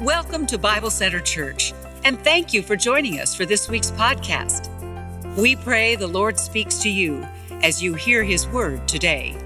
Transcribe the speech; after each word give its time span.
Welcome 0.00 0.46
to 0.46 0.58
Bible 0.58 0.90
Center 0.90 1.20
Church, 1.20 1.72
and 2.02 2.18
thank 2.24 2.52
you 2.52 2.62
for 2.62 2.74
joining 2.74 3.20
us 3.20 3.32
for 3.32 3.46
this 3.46 3.68
week's 3.68 3.92
podcast. 3.92 4.68
We 5.36 5.54
pray 5.54 5.94
the 5.94 6.08
Lord 6.08 6.36
speaks 6.36 6.78
to 6.78 6.90
you 6.90 7.24
as 7.62 7.80
you 7.80 7.94
hear 7.94 8.24
his 8.24 8.44
word 8.48 8.88
today. 8.88 9.36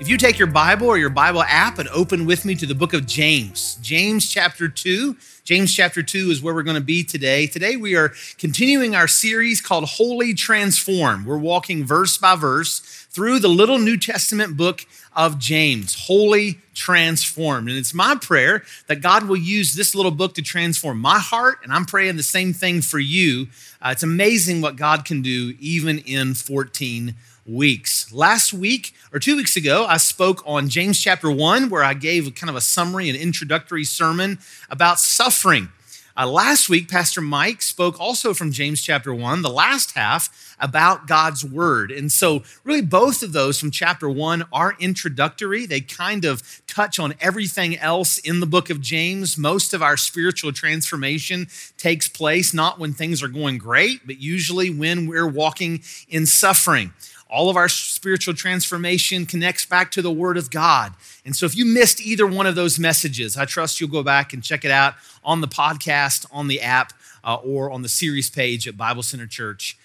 If 0.00 0.08
you 0.08 0.16
take 0.16 0.40
your 0.40 0.48
Bible 0.48 0.88
or 0.88 0.98
your 0.98 1.08
Bible 1.08 1.44
app 1.44 1.78
and 1.78 1.88
open 1.90 2.26
with 2.26 2.44
me 2.44 2.56
to 2.56 2.66
the 2.66 2.74
book 2.74 2.94
of 2.94 3.06
James, 3.06 3.76
James 3.80 4.28
chapter 4.28 4.68
2. 4.68 5.16
James 5.44 5.74
chapter 5.74 6.02
2 6.02 6.30
is 6.30 6.42
where 6.42 6.52
we're 6.52 6.64
going 6.64 6.74
to 6.74 6.80
be 6.80 7.04
today. 7.04 7.46
Today 7.46 7.76
we 7.76 7.94
are 7.94 8.12
continuing 8.38 8.96
our 8.96 9.06
series 9.06 9.60
called 9.60 9.84
Wholly 9.84 10.34
Transformed. 10.34 11.26
We're 11.26 11.38
walking 11.38 11.84
verse 11.84 12.18
by 12.18 12.34
verse 12.34 12.99
through 13.10 13.40
the 13.40 13.48
little 13.48 13.78
New 13.78 13.96
Testament 13.96 14.56
book 14.56 14.86
of 15.14 15.38
James, 15.38 16.06
Wholly 16.06 16.60
Transformed. 16.74 17.68
And 17.68 17.76
it's 17.76 17.92
my 17.92 18.14
prayer 18.14 18.62
that 18.86 19.02
God 19.02 19.26
will 19.26 19.36
use 19.36 19.74
this 19.74 19.94
little 19.94 20.12
book 20.12 20.34
to 20.34 20.42
transform 20.42 21.00
my 21.00 21.18
heart, 21.18 21.58
and 21.62 21.72
I'm 21.72 21.84
praying 21.84 22.16
the 22.16 22.22
same 22.22 22.52
thing 22.52 22.82
for 22.82 22.98
you. 22.98 23.48
Uh, 23.82 23.90
it's 23.90 24.04
amazing 24.04 24.60
what 24.60 24.76
God 24.76 25.04
can 25.04 25.22
do 25.22 25.54
even 25.58 25.98
in 25.98 26.34
14 26.34 27.16
weeks. 27.46 28.12
Last 28.12 28.52
week 28.52 28.94
or 29.12 29.18
two 29.18 29.36
weeks 29.36 29.56
ago, 29.56 29.84
I 29.86 29.96
spoke 29.96 30.42
on 30.46 30.68
James 30.68 31.00
chapter 31.00 31.30
1, 31.30 31.68
where 31.68 31.82
I 31.82 31.94
gave 31.94 32.32
kind 32.34 32.50
of 32.50 32.56
a 32.56 32.60
summary, 32.60 33.10
an 33.10 33.16
introductory 33.16 33.84
sermon 33.84 34.38
about 34.70 35.00
suffering. 35.00 35.70
Uh, 36.16 36.26
last 36.26 36.68
week, 36.68 36.88
Pastor 36.88 37.20
Mike 37.20 37.62
spoke 37.62 37.98
also 37.98 38.34
from 38.34 38.52
James 38.52 38.82
chapter 38.82 39.14
1, 39.14 39.42
the 39.42 39.50
last 39.50 39.92
half, 39.92 40.49
about 40.60 41.06
God's 41.06 41.44
word. 41.44 41.90
And 41.90 42.12
so, 42.12 42.42
really, 42.64 42.82
both 42.82 43.22
of 43.22 43.32
those 43.32 43.58
from 43.58 43.70
chapter 43.70 44.08
1 44.08 44.44
are 44.52 44.76
introductory. 44.78 45.66
They 45.66 45.80
kind 45.80 46.24
of 46.24 46.42
touch 46.66 46.98
on 46.98 47.14
everything 47.20 47.78
else 47.78 48.18
in 48.18 48.40
the 48.40 48.46
book 48.46 48.70
of 48.70 48.80
James. 48.80 49.38
Most 49.38 49.72
of 49.74 49.82
our 49.82 49.96
spiritual 49.96 50.52
transformation 50.52 51.48
takes 51.76 52.08
place 52.08 52.54
not 52.54 52.78
when 52.78 52.92
things 52.92 53.22
are 53.22 53.28
going 53.28 53.58
great, 53.58 54.06
but 54.06 54.20
usually 54.20 54.70
when 54.70 55.06
we're 55.06 55.28
walking 55.28 55.82
in 56.08 56.26
suffering. 56.26 56.92
All 57.28 57.48
of 57.48 57.56
our 57.56 57.68
spiritual 57.68 58.34
transformation 58.34 59.24
connects 59.24 59.64
back 59.64 59.92
to 59.92 60.02
the 60.02 60.10
Word 60.10 60.36
of 60.36 60.50
God. 60.50 60.94
And 61.24 61.36
so 61.36 61.46
if 61.46 61.56
you 61.56 61.64
missed 61.64 62.00
either 62.00 62.26
one 62.26 62.46
of 62.46 62.56
those 62.56 62.78
messages, 62.78 63.36
I 63.36 63.44
trust 63.44 63.80
you'll 63.80 63.88
go 63.88 64.02
back 64.02 64.32
and 64.32 64.42
check 64.42 64.64
it 64.64 64.72
out 64.72 64.94
on 65.22 65.40
the 65.40 65.46
podcast, 65.46 66.26
on 66.32 66.48
the 66.48 66.60
app, 66.60 66.92
uh, 67.22 67.36
or 67.36 67.70
on 67.70 67.82
the 67.82 67.88
series 67.88 68.30
page 68.30 68.66
at 68.66 68.76
BibleCenterChurch.com. 68.76 69.79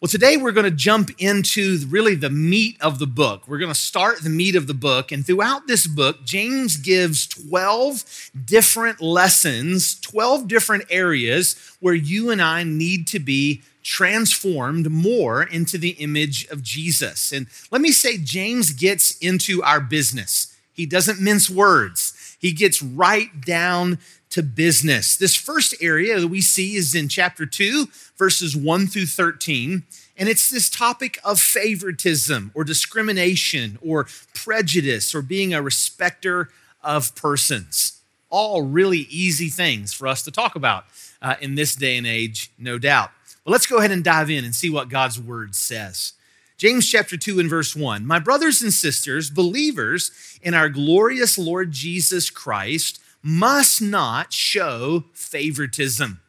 Well, 0.00 0.08
today 0.10 0.36
we're 0.36 0.52
going 0.52 0.64
to 0.64 0.70
jump 0.70 1.10
into 1.18 1.78
really 1.88 2.14
the 2.14 2.28
meat 2.28 2.76
of 2.82 2.98
the 2.98 3.06
book. 3.06 3.48
We're 3.48 3.58
going 3.58 3.72
to 3.72 3.78
start 3.78 4.22
the 4.22 4.28
meat 4.28 4.54
of 4.54 4.66
the 4.66 4.74
book. 4.74 5.10
And 5.10 5.24
throughout 5.24 5.66
this 5.66 5.86
book, 5.86 6.26
James 6.26 6.76
gives 6.76 7.26
12 7.26 8.30
different 8.44 9.00
lessons, 9.00 9.98
12 10.00 10.46
different 10.46 10.84
areas 10.90 11.56
where 11.80 11.94
you 11.94 12.30
and 12.30 12.42
I 12.42 12.64
need 12.64 13.06
to 13.08 13.18
be 13.18 13.62
transformed 13.82 14.90
more 14.90 15.42
into 15.42 15.78
the 15.78 15.90
image 15.90 16.46
of 16.48 16.62
Jesus. 16.62 17.32
And 17.32 17.46
let 17.70 17.80
me 17.80 17.90
say, 17.90 18.18
James 18.18 18.72
gets 18.72 19.16
into 19.18 19.62
our 19.62 19.80
business. 19.80 20.54
He 20.74 20.84
doesn't 20.86 21.20
mince 21.20 21.48
words, 21.48 22.36
he 22.38 22.52
gets 22.52 22.82
right 22.82 23.40
down 23.40 23.98
to 24.34 24.42
business. 24.42 25.16
This 25.16 25.36
first 25.36 25.76
area 25.80 26.18
that 26.18 26.26
we 26.26 26.40
see 26.40 26.74
is 26.74 26.92
in 26.92 27.08
chapter 27.08 27.46
2, 27.46 27.86
verses 28.18 28.56
1 28.56 28.88
through 28.88 29.06
13. 29.06 29.84
And 30.16 30.28
it's 30.28 30.50
this 30.50 30.68
topic 30.68 31.20
of 31.22 31.38
favoritism 31.38 32.50
or 32.52 32.64
discrimination 32.64 33.78
or 33.80 34.08
prejudice 34.34 35.14
or 35.14 35.22
being 35.22 35.54
a 35.54 35.62
respecter 35.62 36.48
of 36.82 37.14
persons. 37.14 38.00
All 38.28 38.62
really 38.62 39.06
easy 39.08 39.48
things 39.48 39.92
for 39.92 40.08
us 40.08 40.22
to 40.22 40.32
talk 40.32 40.56
about 40.56 40.86
uh, 41.22 41.36
in 41.40 41.54
this 41.54 41.76
day 41.76 41.96
and 41.96 42.06
age, 42.06 42.50
no 42.58 42.76
doubt. 42.76 43.10
But 43.44 43.52
let's 43.52 43.66
go 43.66 43.78
ahead 43.78 43.92
and 43.92 44.02
dive 44.02 44.30
in 44.30 44.44
and 44.44 44.52
see 44.52 44.68
what 44.68 44.88
God's 44.88 45.20
word 45.20 45.54
says. 45.54 46.14
James 46.58 46.90
chapter 46.90 47.16
2 47.16 47.38
and 47.38 47.48
verse 47.48 47.76
1. 47.76 48.04
My 48.04 48.18
brothers 48.18 48.62
and 48.62 48.72
sisters, 48.72 49.30
believers 49.30 50.10
in 50.42 50.54
our 50.54 50.68
glorious 50.68 51.38
Lord 51.38 51.70
Jesus 51.70 52.30
Christ, 52.30 53.00
must 53.24 53.80
not 53.80 54.34
show 54.34 55.04
favoritism. 55.14 56.20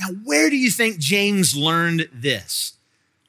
Now, 0.00 0.08
where 0.24 0.50
do 0.50 0.56
you 0.56 0.70
think 0.70 0.98
James 0.98 1.56
learned 1.56 2.08
this? 2.12 2.74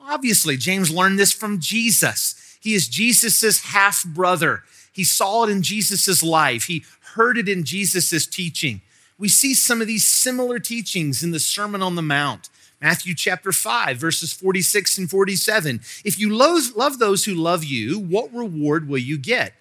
Obviously, 0.01 0.57
James 0.57 0.91
learned 0.91 1.19
this 1.19 1.31
from 1.31 1.59
Jesus. 1.59 2.57
He 2.59 2.73
is 2.73 2.87
Jesus's 2.87 3.65
half 3.65 4.03
brother. 4.03 4.63
He 4.91 5.03
saw 5.03 5.43
it 5.43 5.51
in 5.51 5.61
Jesus's 5.61 6.23
life. 6.23 6.63
He 6.63 6.83
heard 7.13 7.37
it 7.37 7.47
in 7.47 7.63
Jesus's 7.63 8.25
teaching. 8.25 8.81
We 9.19 9.29
see 9.29 9.53
some 9.53 9.81
of 9.81 9.87
these 9.87 10.05
similar 10.05 10.57
teachings 10.57 11.21
in 11.21 11.29
the 11.29 11.39
Sermon 11.39 11.83
on 11.83 11.93
the 11.93 12.01
Mount. 12.01 12.49
Matthew 12.81 13.13
chapter 13.13 13.51
5, 13.51 13.97
verses 13.97 14.33
46 14.33 14.97
and 14.97 15.09
47. 15.09 15.81
If 16.03 16.17
you 16.17 16.29
love, 16.29 16.75
love 16.75 16.97
those 16.97 17.25
who 17.25 17.35
love 17.35 17.63
you, 17.63 17.99
what 17.99 18.33
reward 18.33 18.87
will 18.87 18.97
you 18.97 19.17
get? 19.19 19.53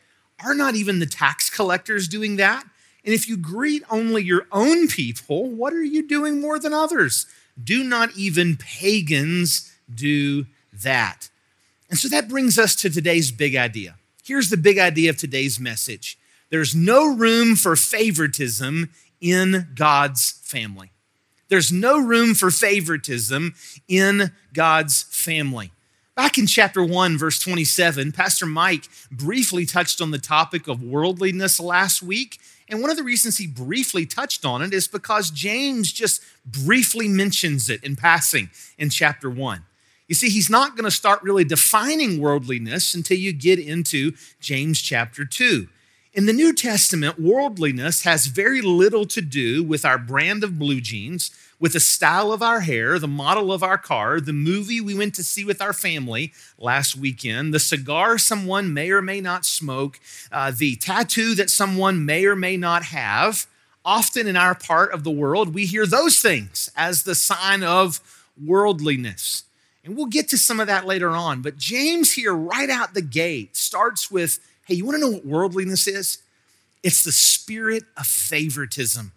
Are 0.42 0.54
not 0.54 0.76
even 0.76 0.98
the 0.98 1.06
tax 1.06 1.50
collectors 1.50 2.08
doing 2.08 2.36
that? 2.36 2.64
And 3.04 3.14
if 3.14 3.28
you 3.28 3.36
greet 3.36 3.82
only 3.90 4.22
your 4.22 4.46
own 4.52 4.88
people, 4.88 5.48
what 5.48 5.72
are 5.72 5.82
you 5.82 6.06
doing 6.06 6.40
more 6.40 6.58
than 6.58 6.72
others? 6.72 7.26
Do 7.62 7.82
not 7.82 8.16
even 8.16 8.56
pagans 8.56 9.72
do 9.92 10.46
that? 10.72 11.28
And 11.88 11.98
so 11.98 12.08
that 12.08 12.28
brings 12.28 12.58
us 12.58 12.74
to 12.76 12.90
today's 12.90 13.32
big 13.32 13.56
idea. 13.56 13.96
Here's 14.24 14.50
the 14.50 14.56
big 14.56 14.78
idea 14.78 15.10
of 15.10 15.16
today's 15.16 15.58
message 15.58 16.18
there's 16.50 16.74
no 16.74 17.14
room 17.14 17.56
for 17.56 17.76
favoritism 17.76 18.90
in 19.20 19.68
God's 19.74 20.32
family. 20.42 20.90
There's 21.48 21.72
no 21.72 21.98
room 21.98 22.34
for 22.34 22.50
favoritism 22.50 23.54
in 23.86 24.32
God's 24.52 25.02
family. 25.04 25.72
Back 26.14 26.36
in 26.36 26.46
chapter 26.46 26.82
1, 26.82 27.16
verse 27.16 27.38
27, 27.38 28.12
Pastor 28.12 28.44
Mike 28.44 28.88
briefly 29.10 29.64
touched 29.64 30.00
on 30.00 30.10
the 30.10 30.18
topic 30.18 30.68
of 30.68 30.82
worldliness 30.82 31.60
last 31.60 32.02
week. 32.02 32.38
And 32.68 32.80
one 32.80 32.90
of 32.90 32.96
the 32.96 33.02
reasons 33.02 33.38
he 33.38 33.46
briefly 33.46 34.04
touched 34.04 34.44
on 34.44 34.62
it 34.62 34.74
is 34.74 34.88
because 34.88 35.30
James 35.30 35.90
just 35.90 36.22
briefly 36.44 37.08
mentions 37.08 37.70
it 37.70 37.82
in 37.82 37.96
passing 37.96 38.50
in 38.76 38.90
chapter 38.90 39.30
1. 39.30 39.64
You 40.06 40.14
see, 40.14 40.28
he's 40.30 40.50
not 40.50 40.74
going 40.74 40.84
to 40.84 40.90
start 40.90 41.22
really 41.22 41.44
defining 41.44 42.20
worldliness 42.20 42.94
until 42.94 43.18
you 43.18 43.32
get 43.32 43.58
into 43.58 44.12
James 44.40 44.80
chapter 44.80 45.24
2. 45.24 45.68
In 46.14 46.26
the 46.26 46.32
New 46.32 46.54
Testament, 46.54 47.20
worldliness 47.20 48.02
has 48.02 48.26
very 48.26 48.62
little 48.62 49.04
to 49.06 49.20
do 49.20 49.62
with 49.62 49.84
our 49.84 49.98
brand 49.98 50.42
of 50.42 50.58
blue 50.58 50.80
jeans, 50.80 51.30
with 51.60 51.72
the 51.72 51.80
style 51.80 52.32
of 52.32 52.42
our 52.42 52.60
hair, 52.60 52.98
the 52.98 53.08
model 53.08 53.52
of 53.52 53.62
our 53.62 53.78
car, 53.78 54.20
the 54.20 54.32
movie 54.32 54.80
we 54.80 54.94
went 54.94 55.14
to 55.16 55.24
see 55.24 55.44
with 55.44 55.60
our 55.60 55.72
family 55.72 56.32
last 56.58 56.96
weekend, 56.96 57.52
the 57.52 57.58
cigar 57.58 58.18
someone 58.18 58.72
may 58.72 58.90
or 58.90 59.02
may 59.02 59.20
not 59.20 59.44
smoke, 59.44 59.98
uh, 60.30 60.52
the 60.56 60.76
tattoo 60.76 61.34
that 61.34 61.50
someone 61.50 62.04
may 62.04 62.24
or 62.24 62.36
may 62.36 62.56
not 62.56 62.84
have. 62.84 63.46
Often 63.84 64.26
in 64.26 64.36
our 64.36 64.54
part 64.54 64.92
of 64.92 65.02
the 65.02 65.10
world, 65.10 65.54
we 65.54 65.64
hear 65.64 65.86
those 65.86 66.20
things 66.20 66.70
as 66.76 67.04
the 67.04 67.14
sign 67.14 67.62
of 67.62 68.00
worldliness. 68.42 69.44
And 69.84 69.96
we'll 69.96 70.06
get 70.06 70.28
to 70.28 70.38
some 70.38 70.60
of 70.60 70.66
that 70.66 70.84
later 70.84 71.10
on. 71.10 71.40
But 71.40 71.56
James 71.56 72.12
here, 72.12 72.34
right 72.34 72.68
out 72.68 72.92
the 72.92 73.02
gate, 73.02 73.56
starts 73.56 74.10
with 74.10 74.40
Hey, 74.66 74.74
you 74.74 74.84
want 74.84 74.96
to 74.96 75.00
know 75.00 75.12
what 75.12 75.24
worldliness 75.24 75.86
is? 75.88 76.18
It's 76.82 77.02
the 77.02 77.12
spirit 77.12 77.84
of 77.96 78.06
favoritism, 78.06 79.12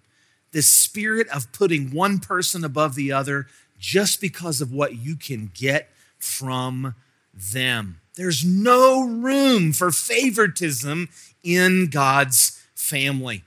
this 0.52 0.70
spirit 0.70 1.28
of 1.30 1.52
putting 1.52 1.92
one 1.92 2.20
person 2.20 2.64
above 2.64 2.96
the 2.96 3.12
other 3.12 3.48
just 3.80 4.22
because 4.22 4.62
of 4.62 4.72
what 4.72 4.96
you 4.96 5.16
can 5.16 5.52
get 5.54 5.90
from 6.20 6.96
them. 7.34 8.00
There's 8.16 8.44
no 8.44 9.04
room 9.04 9.74
for 9.74 9.92
favoritism 9.92 11.10
in 11.44 11.90
God's 11.90 12.62
family. 12.76 13.44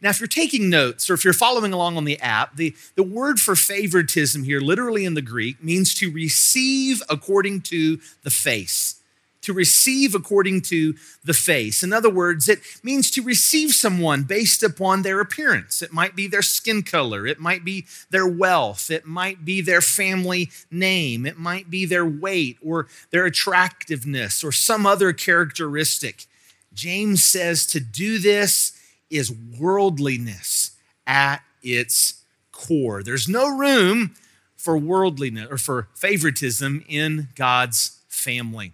Now, 0.00 0.10
if 0.10 0.18
you're 0.18 0.26
taking 0.26 0.68
notes 0.68 1.08
or 1.08 1.14
if 1.14 1.24
you're 1.24 1.32
following 1.32 1.72
along 1.72 1.96
on 1.96 2.04
the 2.04 2.20
app, 2.20 2.56
the, 2.56 2.74
the 2.96 3.04
word 3.04 3.38
for 3.38 3.54
favoritism 3.54 4.42
here, 4.42 4.60
literally 4.60 5.04
in 5.04 5.14
the 5.14 5.22
Greek, 5.22 5.62
means 5.62 5.94
to 5.94 6.10
receive 6.10 7.00
according 7.08 7.60
to 7.62 8.00
the 8.24 8.30
face 8.30 9.01
to 9.42 9.52
receive 9.52 10.14
according 10.14 10.62
to 10.62 10.94
the 11.24 11.34
face. 11.34 11.82
In 11.82 11.92
other 11.92 12.10
words, 12.10 12.48
it 12.48 12.60
means 12.82 13.10
to 13.12 13.22
receive 13.22 13.72
someone 13.72 14.22
based 14.22 14.62
upon 14.62 15.02
their 15.02 15.20
appearance. 15.20 15.82
It 15.82 15.92
might 15.92 16.16
be 16.16 16.26
their 16.26 16.42
skin 16.42 16.82
color, 16.82 17.26
it 17.26 17.38
might 17.38 17.64
be 17.64 17.86
their 18.10 18.26
wealth, 18.26 18.90
it 18.90 19.04
might 19.04 19.44
be 19.44 19.60
their 19.60 19.80
family 19.80 20.50
name, 20.70 21.26
it 21.26 21.38
might 21.38 21.70
be 21.70 21.84
their 21.84 22.06
weight 22.06 22.56
or 22.64 22.86
their 23.10 23.26
attractiveness 23.26 24.42
or 24.42 24.52
some 24.52 24.86
other 24.86 25.12
characteristic. 25.12 26.26
James 26.72 27.22
says 27.22 27.66
to 27.66 27.80
do 27.80 28.18
this 28.18 28.78
is 29.10 29.30
worldliness 29.30 30.70
at 31.06 31.42
its 31.62 32.22
core. 32.50 33.02
There's 33.02 33.28
no 33.28 33.48
room 33.48 34.14
for 34.56 34.78
worldliness 34.78 35.48
or 35.50 35.58
for 35.58 35.88
favoritism 35.94 36.84
in 36.88 37.28
God's 37.34 37.98
family. 38.08 38.72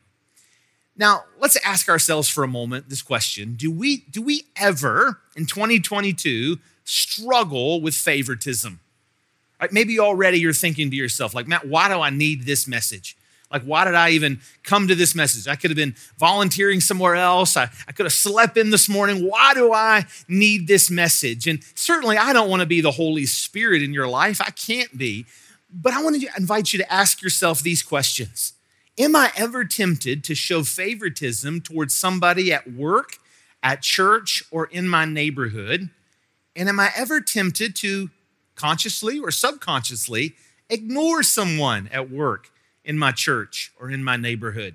Now, 0.99 1.25
let's 1.41 1.57
ask 1.65 1.89
ourselves 1.89 2.29
for 2.29 2.43
a 2.43 2.49
moment 2.49 2.89
this 2.89 3.03
question 3.03 3.55
Do 3.55 3.71
we, 3.71 3.99
do 4.11 4.21
we 4.21 4.45
ever 4.57 5.21
in 5.37 5.47
2022 5.47 6.59
struggle 6.85 7.81
with 7.81 7.95
favoritism? 7.95 8.81
Maybe 9.73 9.99
already 9.99 10.39
you're 10.39 10.53
thinking 10.53 10.91
to 10.91 10.97
yourself, 10.97 11.35
like, 11.35 11.49
Matt, 11.49 11.67
why 11.67 11.89
do 11.89 12.01
I 12.01 12.11
need 12.11 12.45
this 12.45 12.69
message? 12.69 13.17
Like, 13.51 13.63
why 13.63 13.85
did 13.85 13.95
I 13.95 14.11
even 14.11 14.41
come 14.63 14.87
to 14.89 14.95
this 14.95 15.15
message? 15.15 15.49
I 15.49 15.57
could 15.57 15.71
have 15.71 15.77
been 15.77 15.97
volunteering 16.19 16.81
somewhere 16.81 17.17
else. 17.17 17.57
I, 17.57 17.71
I 17.89 17.93
could 17.93 18.05
have 18.05 18.13
slept 18.13 18.57
in 18.57 18.71
this 18.71 18.89
morning. 18.89 19.27
Why 19.27 19.55
do 19.55 19.73
I 19.73 20.05
need 20.29 20.69
this 20.69 20.91
message? 20.91 21.47
And 21.49 21.65
certainly, 21.75 22.17
I 22.19 22.33
don't 22.33 22.51
want 22.51 22.61
to 22.61 22.67
be 22.67 22.81
the 22.81 22.91
Holy 22.93 23.27
Spirit 23.27 23.83
in 23.83 23.95
your 23.95 24.07
life. 24.07 24.41
I 24.41 24.51
can't 24.51 24.97
be. 24.97 25.25
But 25.73 25.93
I 25.93 26.03
want 26.03 26.21
to 26.21 26.29
invite 26.37 26.73
you 26.73 26.79
to 26.79 26.93
ask 26.93 27.23
yourself 27.23 27.61
these 27.61 27.83
questions 27.83 28.53
Am 28.99 29.15
I 29.15 29.31
ever 29.37 29.65
tempted 29.65 30.25
to 30.25 30.35
show 30.35 30.65
favoritism 30.65 31.61
towards 31.61 31.95
somebody 31.95 32.53
at 32.53 32.73
work, 32.73 33.19
at 33.63 33.83
church, 33.83 34.43
or 34.51 34.67
in 34.67 34.89
my 34.89 35.05
neighborhood? 35.05 35.91
And 36.57 36.69
am 36.69 36.81
I 36.81 36.91
ever 36.97 37.21
tempted 37.21 37.77
to 37.77 38.11
consciously 38.57 39.21
or 39.21 39.31
subconsciously 39.31 40.35
ignore 40.69 41.23
someone 41.23 41.89
at 41.93 42.11
work? 42.11 42.51
in 42.89 42.99
my 42.99 43.13
church 43.13 43.71
or 43.79 43.91
in 43.91 44.03
my 44.03 44.17
neighborhood? 44.17 44.75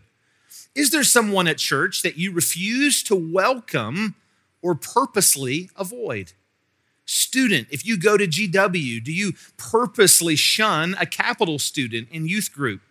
Is 0.75 0.91
there 0.91 1.03
someone 1.03 1.47
at 1.47 1.57
church 1.57 2.03
that 2.03 2.17
you 2.17 2.31
refuse 2.31 3.03
to 3.03 3.15
welcome 3.15 4.15
or 4.61 4.75
purposely 4.75 5.69
avoid? 5.75 6.33
Student, 7.05 7.67
if 7.71 7.85
you 7.85 7.97
go 7.97 8.15
to 8.15 8.27
GW, 8.27 9.03
do 9.03 9.11
you 9.11 9.33
purposely 9.57 10.35
shun 10.35 10.95
a 10.99 11.05
capital 11.05 11.59
student 11.59 12.07
in 12.11 12.27
youth 12.27 12.53
group? 12.53 12.81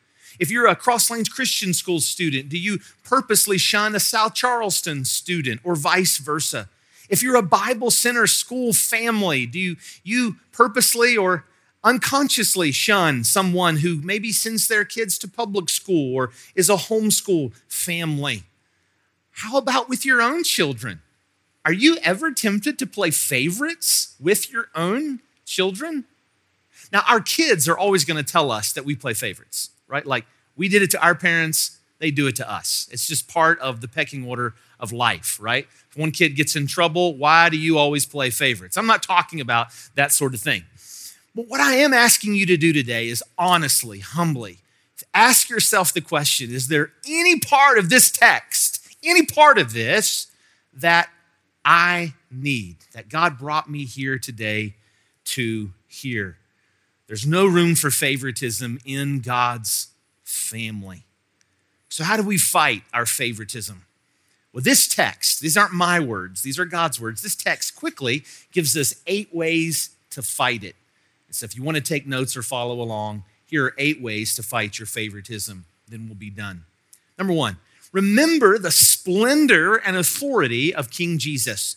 If 0.42 0.50
you're 0.50 0.66
a 0.66 0.74
Cross 0.74 1.08
Lanes 1.08 1.28
Christian 1.28 1.72
School 1.72 2.00
student, 2.00 2.48
do 2.48 2.58
you 2.58 2.80
purposely 3.04 3.58
shun 3.58 3.94
a 3.94 4.00
South 4.00 4.34
Charleston 4.34 5.04
student 5.04 5.60
or 5.62 5.76
vice 5.76 6.18
versa? 6.18 6.68
If 7.08 7.22
you're 7.22 7.36
a 7.36 7.42
Bible 7.42 7.92
Center 7.92 8.26
school 8.26 8.72
family, 8.72 9.46
do 9.46 9.60
you, 9.60 9.76
you 10.02 10.36
purposely 10.50 11.16
or 11.16 11.44
unconsciously 11.84 12.72
shun 12.72 13.22
someone 13.22 13.76
who 13.76 14.00
maybe 14.02 14.32
sends 14.32 14.66
their 14.66 14.84
kids 14.84 15.16
to 15.18 15.28
public 15.28 15.70
school 15.70 16.12
or 16.12 16.32
is 16.56 16.68
a 16.68 16.74
homeschool 16.74 17.52
family. 17.68 18.42
How 19.30 19.58
about 19.58 19.88
with 19.88 20.04
your 20.04 20.20
own 20.20 20.42
children? 20.42 21.02
Are 21.64 21.72
you 21.72 21.98
ever 22.02 22.32
tempted 22.32 22.80
to 22.80 22.86
play 22.88 23.12
favorites 23.12 24.16
with 24.18 24.50
your 24.50 24.70
own 24.74 25.20
children? 25.46 26.04
Now, 26.92 27.04
our 27.08 27.20
kids 27.20 27.68
are 27.68 27.78
always 27.78 28.04
going 28.04 28.22
to 28.22 28.28
tell 28.32 28.50
us 28.50 28.72
that 28.72 28.84
we 28.84 28.96
play 28.96 29.14
favorites, 29.14 29.70
right? 29.92 30.06
Like 30.06 30.24
we 30.56 30.68
did 30.68 30.82
it 30.82 30.90
to 30.92 31.04
our 31.04 31.14
parents, 31.14 31.78
they 31.98 32.10
do 32.10 32.26
it 32.26 32.34
to 32.36 32.50
us. 32.50 32.88
It's 32.90 33.06
just 33.06 33.28
part 33.28 33.60
of 33.60 33.80
the 33.80 33.86
pecking 33.86 34.26
order 34.26 34.54
of 34.80 34.90
life, 34.90 35.38
right? 35.40 35.68
If 35.90 35.96
one 35.96 36.10
kid 36.10 36.30
gets 36.30 36.56
in 36.56 36.66
trouble, 36.66 37.16
why 37.16 37.48
do 37.48 37.56
you 37.56 37.78
always 37.78 38.06
play 38.06 38.30
favorites? 38.30 38.76
I'm 38.76 38.86
not 38.86 39.02
talking 39.04 39.40
about 39.40 39.68
that 39.94 40.10
sort 40.10 40.34
of 40.34 40.40
thing. 40.40 40.64
But 41.34 41.46
what 41.46 41.60
I 41.60 41.74
am 41.74 41.94
asking 41.94 42.34
you 42.34 42.44
to 42.46 42.56
do 42.56 42.72
today 42.72 43.08
is 43.08 43.22
honestly, 43.38 44.00
humbly, 44.00 44.58
ask 45.14 45.48
yourself 45.48 45.92
the 45.92 46.00
question 46.00 46.50
Is 46.50 46.68
there 46.68 46.92
any 47.06 47.38
part 47.38 47.78
of 47.78 47.90
this 47.90 48.10
text, 48.10 48.96
any 49.04 49.24
part 49.24 49.58
of 49.58 49.72
this 49.72 50.26
that 50.72 51.08
I 51.64 52.14
need, 52.30 52.78
that 52.94 53.08
God 53.08 53.38
brought 53.38 53.70
me 53.70 53.84
here 53.84 54.18
today 54.18 54.74
to 55.26 55.70
hear? 55.86 56.38
There's 57.12 57.26
no 57.26 57.47
room 57.47 57.75
for 57.75 57.91
favoritism 57.91 58.79
in 58.87 59.20
God's 59.20 59.88
family. 60.25 61.03
So, 61.91 62.05
how 62.05 62.17
do 62.17 62.23
we 62.23 62.38
fight 62.38 62.85
our 62.94 63.05
favoritism? 63.05 63.85
Well, 64.50 64.62
this 64.62 64.88
text, 64.88 65.43
these 65.43 65.55
aren't 65.55 65.75
my 65.75 66.00
words, 66.00 66.41
these 66.41 66.59
are 66.59 66.64
God's 66.64 66.99
words. 66.99 67.20
This 67.20 67.35
text 67.35 67.76
quickly 67.76 68.25
gives 68.50 68.75
us 68.79 68.94
eight 69.06 69.29
ways 69.35 69.91
to 70.09 70.23
fight 70.23 70.64
it. 70.64 70.75
So 71.29 71.44
if 71.44 71.55
you 71.55 71.62
want 71.62 71.75
to 71.75 71.82
take 71.82 72.06
notes 72.06 72.35
or 72.35 72.43
follow 72.43 72.81
along, 72.81 73.25
here 73.44 73.67
are 73.67 73.75
eight 73.76 74.00
ways 74.00 74.35
to 74.37 74.43
fight 74.43 74.79
your 74.79 74.87
favoritism. 74.87 75.67
Then 75.87 76.06
we'll 76.06 76.14
be 76.14 76.31
done. 76.31 76.64
Number 77.19 77.35
one, 77.35 77.59
remember 77.93 78.56
the 78.56 78.70
splendor 78.70 79.76
and 79.76 79.99
authority 79.99 80.75
of 80.75 80.91
King 80.91 81.19
Jesus. 81.19 81.76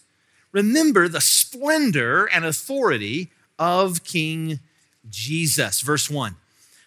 Remember 0.53 1.09
the 1.09 1.19
splendor 1.19 2.23
and 2.23 2.45
authority 2.45 3.31
of 3.59 4.05
King 4.05 4.61
Jesus. 5.09 5.81
Verse 5.81 6.09
one. 6.09 6.35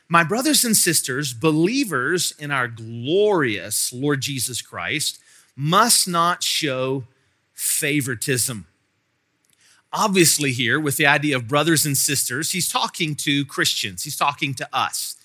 My 0.09 0.25
brothers 0.25 0.65
and 0.65 0.75
sisters, 0.75 1.35
believers 1.35 2.33
in 2.39 2.51
our 2.51 2.67
glorious 2.67 3.93
Lord 3.93 4.23
Jesus 4.23 4.63
Christ, 4.63 5.19
must 5.55 6.09
not 6.09 6.43
show 6.43 7.05
favoritism 7.53 8.67
obviously, 9.93 10.53
here 10.53 10.79
with 10.79 10.97
the 10.97 11.07
idea 11.07 11.37
of 11.37 11.49
brothers 11.49 11.87
and 11.87 11.97
sisters, 11.97 12.53
he's 12.53 12.69
talking 12.69 13.15
to 13.17 13.45
Christians, 13.47 14.05
he's 14.05 14.17
talking 14.17 14.55
to 14.55 14.69
us. 14.73 15.17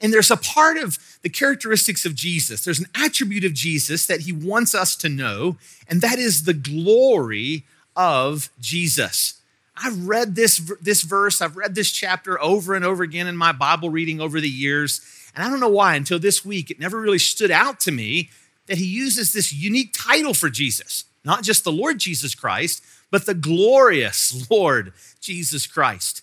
And 0.00 0.12
there's 0.12 0.30
a 0.30 0.36
part 0.36 0.78
of 0.78 0.98
the 1.22 1.28
characteristics 1.28 2.04
of 2.04 2.14
Jesus, 2.14 2.64
there's 2.64 2.80
an 2.80 2.88
attribute 2.94 3.44
of 3.44 3.54
Jesus 3.54 4.06
that 4.06 4.22
he 4.22 4.32
wants 4.32 4.74
us 4.74 4.96
to 4.96 5.08
know, 5.08 5.56
and 5.88 6.00
that 6.00 6.18
is 6.18 6.44
the 6.44 6.54
glory 6.54 7.64
of 7.94 8.50
Jesus. 8.60 9.34
I've 9.82 10.06
read 10.06 10.34
this, 10.34 10.58
this 10.80 11.02
verse, 11.02 11.40
I've 11.40 11.56
read 11.56 11.74
this 11.74 11.90
chapter 11.90 12.40
over 12.40 12.74
and 12.74 12.84
over 12.84 13.02
again 13.02 13.26
in 13.26 13.36
my 13.36 13.52
Bible 13.52 13.90
reading 13.90 14.20
over 14.20 14.40
the 14.40 14.48
years. 14.48 15.00
And 15.34 15.44
I 15.44 15.50
don't 15.50 15.60
know 15.60 15.68
why, 15.68 15.96
until 15.96 16.18
this 16.18 16.44
week, 16.44 16.70
it 16.70 16.78
never 16.78 17.00
really 17.00 17.18
stood 17.18 17.50
out 17.50 17.80
to 17.80 17.90
me 17.90 18.30
that 18.66 18.78
he 18.78 18.86
uses 18.86 19.32
this 19.32 19.52
unique 19.52 19.92
title 19.92 20.34
for 20.34 20.50
Jesus, 20.50 21.04
not 21.24 21.42
just 21.42 21.64
the 21.64 21.72
Lord 21.72 21.98
Jesus 21.98 22.34
Christ, 22.34 22.82
but 23.10 23.26
the 23.26 23.34
glorious 23.34 24.48
Lord 24.50 24.92
Jesus 25.20 25.66
Christ. 25.66 26.22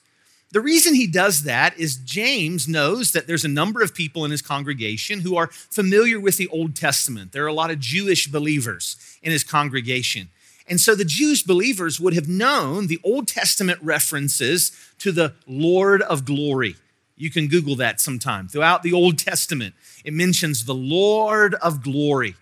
The 0.51 0.61
reason 0.61 0.95
he 0.95 1.05
does 1.05 1.43
that 1.43 1.77
is 1.77 1.97
James 1.97 2.67
knows 2.67 3.11
that 3.11 3.27
there's 3.27 3.45
a 3.45 3.49
number 3.49 3.83
of 3.83 3.93
people 3.93 4.25
in 4.25 4.31
his 4.31 4.41
congregation 4.41 5.19
who 5.19 5.35
are 5.35 5.47
familiar 5.47 6.19
with 6.19 6.37
the 6.37 6.47
Old 6.47 6.75
Testament. 6.75 7.33
There 7.33 7.43
are 7.43 7.47
a 7.47 7.53
lot 7.53 7.69
of 7.69 7.79
Jewish 7.79 8.27
believers 8.27 8.95
in 9.21 9.31
his 9.31 9.43
congregation. 9.43 10.29
And 10.69 10.79
so 10.79 10.93
the 10.93 11.03
Jewish 11.03 11.43
believers 11.43 11.99
would 11.99 12.13
have 12.13 12.27
known 12.27 12.87
the 12.87 12.99
Old 13.03 13.27
Testament 13.27 13.79
references 13.81 14.71
to 14.99 15.11
the 15.11 15.33
Lord 15.47 16.03
of 16.03 16.25
glory. 16.25 16.75
You 17.17 17.31
can 17.31 17.47
Google 17.47 17.75
that 17.77 17.99
sometime. 17.99 18.47
Throughout 18.47 18.83
the 18.83 18.93
Old 18.93 19.17
Testament, 19.17 19.73
it 20.05 20.13
mentions 20.13 20.65
the 20.65 20.75
Lord 20.75 21.55
of 21.55 21.83
glory. 21.83 22.35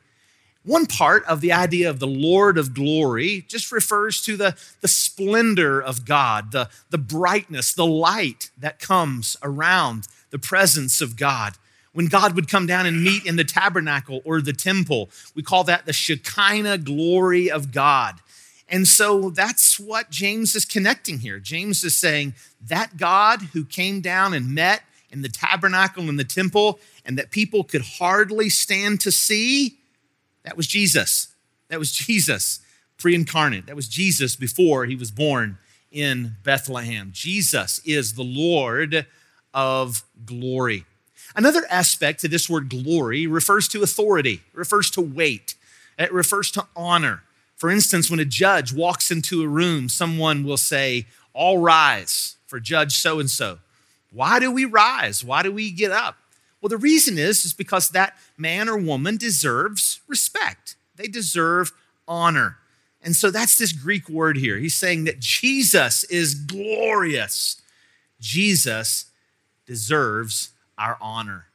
One 0.63 0.85
part 0.85 1.23
of 1.25 1.39
the 1.39 1.53
idea 1.53 1.89
of 1.89 1.99
the 1.99 2.07
Lord 2.07 2.57
of 2.57 2.73
glory 2.73 3.45
just 3.47 3.71
refers 3.71 4.19
to 4.21 4.35
the, 4.35 4.57
the 4.81 4.89
splendor 4.89 5.81
of 5.81 6.05
God, 6.05 6.51
the, 6.51 6.69
the 6.89 6.97
brightness, 6.97 7.73
the 7.73 7.85
light 7.85 8.51
that 8.57 8.79
comes 8.79 9.37
around 9.41 10.09
the 10.29 10.37
presence 10.37 10.99
of 10.99 11.15
God. 11.15 11.53
When 11.97 12.05
God 12.05 12.35
would 12.35 12.47
come 12.47 12.67
down 12.67 12.85
and 12.85 13.03
meet 13.03 13.25
in 13.25 13.37
the 13.37 13.43
tabernacle 13.43 14.21
or 14.23 14.39
the 14.39 14.53
temple, 14.53 15.09
we 15.33 15.41
call 15.41 15.63
that 15.63 15.87
the 15.87 15.93
Shekinah 15.93 16.77
glory 16.77 17.49
of 17.49 17.71
God. 17.71 18.17
And 18.69 18.87
so 18.87 19.31
that's 19.31 19.79
what 19.79 20.11
James 20.11 20.55
is 20.55 20.63
connecting 20.63 21.17
here. 21.17 21.39
James 21.39 21.83
is 21.83 21.97
saying 21.97 22.35
that 22.67 22.97
God 22.97 23.41
who 23.53 23.65
came 23.65 24.01
down 24.01 24.35
and 24.35 24.53
met 24.53 24.83
in 25.09 25.23
the 25.23 25.27
tabernacle 25.27 26.07
and 26.07 26.19
the 26.19 26.23
temple, 26.23 26.79
and 27.03 27.17
that 27.17 27.31
people 27.31 27.63
could 27.63 27.81
hardly 27.81 28.51
stand 28.51 29.01
to 29.01 29.11
see, 29.11 29.79
that 30.43 30.55
was 30.55 30.67
Jesus. 30.67 31.29
That 31.69 31.79
was 31.79 31.91
Jesus 31.91 32.59
pre 32.99 33.15
incarnate. 33.15 33.65
That 33.65 33.75
was 33.75 33.87
Jesus 33.87 34.35
before 34.35 34.85
he 34.85 34.95
was 34.95 35.09
born 35.09 35.57
in 35.91 36.33
Bethlehem. 36.43 37.09
Jesus 37.11 37.81
is 37.85 38.13
the 38.13 38.23
Lord 38.23 39.07
of 39.51 40.03
glory. 40.27 40.85
Another 41.35 41.65
aspect 41.69 42.21
to 42.21 42.27
this 42.27 42.49
word 42.49 42.69
glory 42.69 43.27
refers 43.27 43.67
to 43.69 43.83
authority, 43.83 44.41
refers 44.53 44.89
to 44.91 45.01
weight, 45.01 45.55
it 45.97 46.11
refers 46.11 46.51
to 46.51 46.67
honor. 46.75 47.23
For 47.55 47.71
instance, 47.71 48.09
when 48.09 48.19
a 48.19 48.25
judge 48.25 48.71
walks 48.71 49.09
into 49.09 49.43
a 49.43 49.47
room, 49.47 49.89
someone 49.89 50.43
will 50.43 50.57
say, 50.57 51.07
All 51.33 51.57
rise 51.57 52.35
for 52.45 52.59
Judge 52.59 52.93
so 52.93 53.19
and 53.19 53.29
so. 53.29 53.59
Why 54.11 54.39
do 54.39 54.51
we 54.51 54.65
rise? 54.65 55.23
Why 55.23 55.43
do 55.43 55.51
we 55.51 55.71
get 55.71 55.91
up? 55.91 56.17
Well, 56.61 56.69
the 56.69 56.77
reason 56.77 57.17
is, 57.17 57.45
is 57.45 57.53
because 57.53 57.89
that 57.89 58.17
man 58.37 58.69
or 58.69 58.77
woman 58.77 59.17
deserves 59.17 60.01
respect. 60.07 60.75
They 60.95 61.07
deserve 61.07 61.71
honor. 62.07 62.57
And 63.01 63.15
so 63.15 63.29
that's 63.31 63.57
this 63.57 63.71
Greek 63.71 64.09
word 64.09 64.37
here. 64.37 64.57
He's 64.57 64.75
saying 64.75 65.05
that 65.05 65.19
Jesus 65.19 66.03
is 66.05 66.33
glorious. 66.33 67.61
Jesus 68.19 69.05
deserves 69.65 70.49
our 70.77 70.97
honor. 71.01 71.45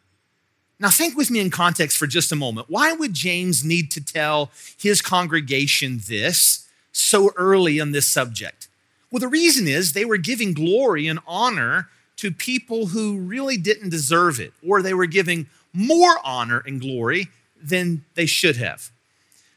Now, 0.78 0.90
think 0.90 1.16
with 1.16 1.30
me 1.30 1.38
in 1.38 1.50
context 1.50 1.96
for 1.96 2.08
just 2.08 2.32
a 2.32 2.36
moment. 2.36 2.66
Why 2.68 2.92
would 2.92 3.14
James 3.14 3.64
need 3.64 3.90
to 3.92 4.04
tell 4.04 4.50
his 4.76 5.00
congregation 5.00 6.00
this 6.08 6.68
so 6.90 7.30
early 7.36 7.78
on 7.78 7.92
this 7.92 8.08
subject? 8.08 8.68
Well, 9.10 9.20
the 9.20 9.28
reason 9.28 9.68
is 9.68 9.92
they 9.92 10.04
were 10.04 10.16
giving 10.16 10.54
glory 10.54 11.06
and 11.06 11.20
honor 11.26 11.88
to 12.16 12.32
people 12.32 12.86
who 12.86 13.18
really 13.18 13.56
didn't 13.56 13.90
deserve 13.90 14.40
it, 14.40 14.52
or 14.66 14.82
they 14.82 14.94
were 14.94 15.06
giving 15.06 15.46
more 15.72 16.16
honor 16.24 16.62
and 16.66 16.80
glory 16.80 17.28
than 17.62 18.04
they 18.14 18.26
should 18.26 18.56
have. 18.56 18.90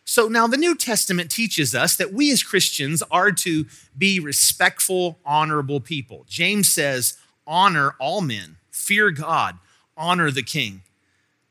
So 0.04 0.28
now 0.28 0.46
the 0.46 0.58
New 0.58 0.76
Testament 0.76 1.32
teaches 1.32 1.74
us 1.74 1.96
that 1.96 2.14
we 2.14 2.32
as 2.32 2.44
Christians 2.44 3.02
are 3.10 3.32
to 3.32 3.66
be 3.98 4.20
respectful, 4.20 5.18
honorable 5.26 5.80
people. 5.80 6.26
James 6.30 6.72
says, 6.72 7.18
honor 7.48 7.96
all 8.00 8.22
men, 8.22 8.58
fear 8.72 9.12
God, 9.12 9.58
honor 9.98 10.32
the 10.32 10.44
king. 10.44 10.82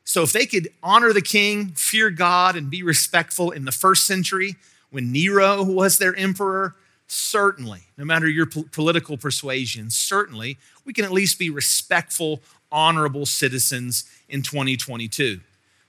So 0.05 0.23
if 0.23 0.33
they 0.33 0.47
could 0.47 0.69
honor 0.83 1.13
the 1.13 1.23
king, 1.23 1.69
fear 1.71 2.11
God, 2.11 2.57
and 2.57 2.71
be 2.71 2.83
respectful 2.83 3.51
in 3.51 3.65
the 3.65 3.73
first 3.73 4.07
century 4.07 4.57
when 4.91 5.11
Nero 5.11 5.63
was 5.65 5.99
their 5.99 6.15
emperor, 6.15 6.77
certainly, 7.07 7.81
no 7.97 8.05
matter 8.05 8.29
your 8.29 8.47
political 8.47 9.17
persuasion, 9.17 9.91
certainly 9.91 10.59
we 10.85 10.93
can 10.93 11.05
at 11.05 11.13
least 11.13 11.39
be 11.39 11.51
respectful, 11.51 12.43
honorable 12.71 13.27
citizens 13.27 14.05
in 14.29 14.43
2022. 14.43 15.41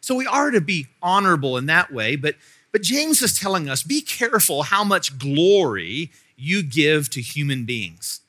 So 0.02 0.16
we 0.16 0.28
are 0.28 0.52
to 0.52 0.62
be 0.62 0.88
honorable 1.02 1.58
in 1.58 1.66
that 1.66 1.92
way, 1.92 2.16
but, 2.16 2.36
but 2.72 2.84
James 2.84 3.22
is 3.22 3.38
telling 3.38 3.70
us 3.70 3.84
be 3.84 4.02
careful 4.02 4.64
how 4.64 4.84
much 4.84 5.18
glory 5.18 6.12
you 6.38 6.64
give 6.64 7.10
to 7.12 7.22
human 7.22 7.66
beings. 7.66 8.22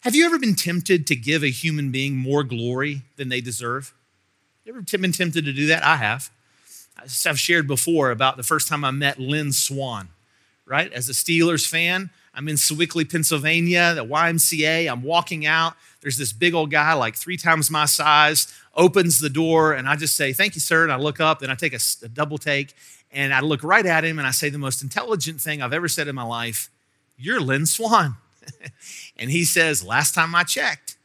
Have 0.00 0.14
you 0.14 0.24
ever 0.24 0.38
been 0.38 0.54
tempted 0.54 1.06
to 1.08 1.14
give 1.14 1.42
a 1.42 1.50
human 1.50 1.90
being 1.90 2.16
more 2.16 2.42
glory 2.42 3.02
than 3.16 3.28
they 3.28 3.42
deserve? 3.42 3.92
You 4.64 4.72
ever 4.72 4.80
been 4.80 5.12
tempted 5.12 5.44
to 5.44 5.52
do 5.52 5.66
that? 5.66 5.84
I 5.84 5.96
have. 5.96 6.30
I've 6.98 7.38
shared 7.38 7.66
before 7.66 8.10
about 8.10 8.38
the 8.38 8.42
first 8.42 8.66
time 8.66 8.82
I 8.82 8.92
met 8.92 9.18
Lynn 9.18 9.52
Swann, 9.52 10.08
right? 10.64 10.90
As 10.90 11.10
a 11.10 11.12
Steelers 11.12 11.68
fan, 11.68 12.08
I'm 12.34 12.48
in 12.48 12.56
Sewickley, 12.56 13.04
Pennsylvania, 13.04 13.92
the 13.94 14.04
YMCA. 14.04 14.90
I'm 14.90 15.02
walking 15.02 15.44
out. 15.44 15.74
There's 16.00 16.16
this 16.16 16.32
big 16.32 16.54
old 16.54 16.70
guy, 16.70 16.94
like 16.94 17.14
three 17.14 17.36
times 17.36 17.70
my 17.70 17.84
size, 17.84 18.50
opens 18.74 19.18
the 19.18 19.28
door, 19.28 19.74
and 19.74 19.86
I 19.86 19.96
just 19.96 20.16
say, 20.16 20.32
Thank 20.32 20.54
you, 20.54 20.62
sir. 20.62 20.82
And 20.82 20.92
I 20.92 20.96
look 20.96 21.20
up, 21.20 21.42
and 21.42 21.52
I 21.52 21.54
take 21.54 21.74
a, 21.74 21.80
a 22.02 22.08
double 22.08 22.38
take, 22.38 22.74
and 23.12 23.34
I 23.34 23.40
look 23.40 23.62
right 23.62 23.84
at 23.84 24.04
him, 24.04 24.18
and 24.18 24.26
I 24.26 24.30
say 24.30 24.48
the 24.48 24.56
most 24.56 24.80
intelligent 24.80 25.42
thing 25.42 25.60
I've 25.60 25.74
ever 25.74 25.88
said 25.88 26.08
in 26.08 26.14
my 26.14 26.22
life 26.22 26.70
You're 27.18 27.40
Lynn 27.40 27.66
Swann. 27.66 28.16
and 29.20 29.30
he 29.30 29.44
says, 29.44 29.84
Last 29.84 30.14
time 30.14 30.34
I 30.34 30.42
checked, 30.42 30.96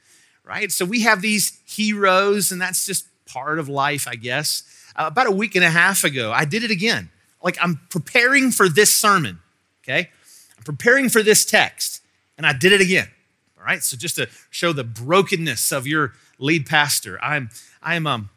right? 0.43 0.71
So 0.71 0.85
we 0.85 1.01
have 1.01 1.21
these 1.21 1.59
heroes, 1.65 2.51
and 2.51 2.59
that's 2.59 2.85
just 2.85 3.05
part 3.25 3.59
of 3.59 3.69
life, 3.69 4.07
I 4.07 4.15
guess. 4.15 4.63
Uh, 4.95 5.03
about 5.07 5.27
a 5.27 5.31
week 5.31 5.55
and 5.55 5.65
a 5.65 5.69
half 5.69 6.03
ago, 6.03 6.31
I 6.31 6.45
did 6.45 6.63
it 6.63 6.71
again. 6.71 7.09
Like 7.43 7.57
I'm 7.61 7.81
preparing 7.89 8.49
for 8.49 8.69
this 8.69 8.95
sermon, 8.95 9.39
okay? 9.83 10.09
I'm 10.57 10.63
preparing 10.63 11.09
for 11.09 11.21
this 11.21 11.45
text, 11.45 12.01
and 12.37 12.47
I 12.47 12.53
did 12.53 12.71
it 12.71 12.81
again. 12.81 13.09
All 13.59 13.65
right, 13.65 13.83
so 13.83 13.97
just 13.97 14.15
to 14.15 14.29
show 14.49 14.71
the 14.73 14.83
brokenness 14.83 15.71
of 15.71 15.85
your 15.85 16.13
lead 16.39 16.65
pastor, 16.65 17.19
I'm 17.21 17.49
I'm 17.83 18.07
um, 18.07 18.29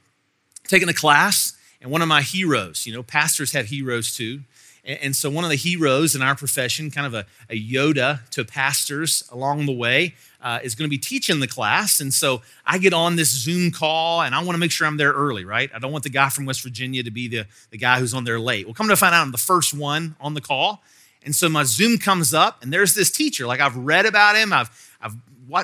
taking 0.64 0.88
a 0.88 0.94
class, 0.94 1.56
and 1.80 1.90
one 1.90 2.02
of 2.02 2.08
my 2.08 2.22
heroes, 2.22 2.86
you 2.86 2.92
know, 2.92 3.02
pastors 3.02 3.52
have 3.52 3.66
heroes 3.66 4.14
too. 4.16 4.40
And 4.88 5.14
so, 5.14 5.28
one 5.28 5.44
of 5.44 5.50
the 5.50 5.56
heroes 5.56 6.16
in 6.16 6.22
our 6.22 6.34
profession, 6.34 6.90
kind 6.90 7.06
of 7.06 7.12
a, 7.12 7.26
a 7.50 7.62
Yoda 7.62 8.26
to 8.30 8.42
pastors 8.42 9.22
along 9.30 9.66
the 9.66 9.72
way, 9.72 10.14
uh, 10.40 10.60
is 10.62 10.74
going 10.74 10.88
to 10.88 10.90
be 10.90 10.96
teaching 10.96 11.40
the 11.40 11.46
class. 11.46 12.00
And 12.00 12.12
so, 12.12 12.40
I 12.64 12.78
get 12.78 12.94
on 12.94 13.16
this 13.16 13.30
Zoom 13.30 13.70
call 13.70 14.22
and 14.22 14.34
I 14.34 14.38
want 14.38 14.52
to 14.52 14.58
make 14.58 14.70
sure 14.70 14.86
I'm 14.86 14.96
there 14.96 15.12
early, 15.12 15.44
right? 15.44 15.70
I 15.74 15.78
don't 15.78 15.92
want 15.92 16.04
the 16.04 16.10
guy 16.10 16.30
from 16.30 16.46
West 16.46 16.62
Virginia 16.62 17.02
to 17.02 17.10
be 17.10 17.28
the, 17.28 17.44
the 17.70 17.76
guy 17.76 18.00
who's 18.00 18.14
on 18.14 18.24
there 18.24 18.40
late. 18.40 18.66
Well, 18.66 18.72
come 18.72 18.88
to 18.88 18.96
find 18.96 19.14
out, 19.14 19.20
I'm 19.20 19.32
the 19.32 19.36
first 19.36 19.74
one 19.74 20.16
on 20.22 20.32
the 20.32 20.40
call. 20.40 20.82
And 21.22 21.36
so, 21.36 21.50
my 21.50 21.64
Zoom 21.64 21.98
comes 21.98 22.32
up, 22.32 22.62
and 22.62 22.72
there's 22.72 22.94
this 22.94 23.10
teacher. 23.10 23.46
Like, 23.46 23.60
I've 23.60 23.76
read 23.76 24.06
about 24.06 24.36
him, 24.36 24.54
I've, 24.54 24.70
I've 25.02 25.16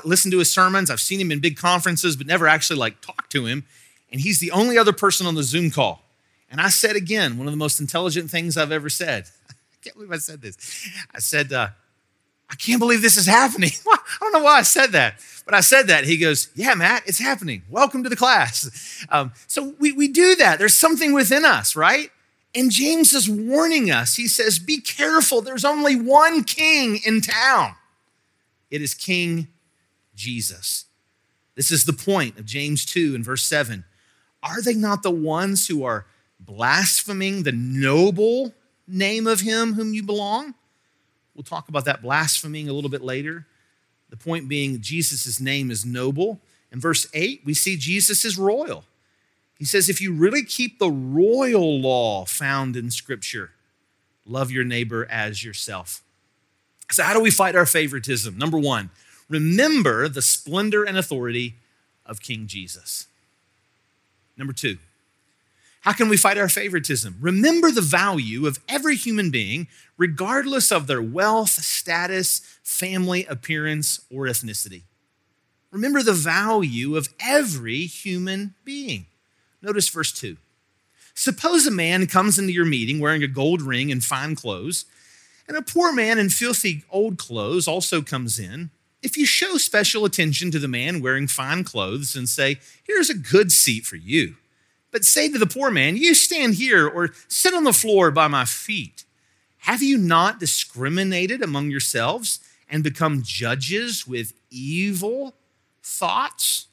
listened 0.05 0.33
to 0.33 0.39
his 0.39 0.53
sermons, 0.53 0.91
I've 0.91 1.01
seen 1.01 1.19
him 1.19 1.33
in 1.33 1.41
big 1.41 1.57
conferences, 1.57 2.15
but 2.15 2.27
never 2.27 2.47
actually 2.47 2.79
like 2.79 3.01
talked 3.01 3.33
to 3.33 3.47
him. 3.47 3.65
And 4.13 4.21
he's 4.21 4.39
the 4.39 4.51
only 4.51 4.77
other 4.77 4.93
person 4.93 5.27
on 5.27 5.35
the 5.35 5.43
Zoom 5.43 5.71
call. 5.71 6.04
And 6.55 6.61
I 6.61 6.69
said 6.69 6.95
again, 6.95 7.37
one 7.37 7.49
of 7.49 7.53
the 7.53 7.57
most 7.57 7.81
intelligent 7.81 8.31
things 8.31 8.57
I've 8.57 8.71
ever 8.71 8.89
said. 8.89 9.25
I 9.51 9.55
can't 9.83 9.97
believe 9.97 10.13
I 10.13 10.19
said 10.19 10.41
this. 10.41 10.57
I 11.13 11.19
said, 11.19 11.53
uh, 11.53 11.71
I 12.49 12.55
can't 12.55 12.79
believe 12.79 13.03
this 13.03 13.17
is 13.17 13.27
happening. 13.27 13.73
I 13.93 13.99
don't 14.21 14.33
know 14.33 14.45
why 14.45 14.59
I 14.59 14.63
said 14.63 14.93
that, 14.93 15.17
but 15.45 15.53
I 15.53 15.59
said 15.59 15.89
that. 15.89 16.05
He 16.05 16.17
goes, 16.17 16.51
Yeah, 16.55 16.75
Matt, 16.75 17.03
it's 17.09 17.19
happening. 17.19 17.63
Welcome 17.69 18.05
to 18.05 18.09
the 18.09 18.15
class. 18.15 19.05
Um, 19.11 19.33
so 19.49 19.75
we, 19.81 19.91
we 19.91 20.07
do 20.07 20.37
that. 20.37 20.61
There's 20.61 20.79
something 20.79 21.13
within 21.13 21.45
us, 21.45 21.75
right? 21.75 22.11
And 22.55 22.71
James 22.71 23.13
is 23.13 23.29
warning 23.29 23.91
us. 23.91 24.15
He 24.15 24.29
says, 24.29 24.61
Be 24.61 24.81
careful. 24.81 25.43
There's 25.43 25.65
only 25.65 25.97
one 25.97 26.45
king 26.45 27.01
in 27.05 27.21
town. 27.21 27.75
It 28.71 28.81
is 28.81 28.95
King 28.95 29.49
Jesus. 30.15 30.85
This 31.57 31.73
is 31.73 31.85
the 31.85 31.93
point 31.93 32.39
of 32.39 32.47
James 32.47 32.85
2 32.85 33.17
and 33.17 33.25
verse 33.25 33.45
7. 33.45 33.85
Are 34.41 34.63
they 34.63 34.75
not 34.75 35.03
the 35.03 35.11
ones 35.11 35.67
who 35.67 35.83
are 35.83 36.07
blaspheming 36.41 37.43
the 37.43 37.53
noble 37.53 38.55
name 38.87 39.27
of 39.27 39.41
him 39.41 39.75
whom 39.75 39.95
you 39.95 40.03
belong. 40.03 40.55
We'll 41.35 41.43
talk 41.43 41.69
about 41.69 41.85
that 41.87 42.03
blaspheming 42.03 42.69
a 42.69 42.73
little 42.73 42.91
bit 42.91 43.03
later. 43.03 43.47
The 44.11 44.17
point 44.17 44.49
being, 44.49 44.81
Jesus' 44.81 45.41
name 45.41 45.71
is 45.71 45.85
noble. 45.85 46.41
In 46.71 46.81
verse 46.81 47.07
8, 47.13 47.43
we 47.45 47.55
see 47.55 47.77
Jesus 47.77 48.25
is 48.25 48.39
royal. 48.39 48.85
He 49.59 49.65
says, 49.65 49.89
if 49.89 50.01
you 50.01 50.13
really 50.13 50.45
keep 50.45 50.79
the 50.79 50.91
royal 50.91 51.81
law 51.81 52.25
found 52.25 52.77
in 52.77 52.91
Scripture, 52.91 53.53
love 54.27 54.51
your 54.51 54.65
neighbor 54.65 55.07
as 55.11 55.45
yourself. 55.45 56.03
So, 56.91 57.03
how 57.03 57.15
do 57.15 57.21
we 57.21 57.31
fight 57.31 57.57
our 57.57 57.67
favoritism? 57.67 58.37
Number 58.37 58.59
one, 58.59 58.91
remember 59.29 60.09
the 60.09 60.23
splendor 60.23 60.85
and 60.85 60.99
authority 60.99 61.55
of 62.05 62.21
King 62.21 62.47
Jesus. 62.47 63.07
Number 64.37 64.53
two, 64.53 64.79
how 65.85 65.93
can 65.93 66.09
we 66.09 66.17
fight 66.17 66.39
our 66.39 66.49
favoritism? 66.49 67.19
Remember 67.21 67.71
the 67.71 67.83
value 67.83 68.47
of 68.47 68.59
every 68.67 68.97
human 68.97 69.31
being, 69.31 69.69
regardless 69.99 70.73
of 70.73 70.87
their 70.87 71.03
wealth, 71.03 71.51
status, 71.51 72.41
family, 72.63 73.27
appearance, 73.27 74.01
or 74.11 74.25
ethnicity. 74.25 74.85
Remember 75.71 76.03
the 76.03 76.15
value 76.15 76.97
of 76.97 77.13
every 77.21 77.81
human 77.81 78.55
being. 78.65 79.05
Notice 79.61 79.91
verse 79.91 80.11
2. 80.13 80.39
Suppose 81.13 81.67
a 81.67 81.71
man 81.71 82.07
comes 82.07 82.39
into 82.39 82.55
your 82.55 82.65
meeting 82.65 82.99
wearing 82.99 83.23
a 83.23 83.29
gold 83.29 83.61
ring 83.61 83.93
and 83.93 84.03
fine 84.03 84.35
clothes, 84.35 84.87
and 85.47 85.55
a 85.55 85.61
poor 85.61 85.93
man 85.93 86.19
in 86.19 86.31
filthy 86.31 86.85
old 86.91 87.19
clothes 87.19 87.69
also 87.69 88.01
comes 88.01 88.39
in. 88.39 88.71
If 89.03 89.19
you 89.19 89.27
show 89.27 89.59
special 89.59 90.07
attention 90.07 90.51
to 90.53 90.59
the 90.59 90.67
man 90.67 91.03
wearing 91.03 91.27
fine 91.27 91.63
clothes 91.63 92.17
and 92.17 92.27
say, 92.27 92.59
Here's 92.85 93.11
a 93.11 93.15
good 93.15 93.53
seat 93.53 93.85
for 93.85 93.97
you 93.97 94.37
but 94.95 95.05
say 95.05 95.29
to 95.29 95.39
the 95.39 95.45
poor 95.45 95.73
man, 95.73 95.97
You 95.97 96.15
stand 96.15 96.55
here 96.55 96.87
or 96.87 97.11
sit 97.27 97.53
on 97.53 97.65
the 97.65 97.73
floor 97.73 98.13
by 98.13 98.29
my 98.29 98.45
feet. 98.45 99.05
Have 99.59 99.83
you 99.83 99.99
not 99.99 100.39
discriminated 100.39 101.43
among 101.43 101.69
yourselves 101.69 102.39
and 102.71 102.85
become 102.85 103.25
judges 103.25 104.07
with 104.07 104.35
evil 104.53 105.35
thoughts? 105.83 106.69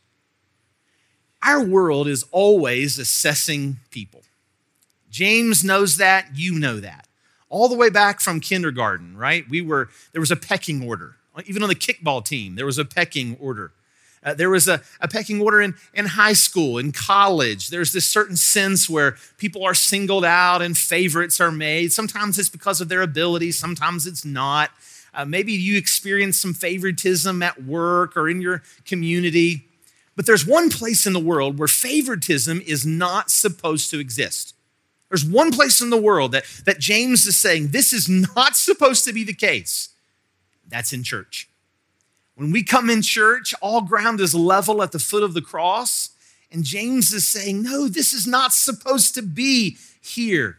Our 1.42 1.66
world 1.66 2.08
is 2.08 2.24
always 2.32 3.00
assessing 3.00 3.78
people. 3.90 4.22
James 5.10 5.64
knows 5.64 5.98
that, 5.98 6.28
you 6.36 6.54
know 6.54 6.80
that. 6.80 7.08
All 7.50 7.68
the 7.68 7.76
way 7.76 7.90
back 7.90 8.20
from 8.20 8.40
kindergarten, 8.40 9.18
right? 9.18 9.50
We 9.50 9.62
were 9.62 9.90
there 10.12 10.22
was 10.22 10.30
a 10.30 10.36
pecking 10.36 10.88
order. 10.88 11.16
Even 11.48 11.64
on 11.64 11.70
the 11.70 11.76
kickball 11.76 12.24
team, 12.24 12.54
there 12.54 12.68
was 12.68 12.78
a 12.78 12.86
pecking 12.86 13.36
order. 13.40 13.72
Uh, 14.24 14.36
there 14.36 14.50
was 14.50 14.68
a, 14.68 14.82
a 15.00 15.08
pecking 15.08 15.42
order 15.42 15.62
in, 15.62 15.74
in 15.94 16.06
high 16.06 16.34
school, 16.34 16.78
in 16.78 16.92
college. 16.92 17.70
There's 17.70 17.92
this 17.92 18.06
certain 18.06 18.36
sense 18.36 18.90
where 18.90 19.16
people 19.38 19.64
are 19.64 19.74
singled 19.74 20.24
out 20.24 20.62
and 20.62 20.78
favorites 20.78 21.42
are 21.42 21.52
made. 21.52 21.92
Sometimes 21.92 22.38
it's 22.38 22.50
because 22.50 22.82
of 22.82 22.90
their 22.90 23.02
ability, 23.02 23.52
sometimes 23.52 24.06
it's 24.06 24.24
not. 24.24 24.70
Uh, 25.14 25.26
maybe 25.26 25.52
you 25.52 25.78
experience 25.78 26.38
some 26.38 26.54
favoritism 26.54 27.42
at 27.42 27.64
work 27.64 28.16
or 28.16 28.30
in 28.30 28.42
your 28.42 28.62
community. 28.86 29.66
But 30.16 30.26
there's 30.26 30.46
one 30.46 30.70
place 30.70 31.06
in 31.06 31.14
the 31.14 31.20
world 31.20 31.58
where 31.58 31.68
favoritism 31.68 32.62
is 32.66 32.86
not 32.86 33.32
supposed 33.32 33.90
to 33.92 34.00
exist. 34.00 34.54
There's 35.10 35.26
one 35.26 35.52
place 35.52 35.82
in 35.82 35.90
the 35.90 36.02
world 36.02 36.32
that, 36.32 36.46
that 36.66 36.80
James 36.80 37.26
is 37.26 37.36
saying 37.36 37.70
this 37.70 37.92
is 37.92 38.08
not 38.08 38.56
supposed 38.56 39.04
to 39.06 39.14
be 39.14 39.24
the 39.24 39.34
case. 39.34 39.90
That's 40.68 40.94
in 40.94 41.04
church. 41.04 41.50
When 42.42 42.52
we 42.52 42.64
come 42.64 42.90
in 42.90 43.04
church, 43.04 43.54
all 43.62 43.82
ground 43.82 44.20
is 44.20 44.34
level 44.34 44.82
at 44.82 44.92
the 44.92 44.98
foot 44.98 45.22
of 45.22 45.36
the 45.36 45.44
cross. 45.44 46.10
And 46.52 46.64
James 46.64 47.14
is 47.14 47.28
saying, 47.28 47.62
no, 47.62 47.88
this 47.88 48.14
is 48.14 48.26
not 48.26 48.52
supposed 48.52 49.14
to 49.14 49.22
be 49.22 49.78
here. 50.02 50.58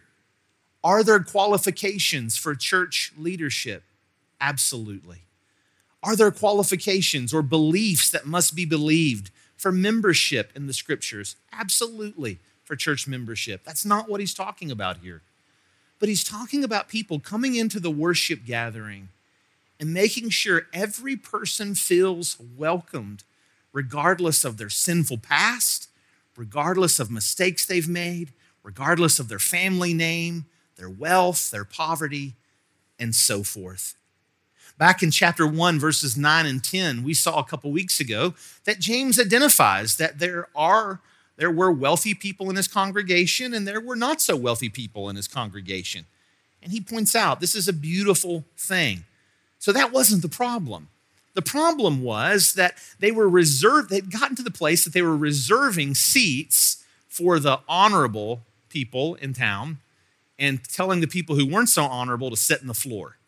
Are 0.85 1.03
there 1.03 1.19
qualifications 1.19 2.37
for 2.37 2.55
church 2.55 3.13
leadership? 3.19 3.83
Absolutely. 4.41 5.23
Are 6.05 6.15
there 6.15 6.31
qualifications 6.31 7.35
or 7.35 7.43
beliefs 7.43 8.13
that 8.13 8.27
must 8.27 8.55
be 8.55 8.65
believed 8.65 9.33
for 9.57 9.73
membership 9.73 10.53
in 10.55 10.69
the 10.69 10.73
scriptures? 10.73 11.35
Absolutely, 11.53 12.39
for 12.63 12.77
church 12.77 13.09
membership. 13.09 13.65
That's 13.65 13.85
not 13.85 14.09
what 14.09 14.21
he's 14.21 14.35
talking 14.35 14.71
about 14.71 14.99
here. 14.99 15.23
But 15.99 16.09
he's 16.09 16.23
talking 16.23 16.63
about 16.63 16.87
people 16.87 17.19
coming 17.19 17.57
into 17.57 17.81
the 17.81 17.91
worship 17.91 18.47
gathering 18.47 19.09
and 19.83 19.93
making 19.93 20.31
sure 20.31 20.69
every 20.73 21.17
person 21.17 21.75
feels 21.75 22.37
welcomed, 22.57 23.25
regardless 23.73 24.45
of 24.45 24.57
their 24.57 24.71
sinful 24.71 25.19
past, 25.19 25.89
regardless 26.37 27.01
of 27.01 27.11
mistakes 27.11 27.67
they've 27.67 27.89
made, 27.89 28.33
regardless 28.63 29.19
of 29.19 29.27
their 29.27 29.41
family 29.41 29.93
name, 29.93 30.47
their 30.77 30.89
wealth, 30.89 31.51
their 31.51 31.65
poverty, 31.65 32.37
and 32.97 33.13
so 33.13 33.43
forth. 33.43 33.97
Back 34.79 35.03
in 35.03 35.11
chapter 35.11 35.49
1, 35.49 35.81
verses 35.81 36.17
9 36.17 36.47
and 36.47 36.63
10, 36.63 37.03
we 37.03 37.13
saw 37.13 37.41
a 37.41 37.45
couple 37.45 37.73
weeks 37.73 37.99
ago 37.99 38.35
that 38.63 38.79
James 38.79 39.19
identifies 39.19 39.97
that 39.97 40.21
there 40.21 40.47
are 40.55 41.01
there 41.37 41.51
were 41.51 41.73
wealthy 41.73 42.15
people 42.15 42.51
in 42.51 42.55
his 42.55 42.69
congregation 42.69 43.53
and 43.53 43.67
there 43.67 43.81
were 43.81 43.97
not 43.97 44.21
so 44.21 44.37
wealthy 44.37 44.69
people 44.69 45.09
in 45.09 45.17
his 45.17 45.27
congregation. 45.27 46.07
And 46.63 46.71
he 46.71 46.81
points 46.81 47.17
out 47.17 47.41
this 47.41 47.57
is 47.57 47.67
a 47.67 47.73
beautiful 47.73 48.45
thing. 48.57 49.07
So 49.63 49.71
that 49.71 49.93
wasn't 49.93 50.23
the 50.23 50.29
problem. 50.29 50.89
The 51.35 51.41
problem 51.41 52.03
was 52.03 52.55
that 52.55 52.75
they 52.99 53.13
were 53.13 53.29
reserved, 53.29 53.91
they'd 53.91 54.11
gotten 54.11 54.35
to 54.35 54.43
the 54.43 54.51
place 54.51 54.83
that 54.83 54.93
they 54.93 55.03
were 55.03 55.17
reserving 55.17 55.95
seats 55.95 56.83
for 57.07 57.39
the 57.39 57.61
honorable 57.69 58.43
people 58.71 59.15
in 59.15 59.35
town 59.35 59.79
and 60.37 60.65
telling 60.65 61.01
the 61.01 61.07
people 61.07 61.37
who 61.37 61.47
weren't 61.47 61.69
so 61.69 61.85
honorable 61.85 62.29
to 62.29 62.37
sit 62.37 62.61
in 62.61 62.67
the 62.67 62.75
floor. 62.75 63.19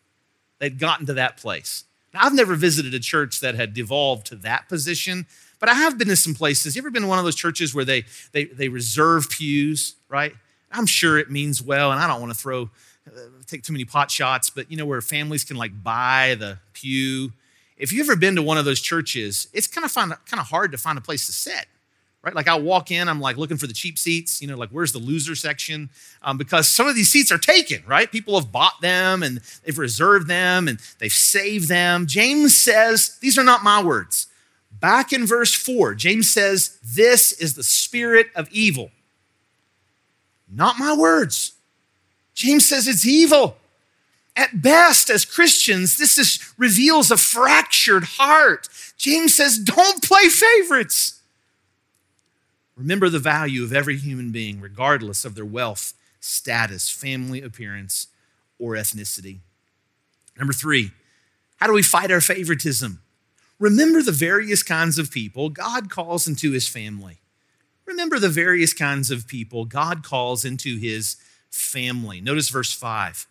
They'd 0.59 0.77
gotten 0.77 1.05
to 1.05 1.13
that 1.13 1.37
place. 1.37 1.85
Now, 2.13 2.23
I've 2.23 2.33
never 2.33 2.55
visited 2.55 2.93
a 2.93 2.99
church 2.99 3.39
that 3.39 3.55
had 3.55 3.73
devolved 3.73 4.27
to 4.27 4.35
that 4.35 4.67
position, 4.67 5.27
but 5.61 5.69
I 5.69 5.75
have 5.75 5.97
been 5.97 6.09
to 6.09 6.17
some 6.17 6.35
places. 6.35 6.75
You 6.75 6.81
ever 6.81 6.91
been 6.91 7.03
to 7.03 7.07
one 7.07 7.17
of 7.17 7.23
those 7.23 7.37
churches 7.37 7.73
where 7.73 7.85
they, 7.85 8.03
they, 8.33 8.43
they 8.43 8.67
reserve 8.67 9.29
pews, 9.29 9.95
right? 10.09 10.33
I'm 10.69 10.85
sure 10.85 11.17
it 11.17 11.31
means 11.31 11.61
well, 11.61 11.93
and 11.93 12.01
I 12.01 12.07
don't 12.07 12.19
want 12.19 12.33
to 12.33 12.37
throw, 12.37 12.71
take 13.47 13.63
too 13.63 13.73
many 13.73 13.85
pot 13.85 14.09
shots, 14.11 14.49
but 14.49 14.69
you 14.69 14.77
know, 14.77 14.85
where 14.85 15.01
families 15.01 15.43
can 15.43 15.57
like 15.57 15.83
buy 15.83 16.35
the 16.39 16.59
pew. 16.73 17.31
If 17.77 17.91
you've 17.91 18.07
ever 18.07 18.15
been 18.15 18.35
to 18.35 18.41
one 18.41 18.57
of 18.57 18.65
those 18.65 18.79
churches, 18.79 19.47
it's 19.53 19.67
kind 19.67 19.83
of, 19.83 19.91
find, 19.91 20.13
kind 20.25 20.39
of 20.39 20.47
hard 20.47 20.71
to 20.71 20.77
find 20.77 20.97
a 20.97 21.01
place 21.01 21.25
to 21.25 21.31
sit 21.31 21.65
right? 22.25 22.33
Like 22.33 22.47
I 22.47 22.57
walk 22.57 22.89
in, 22.89 23.07
I'm 23.07 23.21
like 23.21 23.37
looking 23.37 23.55
for 23.55 23.67
the 23.67 23.73
cheap 23.73 23.99
seats, 23.99 24.41
you 24.41 24.47
know, 24.47 24.57
like 24.57 24.71
where's 24.71 24.91
the 24.91 24.99
loser 24.99 25.35
section? 25.35 25.91
Um, 26.23 26.37
because 26.37 26.67
some 26.67 26.87
of 26.87 26.95
these 26.95 27.09
seats 27.09 27.31
are 27.31 27.37
taken, 27.37 27.83
right? 27.85 28.11
People 28.11 28.37
have 28.39 28.51
bought 28.51 28.81
them 28.81 29.21
and 29.21 29.39
they've 29.63 29.77
reserved 29.77 30.27
them 30.27 30.67
and 30.67 30.79
they've 30.97 31.13
saved 31.13 31.69
them. 31.69 32.07
James 32.07 32.57
says, 32.59 33.17
these 33.21 33.37
are 33.37 33.43
not 33.43 33.63
my 33.63 33.81
words. 33.81 34.25
Back 34.71 35.13
in 35.13 35.27
verse 35.27 35.53
four, 35.53 35.93
James 35.93 36.33
says, 36.33 36.79
this 36.83 37.31
is 37.31 37.53
the 37.53 37.63
spirit 37.63 38.27
of 38.35 38.49
evil. 38.51 38.89
Not 40.51 40.79
my 40.79 40.95
words. 40.97 41.53
James 42.35 42.67
says 42.67 42.87
it's 42.87 43.07
evil. 43.07 43.57
At 44.35 44.61
best, 44.61 45.09
as 45.09 45.23
Christians, 45.23 45.97
this 45.97 46.17
is, 46.17 46.53
reveals 46.57 47.09
a 47.09 47.17
fractured 47.17 48.03
heart. 48.03 48.67
James 48.97 49.33
says, 49.33 49.57
don't 49.57 50.03
play 50.03 50.25
favorites. 50.25 51.21
Remember 52.75 53.07
the 53.07 53.19
value 53.19 53.63
of 53.63 53.71
every 53.71 53.95
human 53.95 54.31
being, 54.33 54.59
regardless 54.59 55.23
of 55.23 55.35
their 55.35 55.45
wealth, 55.45 55.93
status, 56.19 56.89
family 56.89 57.41
appearance, 57.41 58.07
or 58.59 58.73
ethnicity. 58.73 59.37
Number 60.37 60.51
three, 60.51 60.91
how 61.55 61.67
do 61.67 61.73
we 61.73 61.81
fight 61.81 62.11
our 62.11 62.19
favoritism? 62.19 63.01
Remember 63.57 64.01
the 64.01 64.11
various 64.11 64.63
kinds 64.63 64.99
of 64.99 65.11
people 65.11 65.49
God 65.49 65.89
calls 65.89 66.27
into 66.27 66.51
his 66.51 66.67
family. 66.67 67.19
Remember 67.85 68.19
the 68.19 68.27
various 68.27 68.73
kinds 68.73 69.11
of 69.11 69.27
people 69.27 69.63
God 69.63 70.03
calls 70.03 70.43
into 70.43 70.77
his 70.77 71.15
family. 71.55 72.21
Notice 72.21 72.49
verse 72.49 72.73
5. 72.73 73.27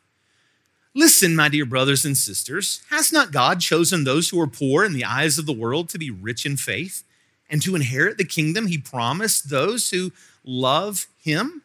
Listen, 0.95 1.35
my 1.35 1.49
dear 1.49 1.67
brothers 1.67 2.05
and 2.05 2.17
sisters, 2.17 2.83
has 2.91 3.13
not 3.13 3.33
God 3.33 3.61
chosen 3.61 4.05
those 4.05 4.29
who 4.31 4.41
are 4.41 4.47
poor 4.47 4.85
in 4.85 4.93
the 4.93 5.05
eyes 5.05 5.39
of 5.39 5.47
the 5.47 5.53
world 5.53 5.89
to 5.89 5.99
be 5.99 6.11
rich 6.11 6.47
in 6.47 6.57
faith? 6.57 7.03
and 7.51 7.63
to 7.63 7.77
inherit 7.77 8.19
the 8.19 8.25
kingdom 8.25 8.67
he 8.67 8.79
promised 8.79 9.51
those 9.51 9.91
who 9.91 10.13
love 10.45 11.07
him. 11.19 11.63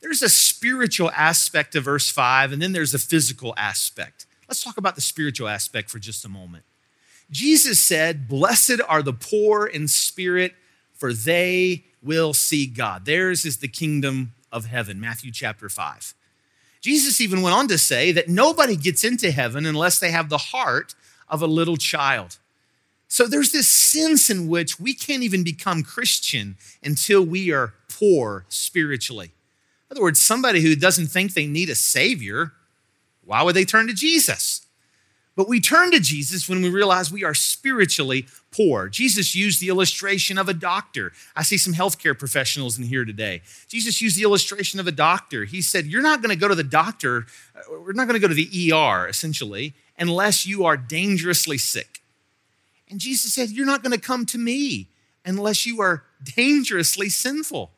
There's 0.00 0.22
a 0.22 0.28
spiritual 0.28 1.10
aspect 1.10 1.74
of 1.74 1.84
verse 1.84 2.10
5, 2.10 2.52
and 2.52 2.62
then 2.62 2.72
there's 2.72 2.94
a 2.94 2.98
physical 2.98 3.54
aspect. 3.56 4.26
Let's 4.48 4.62
talk 4.62 4.76
about 4.76 4.94
the 4.94 5.00
spiritual 5.00 5.48
aspect 5.48 5.90
for 5.90 5.98
just 5.98 6.24
a 6.24 6.28
moment. 6.28 6.64
Jesus 7.30 7.80
said, 7.80 8.28
Blessed 8.28 8.80
are 8.86 9.02
the 9.02 9.12
poor 9.12 9.66
in 9.66 9.88
spirit, 9.88 10.54
for 10.92 11.12
they 11.12 11.84
will 12.02 12.32
see 12.32 12.66
God. 12.66 13.04
Theirs 13.04 13.44
is 13.44 13.56
the 13.56 13.68
kingdom 13.68 14.34
of 14.56 14.66
heaven, 14.66 14.98
Matthew 14.98 15.30
chapter 15.30 15.68
5. 15.68 16.14
Jesus 16.80 17.20
even 17.20 17.42
went 17.42 17.54
on 17.54 17.68
to 17.68 17.78
say 17.78 18.10
that 18.12 18.28
nobody 18.28 18.76
gets 18.76 19.04
into 19.04 19.30
heaven 19.30 19.66
unless 19.66 19.98
they 19.98 20.10
have 20.10 20.28
the 20.28 20.38
heart 20.38 20.94
of 21.28 21.42
a 21.42 21.46
little 21.46 21.76
child. 21.76 22.38
So 23.08 23.26
there's 23.26 23.52
this 23.52 23.68
sense 23.68 24.30
in 24.30 24.48
which 24.48 24.80
we 24.80 24.94
can't 24.94 25.22
even 25.22 25.44
become 25.44 25.82
Christian 25.82 26.56
until 26.82 27.22
we 27.22 27.52
are 27.52 27.74
poor 27.88 28.44
spiritually. 28.48 29.32
In 29.88 29.96
other 29.96 30.02
words, 30.02 30.20
somebody 30.20 30.60
who 30.60 30.74
doesn't 30.74 31.06
think 31.06 31.34
they 31.34 31.46
need 31.46 31.70
a 31.70 31.74
savior, 31.74 32.52
why 33.24 33.42
would 33.42 33.54
they 33.54 33.64
turn 33.64 33.86
to 33.86 33.94
Jesus? 33.94 34.65
But 35.36 35.48
we 35.48 35.60
turn 35.60 35.90
to 35.90 36.00
Jesus 36.00 36.48
when 36.48 36.62
we 36.62 36.70
realize 36.70 37.12
we 37.12 37.22
are 37.22 37.34
spiritually 37.34 38.26
poor. 38.50 38.88
Jesus 38.88 39.34
used 39.34 39.60
the 39.60 39.68
illustration 39.68 40.38
of 40.38 40.48
a 40.48 40.54
doctor. 40.54 41.12
I 41.36 41.42
see 41.42 41.58
some 41.58 41.74
healthcare 41.74 42.18
professionals 42.18 42.78
in 42.78 42.84
here 42.84 43.04
today. 43.04 43.42
Jesus 43.68 44.00
used 44.00 44.16
the 44.16 44.22
illustration 44.22 44.80
of 44.80 44.86
a 44.86 44.92
doctor. 44.92 45.44
He 45.44 45.60
said, 45.60 45.84
You're 45.86 46.02
not 46.02 46.22
going 46.22 46.34
to 46.34 46.40
go 46.40 46.48
to 46.48 46.54
the 46.54 46.64
doctor, 46.64 47.26
uh, 47.54 47.60
we're 47.70 47.92
not 47.92 48.08
going 48.08 48.18
to 48.18 48.26
go 48.26 48.28
to 48.28 48.34
the 48.34 48.72
ER, 48.72 49.06
essentially, 49.06 49.74
unless 49.98 50.46
you 50.46 50.64
are 50.64 50.78
dangerously 50.78 51.58
sick. 51.58 52.00
And 52.88 52.98
Jesus 52.98 53.34
said, 53.34 53.50
You're 53.50 53.66
not 53.66 53.82
going 53.82 53.92
to 53.92 54.00
come 54.00 54.24
to 54.26 54.38
me 54.38 54.88
unless 55.26 55.66
you 55.66 55.82
are 55.82 56.04
dangerously 56.24 57.10
sinful. 57.10 57.72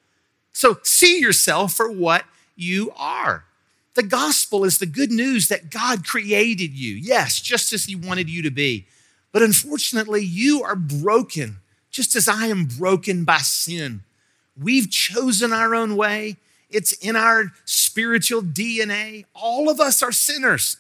So 0.53 0.79
see 0.85 1.19
yourself 1.19 1.73
for 1.73 1.91
what 1.91 2.25
you 2.55 2.93
are. 2.97 3.45
The 3.99 4.05
gospel 4.05 4.65
is 4.65 4.79
the 4.79 4.87
good 4.87 5.11
news 5.11 5.49
that 5.49 5.71
God 5.71 6.07
created 6.07 6.71
you, 6.71 6.95
yes, 6.95 7.41
just 7.41 7.73
as 7.73 7.87
He 7.87 7.97
wanted 7.97 8.31
you 8.31 8.43
to 8.43 8.51
be. 8.51 8.87
But 9.33 9.43
unfortunately, 9.43 10.23
you 10.23 10.63
are 10.63 10.77
broken, 10.77 11.57
just 11.91 12.15
as 12.15 12.29
I 12.29 12.47
am 12.47 12.67
broken 12.67 13.25
by 13.25 13.39
sin. 13.39 14.05
We've 14.57 14.89
chosen 14.89 15.53
our 15.53 15.75
own 15.75 15.97
way, 15.97 16.37
it's 16.71 16.93
in 16.93 17.17
our 17.17 17.53
spiritual 17.65 18.41
DNA. 18.41 19.25
All 19.35 19.69
of 19.69 19.81
us 19.81 20.01
are 20.01 20.13
sinners. 20.13 20.77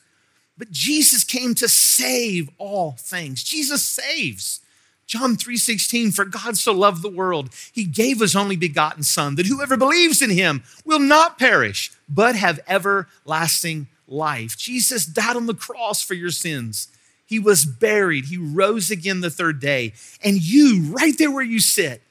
But 0.56 0.70
Jesus 0.70 1.24
came 1.24 1.56
to 1.56 1.66
save 1.66 2.48
all 2.56 2.92
things. 2.92 3.42
Jesus 3.42 3.82
saves. 3.82 4.60
John 5.08 5.36
3:16 5.36 6.12
for 6.12 6.26
God 6.26 6.58
so 6.58 6.72
loved 6.72 7.02
the 7.02 7.08
world 7.08 7.48
he 7.72 7.84
gave 7.84 8.20
his 8.20 8.36
only 8.36 8.56
begotten 8.56 9.02
son 9.02 9.36
that 9.36 9.46
whoever 9.46 9.76
believes 9.76 10.20
in 10.20 10.28
him 10.30 10.62
will 10.84 10.98
not 10.98 11.38
perish 11.38 11.90
but 12.08 12.36
have 12.36 12.60
everlasting 12.68 13.88
life. 14.06 14.56
Jesus 14.56 15.06
died 15.06 15.34
on 15.34 15.46
the 15.46 15.54
cross 15.54 16.02
for 16.02 16.12
your 16.12 16.30
sins. 16.30 16.88
He 17.24 17.38
was 17.38 17.64
buried, 17.64 18.26
he 18.26 18.36
rose 18.36 18.90
again 18.90 19.20
the 19.20 19.30
third 19.30 19.60
day, 19.60 19.94
and 20.22 20.42
you 20.42 20.82
right 20.92 21.16
there 21.16 21.30
where 21.30 21.42
you 21.42 21.60
sit 21.60 22.02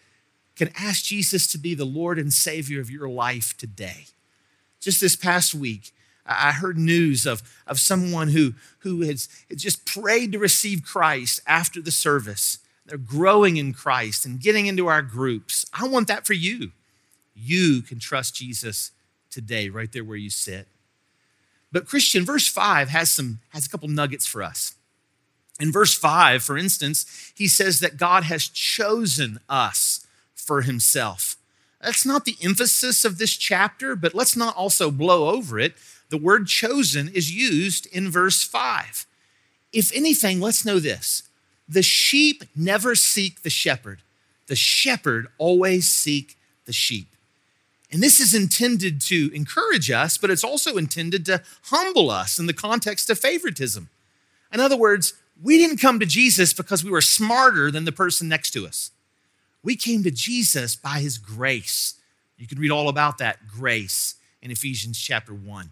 can 0.55 0.71
ask 0.75 1.03
Jesus 1.03 1.45
to 1.47 1.59
be 1.59 1.75
the 1.75 1.85
Lord 1.85 2.17
and 2.17 2.33
Savior 2.33 2.81
of 2.81 2.89
your 2.89 3.07
life 3.07 3.55
today. 3.57 4.05
Just 4.79 5.01
this 5.01 5.15
past 5.15 5.53
week, 5.53 5.91
I 6.25 6.51
heard 6.51 6.77
news 6.77 7.27
of, 7.27 7.43
of 7.67 7.79
someone 7.79 8.29
who, 8.29 8.53
who 8.79 9.01
has 9.01 9.29
just 9.55 9.85
prayed 9.85 10.31
to 10.31 10.39
receive 10.39 10.83
Christ 10.83 11.41
after 11.45 11.79
the 11.79 11.91
service. 11.91 12.59
They're 12.87 12.97
growing 12.97 13.57
in 13.57 13.73
Christ 13.73 14.25
and 14.25 14.39
getting 14.39 14.65
into 14.65 14.87
our 14.87 15.01
groups. 15.01 15.65
I 15.73 15.87
want 15.87 16.07
that 16.07 16.25
for 16.25 16.33
you. 16.33 16.71
You 17.35 17.81
can 17.81 17.99
trust 17.99 18.35
Jesus 18.35 18.91
today, 19.29 19.69
right 19.69 19.91
there 19.91 20.03
where 20.03 20.17
you 20.17 20.29
sit. 20.29 20.67
But 21.71 21.87
Christian, 21.87 22.25
verse 22.25 22.47
5 22.47 22.89
has 22.89 23.11
some 23.11 23.39
has 23.49 23.65
a 23.65 23.69
couple 23.69 23.89
nuggets 23.89 24.25
for 24.25 24.41
us. 24.41 24.75
In 25.59 25.71
verse 25.71 25.93
5, 25.93 26.41
for 26.41 26.57
instance, 26.57 27.31
he 27.35 27.47
says 27.47 27.79
that 27.81 27.97
God 27.97 28.23
has 28.23 28.47
chosen 28.47 29.39
us 29.49 30.05
for 30.33 30.61
himself. 30.61 31.35
That's 31.81 32.05
not 32.05 32.25
the 32.25 32.37
emphasis 32.41 33.03
of 33.03 33.17
this 33.17 33.35
chapter, 33.35 33.95
but 33.95 34.15
let's 34.15 34.35
not 34.35 34.55
also 34.55 34.91
blow 34.91 35.29
over 35.29 35.59
it 35.59 35.75
the 36.09 36.17
word 36.17 36.47
chosen 36.47 37.09
is 37.09 37.33
used 37.33 37.85
in 37.87 38.09
verse 38.09 38.43
5. 38.43 39.05
If 39.73 39.93
anything, 39.93 40.39
let's 40.39 40.65
know 40.65 40.79
this 40.79 41.23
the 41.67 41.83
sheep 41.83 42.43
never 42.55 42.95
seek 42.95 43.41
the 43.41 43.49
shepherd, 43.49 44.01
the 44.47 44.55
shepherd 44.55 45.27
always 45.37 45.87
seek 45.89 46.37
the 46.65 46.73
sheep. 46.73 47.07
And 47.91 48.03
this 48.03 48.19
is 48.19 48.33
intended 48.33 48.99
to 49.01 49.31
encourage 49.33 49.89
us, 49.89 50.17
but 50.17 50.29
it's 50.29 50.43
also 50.43 50.75
intended 50.75 51.25
to 51.25 51.41
humble 51.63 52.11
us 52.11 52.37
in 52.37 52.45
the 52.45 52.53
context 52.53 53.09
of 53.09 53.17
favoritism. 53.17 53.89
In 54.53 54.59
other 54.59 54.75
words, 54.75 55.13
we 55.41 55.57
didn't 55.57 55.77
come 55.77 55.99
to 55.99 56.05
Jesus 56.05 56.53
because 56.53 56.83
we 56.83 56.91
were 56.91 57.01
smarter 57.01 57.71
than 57.71 57.85
the 57.85 57.91
person 57.91 58.27
next 58.27 58.51
to 58.51 58.65
us. 58.65 58.91
We 59.63 59.75
came 59.75 60.03
to 60.03 60.11
Jesus 60.11 60.75
by 60.75 60.99
his 60.99 61.17
grace. 61.17 61.95
You 62.37 62.47
can 62.47 62.59
read 62.59 62.71
all 62.71 62.89
about 62.89 63.17
that 63.19 63.47
grace 63.47 64.15
in 64.41 64.51
Ephesians 64.51 64.99
chapter 64.99 65.33
1. 65.33 65.71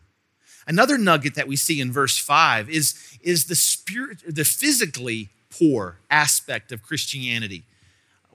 Another 0.68 0.98
nugget 0.98 1.36
that 1.36 1.48
we 1.48 1.56
see 1.56 1.80
in 1.80 1.92
verse 1.92 2.18
5 2.18 2.70
is, 2.70 2.96
is 3.22 3.46
the 3.46 3.56
spirit, 3.56 4.20
the 4.28 4.46
physically 4.46 5.30
poor 5.58 6.00
aspect 6.10 6.72
of 6.72 6.84
Christianity. 6.84 7.64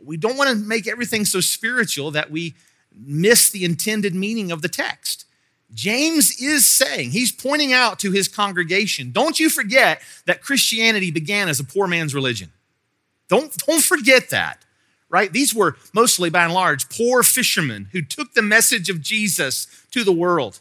We 0.02 0.16
don't 0.16 0.36
want 0.36 0.50
to 0.50 0.56
make 0.56 0.86
everything 0.86 1.24
so 1.24 1.40
spiritual 1.40 2.10
that 2.12 2.30
we 2.30 2.54
miss 2.94 3.50
the 3.50 3.64
intended 3.64 4.14
meaning 4.14 4.50
of 4.50 4.62
the 4.62 4.68
text. 4.68 5.26
James 5.72 6.40
is 6.40 6.68
saying, 6.68 7.10
he's 7.10 7.30
pointing 7.30 7.72
out 7.72 7.98
to 8.00 8.10
his 8.10 8.26
congregation, 8.26 9.12
don't 9.12 9.38
you 9.38 9.48
forget 9.48 10.02
that 10.26 10.42
Christianity 10.42 11.10
began 11.10 11.48
as 11.48 11.60
a 11.60 11.64
poor 11.64 11.86
man's 11.86 12.14
religion. 12.14 12.50
Don't, 13.28 13.56
don't 13.58 13.82
forget 13.82 14.30
that, 14.30 14.64
right? 15.08 15.32
These 15.32 15.54
were 15.54 15.76
mostly, 15.92 16.30
by 16.30 16.44
and 16.44 16.54
large, 16.54 16.88
poor 16.88 17.22
fishermen 17.22 17.88
who 17.92 18.02
took 18.02 18.34
the 18.34 18.42
message 18.42 18.90
of 18.90 19.00
Jesus 19.00 19.68
to 19.92 20.02
the 20.02 20.12
world. 20.12 20.58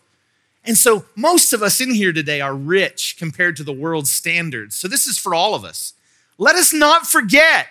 And 0.63 0.77
so 0.77 1.05
most 1.15 1.53
of 1.53 1.63
us 1.63 1.81
in 1.81 1.95
here 1.95 2.13
today 2.13 2.41
are 2.41 2.53
rich 2.53 3.15
compared 3.17 3.55
to 3.55 3.63
the 3.63 3.73
world's 3.73 4.11
standards. 4.11 4.75
So 4.75 4.87
this 4.87 5.07
is 5.07 5.17
for 5.17 5.33
all 5.33 5.55
of 5.55 5.63
us. 5.63 5.93
Let 6.39 6.55
us 6.55 6.73
not 6.73 7.05
forget 7.05 7.67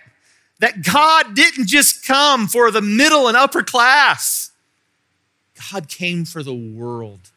that 0.60 0.82
God 0.84 1.34
didn't 1.34 1.66
just 1.66 2.06
come 2.06 2.46
for 2.46 2.70
the 2.70 2.82
middle 2.82 3.26
and 3.26 3.36
upper 3.36 3.62
class. 3.62 4.52
God 5.72 5.88
came 5.88 6.26
for 6.26 6.42
the 6.42 6.54
world. 6.54 7.32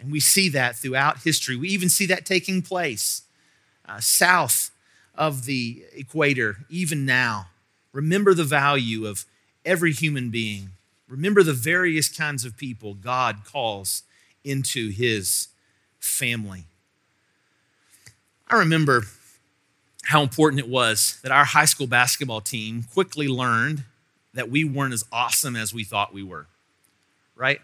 And 0.00 0.10
we 0.10 0.18
see 0.18 0.48
that 0.48 0.76
throughout 0.76 1.22
history. 1.22 1.56
We 1.56 1.68
even 1.68 1.90
see 1.90 2.06
that 2.06 2.24
taking 2.24 2.62
place 2.62 3.22
uh, 3.86 4.00
south 4.00 4.70
of 5.14 5.44
the 5.44 5.84
equator, 5.92 6.58
even 6.70 7.04
now. 7.04 7.48
Remember 7.92 8.32
the 8.32 8.44
value 8.44 9.06
of 9.06 9.26
every 9.64 9.92
human 9.92 10.30
being. 10.30 10.70
Remember 11.06 11.42
the 11.42 11.52
various 11.52 12.08
kinds 12.08 12.46
of 12.46 12.56
people 12.56 12.94
God 12.94 13.44
calls 13.44 14.04
into 14.42 14.90
his 14.90 15.48
family. 15.98 16.64
I 18.48 18.56
remember 18.56 19.04
how 20.06 20.22
important 20.22 20.60
it 20.60 20.68
was 20.68 21.18
that 21.22 21.32
our 21.32 21.44
high 21.44 21.64
school 21.64 21.88
basketball 21.88 22.40
team 22.40 22.84
quickly 22.94 23.26
learned 23.26 23.82
that 24.34 24.48
we 24.48 24.62
weren't 24.62 24.92
as 24.94 25.04
awesome 25.10 25.56
as 25.56 25.74
we 25.74 25.82
thought 25.82 26.14
we 26.14 26.22
were, 26.22 26.46
right? 27.34 27.60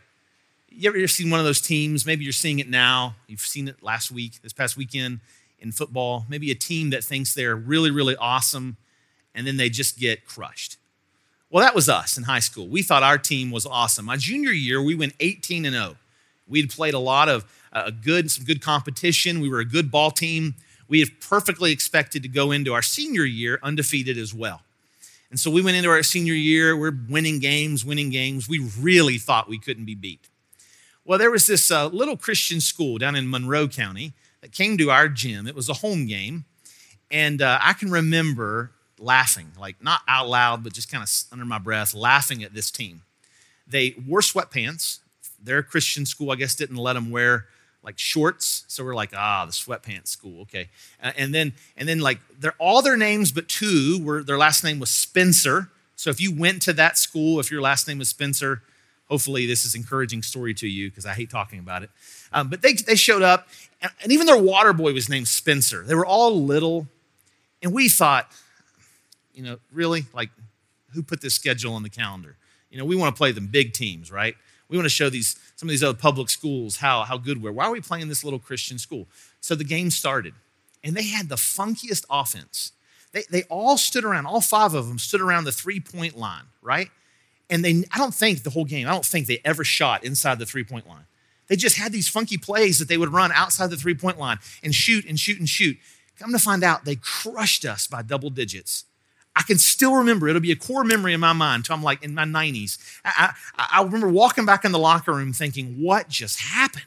You 0.69 0.89
ever 0.89 1.07
seen 1.07 1.31
one 1.31 1.39
of 1.39 1.47
those 1.47 1.61
teams? 1.61 2.05
Maybe 2.05 2.25
you're 2.25 2.33
seeing 2.33 2.59
it 2.59 2.69
now. 2.69 3.15
You've 3.29 3.41
seen 3.41 3.69
it 3.69 3.81
last 3.81 4.11
week, 4.11 4.43
this 4.43 4.53
past 4.53 4.77
weekend 4.77 5.21
in 5.61 5.71
football. 5.71 6.27
Maybe 6.29 6.51
a 6.51 6.57
team 6.57 6.91
that 6.91 7.05
thinks 7.05 7.33
they're 7.33 7.55
really, 7.55 7.93
really 7.93 8.17
awesome, 8.17 8.77
and 9.35 9.47
then 9.47 9.57
they 9.57 9.69
just 9.69 9.97
get 9.97 10.27
crushed. 10.27 10.79
Well, 11.49 11.63
that 11.63 11.77
was 11.77 11.89
us 11.89 12.17
in 12.17 12.25
high 12.25 12.41
school. 12.41 12.67
We 12.67 12.83
thought 12.83 13.05
our 13.05 13.19
team 13.19 13.53
was 13.53 13.67
awesome. 13.67 14.07
My 14.07 14.17
junior 14.17 14.51
year, 14.51 14.83
we 14.83 14.97
went 14.97 15.15
18 15.21 15.65
and 15.65 15.75
0. 15.75 15.97
We'd 16.49 16.71
played 16.71 16.95
a 16.95 16.99
lot 16.99 17.29
of 17.29 17.45
uh, 17.73 17.91
good, 17.91 18.33
some 18.33 18.45
good 18.45 18.61
competition. 18.61 19.39
We 19.39 19.49
were 19.49 19.61
a 19.61 19.65
good 19.65 19.93
ball 19.93 20.11
team. 20.11 20.55
We 20.93 21.01
have 21.01 21.21
perfectly 21.21 21.73
expected 21.73 22.23
to 22.23 22.29
go 22.29 22.51
into 22.51 22.75
our 22.75 22.83
senior 22.83 23.25
year 23.25 23.59
undefeated 23.63 24.19
as 24.19 24.35
well. 24.35 24.61
And 25.31 25.41
so 25.41 25.51
we 25.51 25.63
went 25.63 25.79
into 25.79 25.89
our 25.89 26.03
senior 26.03 26.35
year, 26.35 26.77
we're 26.77 26.93
winning 27.09 27.39
games, 27.39 27.83
winning 27.83 28.11
games. 28.11 28.47
We 28.47 28.59
really 28.79 29.17
thought 29.17 29.49
we 29.49 29.59
couldn't 29.59 29.87
be 29.87 29.95
beat. 29.95 30.29
Well, 31.07 31.19
there 31.19 31.31
was 31.31 31.47
this 31.47 31.71
uh, 31.71 31.87
little 31.87 32.19
Christian 32.19 32.61
school 32.61 32.99
down 32.99 33.17
in 33.17 33.31
Monroe 33.31 33.69
County 33.69 34.13
that 34.43 34.53
came 34.53 34.77
to 34.77 34.91
our 34.91 35.09
gym. 35.09 35.47
It 35.47 35.55
was 35.55 35.71
a 35.71 35.73
home 35.73 36.07
game. 36.07 36.45
And 37.11 37.41
uh, 37.41 37.59
I 37.63 37.73
can 37.73 37.91
remember 37.91 38.73
laughing, 38.99 39.53
like 39.59 39.83
not 39.83 40.03
out 40.07 40.29
loud, 40.29 40.63
but 40.63 40.75
just 40.75 40.93
kind 40.93 41.03
of 41.03 41.11
under 41.33 41.47
my 41.47 41.59
breath, 41.59 41.95
laughing 41.95 42.45
at 42.45 42.53
this 42.53 42.71
team. 42.71 43.01
They 43.67 43.95
wore 44.07 44.21
sweatpants. 44.21 44.99
Their 45.43 45.63
Christian 45.63 46.05
school, 46.05 46.31
I 46.33 46.35
guess, 46.35 46.55
didn't 46.55 46.77
let 46.77 46.93
them 46.93 47.11
wear 47.11 47.47
like 47.83 47.99
shorts. 47.99 48.65
So 48.69 48.85
we're 48.85 48.95
like, 48.95 49.11
ah, 49.15 49.45
the 49.45 49.53
sweatpants 49.53 50.09
school, 50.09 50.43
okay. 50.43 50.69
And 51.01 51.35
then 51.35 51.53
and 51.77 51.89
then 51.89 52.01
like 52.01 52.21
they're 52.39 52.55
all 52.59 52.83
their 52.83 52.97
names 52.97 53.33
but 53.33 53.49
two 53.49 54.01
were 54.03 54.23
their 54.23 54.39
last 54.39 54.65
name 54.65 54.79
was 54.79 54.91
Spencer. 54.91 55.69
So 55.97 56.11
if 56.11 56.21
you 56.21 56.35
went 56.35 56.63
to 56.63 56.73
that 56.75 56.99
school, 56.99 57.39
if 57.41 57.51
your 57.51 57.61
last 57.61 57.87
name 57.87 57.99
was 57.99 58.09
Spencer, 58.09 58.63
hopefully 59.09 59.47
this 59.47 59.65
is 59.65 59.75
encouraging 59.75 60.23
story 60.23 60.55
to 60.55 60.67
you 60.67 60.91
because 60.91 61.07
I 61.07 61.15
hate 61.15 61.31
talking 61.31 61.59
about 61.59 61.83
it. 61.83 61.91
Um, 62.33 62.49
but 62.49 62.63
they 62.63 62.75
they 62.75 62.97
showed 62.97 63.23
up, 63.23 63.49
and, 63.81 63.93
and 64.03 64.13
even 64.13 64.27
their 64.27 64.41
water 64.41 64.73
boy 64.73 64.93
was 64.93 65.09
named 65.09 65.29
Spencer. 65.29 65.83
They 65.83 65.95
were 65.95 66.07
all 66.07 66.43
little, 66.43 66.87
and 67.63 67.73
we 67.73 67.89
thought, 67.89 68.31
you 69.35 69.43
know, 69.43 69.59
really 69.73 70.07
like 70.15 70.31
who 70.95 71.03
put 71.03 71.21
this 71.21 71.35
schedule 71.35 71.75
on 71.75 71.83
the 71.83 71.91
calendar? 71.91 72.37
You 72.71 72.79
know, 72.79 72.85
we 72.85 72.97
want 72.97 73.15
to 73.15 73.19
play 73.19 73.33
them 73.33 73.49
big 73.49 73.75
teams, 73.75 74.11
right? 74.11 74.35
We 74.73 74.79
want 74.79 74.87
to 74.87 74.91
show 74.91 75.11
these 75.11 75.37
some 75.57 75.69
of 75.69 75.71
these 75.71 75.85
other 75.85 75.97
public 75.97 76.31
schools 76.31 76.79
how, 76.79 77.03
how 77.03 77.19
good 77.19 77.43
we're. 77.43 77.53
Why 77.53 77.67
are 77.67 77.71
we 77.71 77.83
playing 77.83 78.09
this 78.09 78.25
little 78.25 78.39
Christian 78.39 78.79
school? 78.79 79.07
So 79.41 79.55
the 79.55 79.65
game 79.65 79.91
started, 79.91 80.33
and 80.83 80.97
they 80.97 81.05
had 81.05 81.29
the 81.29 81.37
funkiest 81.37 82.07
offense. 82.09 82.73
They, 83.13 83.25
they 83.31 83.43
all 83.45 83.77
stood 83.77 84.03
around, 84.03 84.25
all 84.25 84.41
five 84.41 84.73
of 84.73 84.89
them 84.89 84.99
stood 84.99 85.21
around 85.21 85.45
the 85.45 85.53
three 85.53 85.79
point 85.79 86.17
line, 86.17 86.45
right? 86.63 86.89
And 87.51 87.63
they, 87.63 87.85
I 87.93 87.99
don't 87.99 88.15
think 88.15 88.45
the 88.45 88.51
whole 88.51 88.65
game, 88.65 88.89
I 88.89 88.93
don't 88.93 89.05
think 89.05 89.27
they 89.27 89.43
ever 89.45 89.63
shot 89.63 90.05
inside 90.05 90.39
the 90.39 90.47
three 90.47 90.65
point 90.65 90.89
line. 90.89 91.05
They 91.49 91.57
just 91.57 91.77
had 91.77 91.93
these 91.93 92.09
funky 92.09 92.39
plays 92.39 92.79
that 92.79 92.89
they 92.89 92.97
would 92.97 93.13
run 93.13 93.31
outside 93.31 93.69
the 93.69 93.77
three 93.77 93.95
point 93.95 94.19
line 94.19 94.39
and 94.65 94.75
shoot 94.75 95.05
and 95.05 95.21
shoot 95.21 95.39
and 95.39 95.47
shoot. 95.47 95.77
Come 96.19 96.33
to 96.33 96.39
find 96.39 96.65
out, 96.65 96.87
they 96.87 96.97
crushed 96.97 97.67
us 97.67 97.87
by 97.87 98.01
double 98.01 98.31
digits. 98.31 98.87
I 99.35 99.43
can 99.43 99.59
still 99.59 99.95
remember, 99.95 100.29
it'll 100.29 100.43
be 100.43 100.53
a 100.53 100.57
core 100.57 100.85
memory 100.85 101.15
in 101.15 101.21
my 101.21 101.33
mind 101.33 101.61
until 101.61 101.77
I'm 101.77 101.83
like 101.83 102.03
in 102.03 102.15
my 102.15 102.25
90s. 102.25 102.79
I, 103.05 103.33
I, 103.57 103.69
I, 103.81 103.83
remember 103.83 104.09
walking 104.09 104.45
back 104.45 104.65
in 104.65 104.73
the 104.73 104.79
locker 104.79 105.13
room 105.13 105.33
thinking, 105.33 105.83
what 105.83 106.09
just 106.09 106.39
happened? 106.39 106.85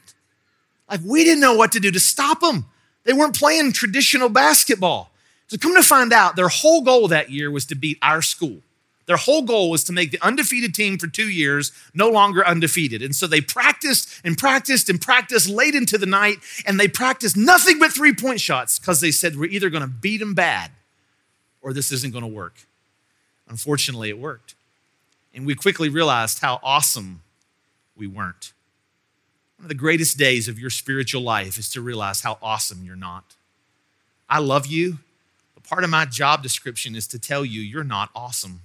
Like, 0.88 1.00
we 1.04 1.24
didn't 1.24 1.40
know 1.40 1.54
what 1.54 1.72
to 1.72 1.80
do 1.80 1.90
to 1.90 1.98
stop 1.98 2.40
them. 2.40 2.66
They 3.04 3.12
weren't 3.12 3.36
playing 3.36 3.72
traditional 3.72 4.28
basketball. 4.28 5.10
So, 5.48 5.56
come 5.56 5.74
to 5.74 5.82
find 5.82 6.12
out, 6.12 6.36
their 6.36 6.48
whole 6.48 6.82
goal 6.82 7.08
that 7.08 7.30
year 7.30 7.50
was 7.50 7.66
to 7.66 7.74
beat 7.74 7.98
our 8.00 8.22
school. 8.22 8.60
Their 9.06 9.16
whole 9.16 9.42
goal 9.42 9.70
was 9.70 9.84
to 9.84 9.92
make 9.92 10.10
the 10.10 10.24
undefeated 10.24 10.74
team 10.74 10.98
for 10.98 11.06
two 11.06 11.28
years 11.28 11.72
no 11.94 12.08
longer 12.08 12.46
undefeated. 12.46 13.02
And 13.02 13.14
so 13.14 13.28
they 13.28 13.40
practiced 13.40 14.20
and 14.24 14.36
practiced 14.36 14.88
and 14.88 15.00
practiced 15.00 15.48
late 15.48 15.76
into 15.76 15.96
the 15.98 16.06
night, 16.06 16.38
and 16.64 16.78
they 16.78 16.88
practiced 16.88 17.36
nothing 17.36 17.78
but 17.78 17.92
three 17.92 18.14
point 18.14 18.40
shots 18.40 18.78
because 18.78 19.00
they 19.00 19.10
said, 19.10 19.36
We're 19.36 19.50
either 19.50 19.70
going 19.70 19.82
to 19.82 19.88
beat 19.88 20.18
them 20.18 20.34
bad 20.34 20.70
or 21.66 21.72
this 21.72 21.90
isn't 21.90 22.12
going 22.12 22.22
to 22.22 22.28
work. 22.28 22.64
Unfortunately, 23.48 24.08
it 24.08 24.20
worked. 24.20 24.54
And 25.34 25.44
we 25.44 25.56
quickly 25.56 25.88
realized 25.88 26.38
how 26.38 26.60
awesome 26.62 27.22
we 27.96 28.06
weren't. 28.06 28.52
One 29.56 29.64
of 29.64 29.68
the 29.68 29.74
greatest 29.74 30.16
days 30.16 30.46
of 30.46 30.60
your 30.60 30.70
spiritual 30.70 31.22
life 31.22 31.58
is 31.58 31.68
to 31.70 31.80
realize 31.80 32.20
how 32.20 32.38
awesome 32.40 32.84
you're 32.84 32.94
not. 32.94 33.34
I 34.30 34.38
love 34.38 34.66
you, 34.66 35.00
but 35.54 35.64
part 35.64 35.82
of 35.82 35.90
my 35.90 36.04
job 36.04 36.40
description 36.40 36.94
is 36.94 37.08
to 37.08 37.18
tell 37.18 37.44
you 37.44 37.62
you're 37.62 37.82
not 37.82 38.10
awesome. 38.14 38.60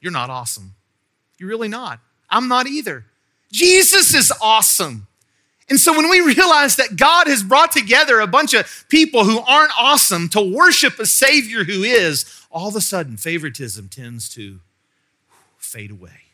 You're 0.00 0.10
not 0.10 0.28
awesome. 0.28 0.74
You're 1.38 1.50
really 1.50 1.68
not. 1.68 2.00
I'm 2.28 2.48
not 2.48 2.66
either. 2.66 3.04
Jesus 3.52 4.12
is 4.12 4.32
awesome. 4.40 5.06
And 5.72 5.80
so 5.80 5.96
when 5.96 6.10
we 6.10 6.20
realize 6.20 6.76
that 6.76 6.96
God 6.96 7.28
has 7.28 7.42
brought 7.42 7.72
together 7.72 8.20
a 8.20 8.26
bunch 8.26 8.52
of 8.52 8.84
people 8.90 9.24
who 9.24 9.38
aren't 9.38 9.72
awesome 9.78 10.28
to 10.28 10.40
worship 10.42 10.98
a 10.98 11.06
Savior 11.06 11.64
who 11.64 11.82
is, 11.82 12.26
all 12.50 12.68
of 12.68 12.76
a 12.76 12.80
sudden 12.82 13.16
favoritism 13.16 13.88
tends 13.88 14.28
to 14.34 14.60
fade 15.56 15.90
away. 15.90 16.24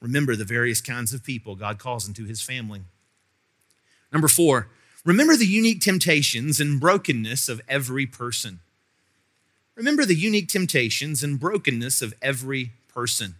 Remember 0.00 0.36
the 0.36 0.44
various 0.44 0.80
kinds 0.80 1.12
of 1.12 1.24
people 1.24 1.56
God 1.56 1.80
calls 1.80 2.06
into 2.06 2.24
his 2.24 2.40
family. 2.40 2.82
Number 4.12 4.28
four, 4.28 4.68
remember 5.04 5.34
the 5.34 5.44
unique 5.44 5.80
temptations 5.80 6.60
and 6.60 6.78
brokenness 6.78 7.48
of 7.48 7.60
every 7.68 8.06
person. 8.06 8.60
Remember 9.74 10.04
the 10.04 10.14
unique 10.14 10.46
temptations 10.46 11.24
and 11.24 11.40
brokenness 11.40 12.00
of 12.00 12.14
every 12.22 12.70
person. 12.86 13.34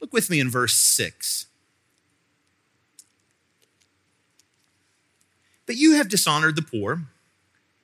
Look 0.00 0.12
with 0.12 0.30
me 0.30 0.38
in 0.38 0.48
verse 0.48 0.74
6. 0.74 1.46
But 5.70 5.76
you 5.76 5.92
have 5.92 6.08
dishonored 6.08 6.56
the 6.56 6.62
poor. 6.62 7.02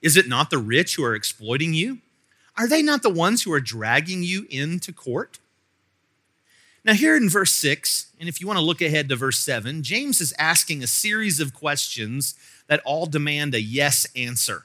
Is 0.03 0.17
it 0.17 0.27
not 0.27 0.51
the 0.51 0.59
rich 0.59 0.97
who 0.97 1.05
are 1.05 1.15
exploiting 1.15 1.73
you? 1.73 1.99
Are 2.59 2.67
they 2.67 2.83
not 2.83 3.05
the 3.05 3.09
ones 3.09 3.45
who 3.45 3.53
are 3.53 3.61
dragging 3.61 4.25
you 4.25 4.45
into 4.51 4.93
court? 4.93 5.39
Now, 6.85 6.95
here 6.95 7.17
in 7.17 7.29
verse 7.29 7.53
6, 7.53 8.07
and 8.19 8.29
if 8.29 8.41
you 8.41 8.49
want 8.49 8.59
to 8.59 8.65
look 8.65 8.83
ahead 8.83 9.09
to 9.09 9.15
verse 9.15 9.39
7, 9.39 9.85
James 9.85 10.21
is 10.21 10.35
asking 10.37 10.83
a 10.83 10.89
series 10.89 11.39
of 11.39 11.55
questions 11.55 12.35
that 12.67 12.83
all 12.85 13.07
demand 13.07 13.55
a 13.55 13.61
yes 13.61 14.05
answer. 14.17 14.65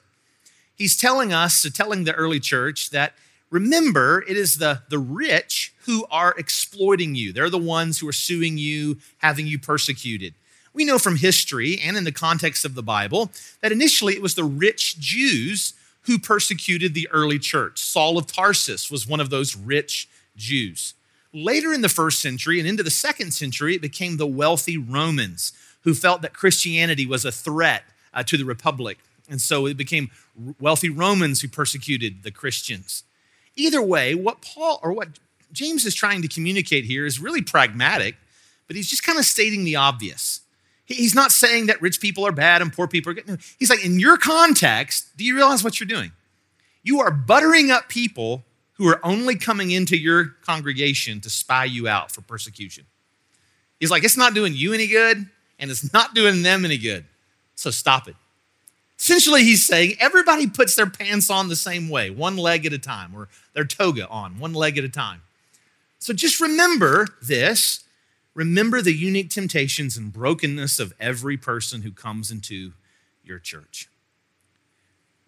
He's 0.74 0.96
telling 0.96 1.32
us, 1.32 1.64
telling 1.72 2.02
the 2.02 2.14
early 2.14 2.40
church, 2.40 2.90
that 2.90 3.12
remember, 3.50 4.24
it 4.26 4.36
is 4.36 4.56
the, 4.56 4.82
the 4.90 4.98
rich 4.98 5.72
who 5.86 6.06
are 6.10 6.34
exploiting 6.36 7.14
you. 7.14 7.32
They're 7.32 7.48
the 7.48 7.56
ones 7.56 8.00
who 8.00 8.08
are 8.08 8.12
suing 8.12 8.58
you, 8.58 8.98
having 9.18 9.46
you 9.46 9.60
persecuted. 9.60 10.34
We 10.74 10.84
know 10.84 10.98
from 10.98 11.16
history 11.16 11.80
and 11.80 11.96
in 11.96 12.04
the 12.04 12.12
context 12.12 12.64
of 12.64 12.74
the 12.74 12.82
Bible 12.82 13.30
that 13.60 13.72
initially 13.72 14.14
it 14.14 14.22
was 14.22 14.34
the 14.34 14.44
rich 14.44 14.98
Jews 14.98 15.74
who 16.02 16.18
persecuted 16.18 16.94
the 16.94 17.08
early 17.10 17.38
church. 17.38 17.78
Saul 17.78 18.18
of 18.18 18.26
Tarsus 18.26 18.90
was 18.90 19.06
one 19.06 19.20
of 19.20 19.30
those 19.30 19.56
rich 19.56 20.08
Jews. 20.36 20.94
Later 21.32 21.72
in 21.72 21.80
the 21.80 21.88
first 21.88 22.20
century 22.20 22.58
and 22.58 22.68
into 22.68 22.82
the 22.82 22.90
second 22.90 23.32
century, 23.32 23.74
it 23.74 23.82
became 23.82 24.16
the 24.16 24.26
wealthy 24.26 24.76
Romans 24.76 25.52
who 25.82 25.94
felt 25.94 26.22
that 26.22 26.34
Christianity 26.34 27.06
was 27.06 27.24
a 27.24 27.32
threat 27.32 27.84
uh, 28.12 28.22
to 28.24 28.36
the 28.36 28.44
republic. 28.44 28.98
And 29.28 29.40
so 29.40 29.66
it 29.66 29.76
became 29.76 30.10
wealthy 30.58 30.90
Romans 30.90 31.40
who 31.40 31.48
persecuted 31.48 32.22
the 32.22 32.30
Christians. 32.30 33.04
Either 33.56 33.82
way, 33.82 34.14
what 34.14 34.42
Paul 34.42 34.80
or 34.82 34.92
what 34.92 35.18
James 35.52 35.84
is 35.84 35.94
trying 35.94 36.22
to 36.22 36.28
communicate 36.28 36.84
here 36.84 37.06
is 37.06 37.20
really 37.20 37.42
pragmatic 37.42 38.16
but 38.72 38.76
he's 38.76 38.88
just 38.88 39.04
kind 39.04 39.18
of 39.18 39.26
stating 39.26 39.64
the 39.64 39.76
obvious. 39.76 40.40
He's 40.92 41.14
not 41.14 41.32
saying 41.32 41.66
that 41.66 41.80
rich 41.80 42.00
people 42.00 42.26
are 42.26 42.32
bad 42.32 42.62
and 42.62 42.72
poor 42.72 42.86
people 42.86 43.12
are 43.12 43.14
good. 43.14 43.40
He's 43.58 43.70
like, 43.70 43.84
in 43.84 43.98
your 43.98 44.16
context, 44.16 45.16
do 45.16 45.24
you 45.24 45.34
realize 45.34 45.64
what 45.64 45.80
you're 45.80 45.86
doing? 45.86 46.12
You 46.82 47.00
are 47.00 47.10
buttering 47.10 47.70
up 47.70 47.88
people 47.88 48.44
who 48.74 48.88
are 48.88 49.00
only 49.04 49.36
coming 49.36 49.70
into 49.70 49.96
your 49.96 50.34
congregation 50.44 51.20
to 51.20 51.30
spy 51.30 51.64
you 51.64 51.86
out 51.86 52.10
for 52.10 52.20
persecution. 52.20 52.84
He's 53.78 53.90
like, 53.90 54.04
it's 54.04 54.16
not 54.16 54.34
doing 54.34 54.54
you 54.54 54.72
any 54.72 54.86
good, 54.86 55.28
and 55.58 55.70
it's 55.70 55.92
not 55.92 56.14
doing 56.14 56.42
them 56.42 56.64
any 56.64 56.78
good. 56.78 57.04
So 57.54 57.70
stop 57.70 58.08
it. 58.08 58.16
Essentially, 58.98 59.42
he's 59.42 59.66
saying 59.66 59.94
everybody 59.98 60.46
puts 60.46 60.76
their 60.76 60.88
pants 60.88 61.30
on 61.30 61.48
the 61.48 61.56
same 61.56 61.88
way, 61.88 62.10
one 62.10 62.36
leg 62.36 62.64
at 62.66 62.72
a 62.72 62.78
time, 62.78 63.14
or 63.14 63.28
their 63.52 63.64
toga 63.64 64.08
on, 64.08 64.38
one 64.38 64.54
leg 64.54 64.78
at 64.78 64.84
a 64.84 64.88
time. 64.88 65.22
So 65.98 66.12
just 66.12 66.40
remember 66.40 67.06
this. 67.20 67.84
Remember 68.34 68.80
the 68.80 68.94
unique 68.94 69.30
temptations 69.30 69.96
and 69.96 70.12
brokenness 70.12 70.78
of 70.78 70.94
every 70.98 71.36
person 71.36 71.82
who 71.82 71.92
comes 71.92 72.30
into 72.30 72.72
your 73.22 73.38
church. 73.38 73.88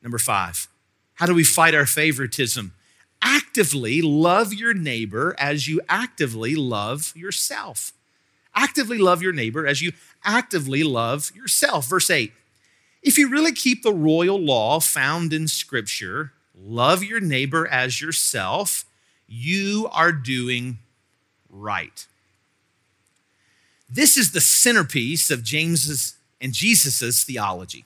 Number 0.03 0.19
five, 0.19 0.69
how 1.15 1.27
do 1.27 1.35
we 1.35 1.45
fight 1.45 1.75
our 1.75 1.87
favoritism? 1.87 2.73
Actively 3.21 4.03
love 4.03 4.53
your 4.53 4.75
neighbor 4.75 5.35
as 5.39 5.69
you 5.69 5.81
actively 5.89 6.55
love 6.55 7.13
yourself. 7.17 7.93
Actively 8.55 8.99
love 8.99 9.23
your 9.23 9.33
neighbor 9.33 9.67
as 9.67 9.83
you 9.83 9.93
actively 10.25 10.83
love 10.83 11.33
yourself. 11.35 11.89
Verse 11.89 12.11
8 12.11 12.33
if 13.05 13.19
you 13.19 13.29
really 13.29 13.53
keep 13.53 13.83
the 13.83 13.93
royal 13.93 14.41
law 14.41 14.81
found 14.81 15.35
in 15.35 15.47
Scripture, 15.47 16.33
love 16.59 17.05
your 17.05 17.21
neighbor 17.21 17.69
as 17.69 18.01
yourself, 18.01 18.87
you 19.29 19.89
are 19.93 20.11
doing 20.11 20.79
right. 21.51 22.07
This 23.95 24.17
is 24.17 24.33
the 24.33 24.41
centerpiece 24.41 25.31
of 25.31 25.45
James's 25.45 26.15
and 26.41 26.53
Jesus's 26.53 27.23
theology. 27.23 27.85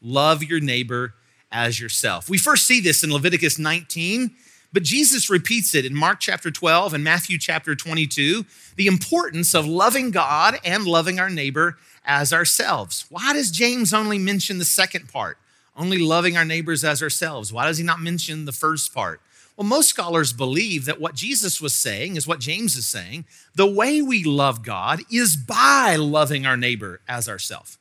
Love 0.00 0.42
your 0.42 0.58
neighbor 0.58 1.12
as 1.52 1.78
yourself. 1.78 2.30
We 2.30 2.38
first 2.38 2.66
see 2.66 2.80
this 2.80 3.04
in 3.04 3.12
Leviticus 3.12 3.58
19, 3.58 4.30
but 4.72 4.84
Jesus 4.84 5.28
repeats 5.28 5.74
it 5.74 5.84
in 5.84 5.94
Mark 5.94 6.18
chapter 6.18 6.50
12 6.50 6.94
and 6.94 7.04
Matthew 7.04 7.36
chapter 7.36 7.76
22, 7.76 8.46
the 8.76 8.86
importance 8.86 9.54
of 9.54 9.66
loving 9.66 10.10
God 10.10 10.56
and 10.64 10.86
loving 10.86 11.20
our 11.20 11.28
neighbor 11.28 11.76
as 12.06 12.32
ourselves. 12.32 13.04
Why 13.10 13.34
does 13.34 13.50
James 13.50 13.92
only 13.92 14.18
mention 14.18 14.56
the 14.56 14.64
second 14.64 15.12
part, 15.12 15.36
only 15.76 15.98
loving 15.98 16.38
our 16.38 16.46
neighbors 16.46 16.84
as 16.84 17.02
ourselves? 17.02 17.52
Why 17.52 17.66
does 17.66 17.76
he 17.76 17.84
not 17.84 18.00
mention 18.00 18.46
the 18.46 18.52
first 18.52 18.94
part? 18.94 19.20
Well, 19.60 19.68
most 19.68 19.90
scholars 19.90 20.32
believe 20.32 20.86
that 20.86 21.02
what 21.02 21.14
Jesus 21.14 21.60
was 21.60 21.74
saying 21.74 22.16
is 22.16 22.26
what 22.26 22.40
James 22.40 22.76
is 22.76 22.86
saying. 22.86 23.26
The 23.54 23.70
way 23.70 24.00
we 24.00 24.24
love 24.24 24.62
God 24.62 25.02
is 25.12 25.36
by 25.36 25.96
loving 25.96 26.46
our 26.46 26.56
neighbor 26.56 27.02
as 27.06 27.28
ourselves. 27.28 27.76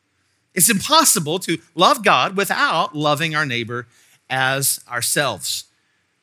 It's 0.53 0.69
impossible 0.69 1.39
to 1.39 1.57
love 1.75 2.03
God 2.03 2.35
without 2.35 2.97
loving 2.97 3.33
our 3.33 3.45
neighbor 3.45 3.87
as 4.29 4.81
ourselves. 4.91 5.69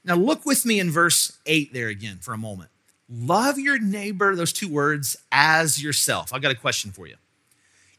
Now, 0.04 0.16
look 0.16 0.44
with 0.44 0.66
me 0.66 0.78
in 0.78 0.90
verse 0.90 1.38
8 1.46 1.72
there 1.72 1.88
again 1.88 2.18
for 2.20 2.34
a 2.34 2.38
moment. 2.38 2.68
Love 3.08 3.58
your 3.58 3.78
neighbor, 3.78 4.36
those 4.36 4.52
two 4.52 4.68
words, 4.68 5.16
as 5.32 5.82
yourself. 5.82 6.34
I've 6.34 6.42
got 6.42 6.52
a 6.52 6.54
question 6.56 6.90
for 6.90 7.06
you. 7.06 7.16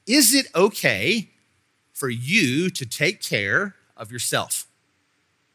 Is 0.05 0.35
it 0.35 0.45
okay 0.53 1.29
for 1.91 2.07
you 2.07 2.69
to 2.69 2.85
take 2.85 3.23
care 3.23 3.73
of 3.97 4.11
yourself? 4.11 4.67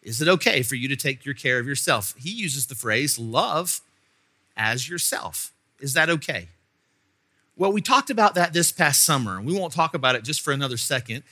Is 0.03 0.21
it 0.21 0.29
okay 0.29 0.63
for 0.63 0.75
you 0.75 0.89
to 0.89 0.97
take 0.97 1.25
your 1.25 1.35
care 1.35 1.59
of 1.59 1.67
yourself? 1.67 2.15
He 2.19 2.31
uses 2.31 2.67
the 2.67 2.75
phrase 2.75 3.19
love 3.19 3.81
as 4.57 4.89
yourself. 4.89 5.53
Is 5.81 5.95
that 5.95 6.11
okay? 6.11 6.49
Well, 7.57 7.73
we 7.73 7.81
talked 7.81 8.11
about 8.11 8.35
that 8.35 8.53
this 8.53 8.73
past 8.73 9.05
summer, 9.05 9.37
and 9.37 9.47
we 9.47 9.57
won't 9.57 9.73
talk 9.73 9.95
about 9.95 10.15
it 10.15 10.25
just 10.25 10.41
for 10.41 10.53
another 10.53 10.77
second. 10.77 11.23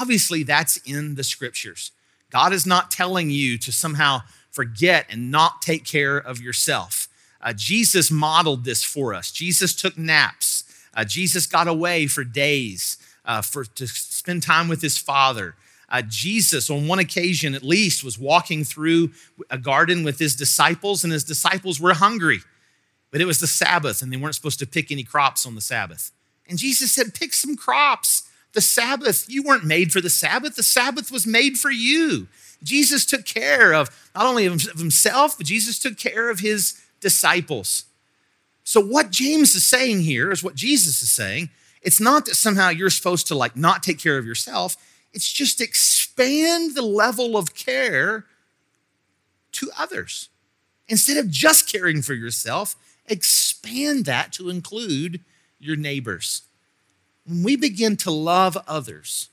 Obviously, 0.00 0.42
that's 0.42 0.76
in 0.78 1.14
the 1.14 1.24
scriptures. 1.24 1.90
God 2.30 2.52
is 2.52 2.66
not 2.66 2.90
telling 2.90 3.30
you 3.30 3.58
to 3.58 3.72
somehow 3.72 4.20
forget 4.50 5.06
and 5.10 5.30
not 5.30 5.62
take 5.62 5.84
care 5.84 6.16
of 6.16 6.40
yourself. 6.40 7.08
Uh, 7.40 7.52
Jesus 7.54 8.10
modeled 8.10 8.64
this 8.64 8.84
for 8.84 9.14
us. 9.14 9.32
Jesus 9.32 9.74
took 9.74 9.96
naps. 9.96 10.64
Uh, 10.94 11.04
Jesus 11.04 11.46
got 11.46 11.66
away 11.66 12.06
for 12.06 12.24
days 12.24 12.98
uh, 13.24 13.42
for, 13.42 13.64
to 13.64 13.86
spend 13.86 14.42
time 14.42 14.68
with 14.68 14.82
his 14.82 14.98
father. 14.98 15.54
Uh, 15.90 16.02
Jesus, 16.06 16.70
on 16.70 16.86
one 16.86 16.98
occasion 16.98 17.54
at 17.54 17.62
least, 17.62 18.04
was 18.04 18.18
walking 18.18 18.64
through 18.64 19.10
a 19.50 19.58
garden 19.58 20.04
with 20.04 20.18
his 20.18 20.36
disciples, 20.36 21.02
and 21.02 21.12
his 21.12 21.24
disciples 21.24 21.80
were 21.80 21.94
hungry. 21.94 22.40
But 23.10 23.20
it 23.20 23.24
was 23.24 23.40
the 23.40 23.46
Sabbath, 23.46 24.02
and 24.02 24.12
they 24.12 24.16
weren't 24.16 24.36
supposed 24.36 24.60
to 24.60 24.66
pick 24.66 24.92
any 24.92 25.02
crops 25.02 25.46
on 25.46 25.56
the 25.56 25.60
Sabbath. 25.60 26.12
And 26.48 26.58
Jesus 26.58 26.92
said, 26.92 27.14
Pick 27.14 27.32
some 27.32 27.56
crops. 27.56 28.28
The 28.52 28.60
Sabbath, 28.60 29.26
you 29.28 29.44
weren't 29.44 29.64
made 29.64 29.92
for 29.92 30.00
the 30.00 30.10
Sabbath, 30.10 30.56
the 30.56 30.62
Sabbath 30.62 31.12
was 31.12 31.26
made 31.26 31.56
for 31.56 31.70
you. 31.70 32.26
Jesus 32.62 33.06
took 33.06 33.24
care 33.24 33.72
of 33.72 33.88
not 34.14 34.26
only 34.26 34.46
of 34.46 34.60
himself, 34.62 35.36
but 35.38 35.46
Jesus 35.46 35.78
took 35.78 35.96
care 35.96 36.30
of 36.30 36.40
his 36.40 36.80
disciples. 37.00 37.84
So, 38.64 38.80
what 38.80 39.10
James 39.10 39.54
is 39.54 39.64
saying 39.64 40.00
here 40.00 40.30
is 40.30 40.42
what 40.42 40.54
Jesus 40.54 41.02
is 41.02 41.10
saying. 41.10 41.50
It's 41.82 42.00
not 42.00 42.26
that 42.26 42.34
somehow 42.34 42.68
you're 42.68 42.90
supposed 42.90 43.28
to 43.28 43.34
like 43.34 43.56
not 43.56 43.82
take 43.82 43.98
care 43.98 44.18
of 44.18 44.26
yourself, 44.26 44.76
it's 45.12 45.30
just 45.30 45.60
expand 45.60 46.74
the 46.74 46.82
level 46.82 47.36
of 47.36 47.54
care 47.54 48.26
to 49.52 49.70
others. 49.78 50.28
Instead 50.88 51.16
of 51.16 51.30
just 51.30 51.70
caring 51.70 52.02
for 52.02 52.14
yourself, 52.14 52.76
expand 53.06 54.04
that 54.04 54.32
to 54.32 54.48
include 54.48 55.20
your 55.58 55.76
neighbors. 55.76 56.42
When 57.26 57.42
we 57.42 57.56
begin 57.56 57.96
to 57.98 58.10
love 58.10 58.56
others 58.66 59.28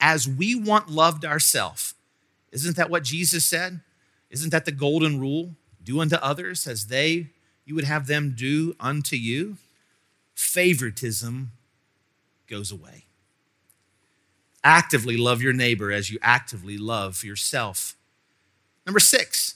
as 0.00 0.26
we 0.26 0.54
want 0.54 0.88
loved 0.88 1.24
ourselves, 1.24 1.94
isn't 2.52 2.76
that 2.76 2.90
what 2.90 3.04
Jesus 3.04 3.44
said? 3.44 3.80
Isn't 4.30 4.50
that 4.50 4.64
the 4.64 4.72
golden 4.72 5.20
rule? 5.20 5.54
Do 5.82 6.00
unto 6.00 6.16
others 6.16 6.66
as 6.66 6.86
they 6.86 7.30
you 7.70 7.76
would 7.76 7.84
have 7.84 8.08
them 8.08 8.34
do 8.36 8.74
unto 8.80 9.14
you, 9.14 9.56
favoritism 10.34 11.52
goes 12.48 12.72
away. 12.72 13.04
Actively 14.62 15.16
love 15.16 15.40
your 15.40 15.52
neighbor 15.52 15.90
as 15.90 16.10
you 16.10 16.18
actively 16.22 16.76
love 16.76 17.24
yourself. 17.24 17.96
Number 18.86 19.00
six, 19.00 19.54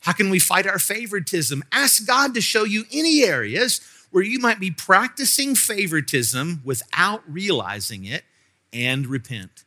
how 0.00 0.12
can 0.12 0.30
we 0.30 0.38
fight 0.38 0.66
our 0.66 0.78
favoritism? 0.78 1.62
Ask 1.72 2.06
God 2.06 2.34
to 2.34 2.40
show 2.40 2.64
you 2.64 2.84
any 2.92 3.24
areas 3.24 3.80
where 4.10 4.24
you 4.24 4.38
might 4.38 4.60
be 4.60 4.70
practicing 4.70 5.54
favoritism 5.54 6.62
without 6.64 7.22
realizing 7.30 8.04
it 8.04 8.24
and 8.72 9.06
repent. 9.06 9.64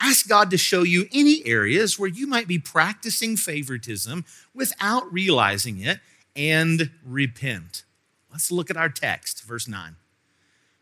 Ask 0.00 0.28
God 0.28 0.50
to 0.50 0.58
show 0.58 0.82
you 0.82 1.06
any 1.12 1.44
areas 1.46 1.98
where 1.98 2.08
you 2.08 2.26
might 2.26 2.48
be 2.48 2.58
practicing 2.58 3.36
favoritism 3.36 4.24
without 4.54 5.10
realizing 5.12 5.80
it 5.80 6.00
and 6.34 6.90
repent. 7.04 7.84
Let's 8.30 8.50
look 8.50 8.70
at 8.70 8.76
our 8.76 8.90
text, 8.90 9.42
verse 9.44 9.66
9. 9.66 9.96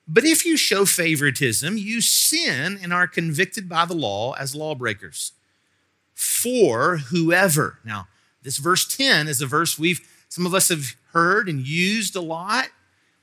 But 0.07 0.25
if 0.25 0.45
you 0.45 0.57
show 0.57 0.85
favoritism, 0.85 1.79
you 1.79 2.01
sin 2.01 2.79
and 2.83 2.93
are 2.93 3.07
convicted 3.07 3.69
by 3.69 3.87
the 3.87 3.95
law 3.95 4.33
as 4.35 4.55
lawbreakers. 4.55 5.33
For 6.14 6.99
whoever, 6.99 7.79
now, 7.85 8.09
this 8.43 8.59
verse 8.59 8.87
10 8.97 9.29
is 9.29 9.40
a 9.40 9.47
verse 9.47 9.79
we've, 9.79 10.01
some 10.29 10.47
of 10.47 10.55
us 10.55 10.69
have 10.69 10.95
heard 11.12 11.49
and 11.49 11.67
used 11.67 12.14
a 12.14 12.21
lot 12.21 12.69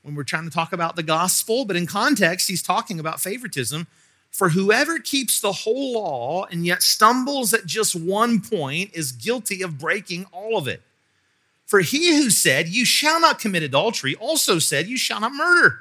when 0.02 0.16
we're 0.16 0.24
trying 0.24 0.44
to 0.44 0.50
talk 0.50 0.72
about 0.72 0.96
the 0.96 1.02
gospel, 1.02 1.64
but 1.64 1.76
in 1.76 1.86
context, 1.86 2.48
he's 2.48 2.62
talking 2.62 2.98
about 2.98 3.20
favoritism. 3.20 3.86
For 4.30 4.48
whoever 4.48 4.98
keeps 4.98 5.40
the 5.40 5.52
whole 5.52 5.92
law 5.92 6.46
and 6.46 6.66
yet 6.66 6.82
stumbles 6.82 7.54
at 7.54 7.66
just 7.66 7.94
one 7.94 8.40
point 8.40 8.90
is 8.94 9.12
guilty 9.12 9.62
of 9.62 9.78
breaking 9.78 10.26
all 10.32 10.56
of 10.56 10.66
it. 10.66 10.82
For 11.66 11.80
he 11.80 12.16
who 12.16 12.30
said, 12.30 12.68
You 12.68 12.84
shall 12.84 13.20
not 13.20 13.38
commit 13.38 13.62
adultery, 13.62 14.14
also 14.16 14.58
said, 14.58 14.88
You 14.88 14.96
shall 14.96 15.20
not 15.20 15.32
murder. 15.32 15.80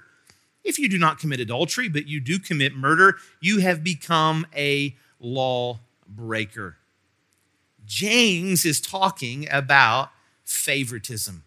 If 0.63 0.77
you 0.77 0.87
do 0.87 0.97
not 0.97 1.19
commit 1.19 1.39
adultery, 1.39 1.89
but 1.89 2.07
you 2.07 2.19
do 2.19 2.37
commit 2.39 2.75
murder, 2.75 3.17
you 3.39 3.59
have 3.59 3.83
become 3.83 4.45
a 4.55 4.95
lawbreaker. 5.19 6.77
James 7.85 8.63
is 8.63 8.79
talking 8.79 9.47
about 9.51 10.11
favoritism. 10.43 11.43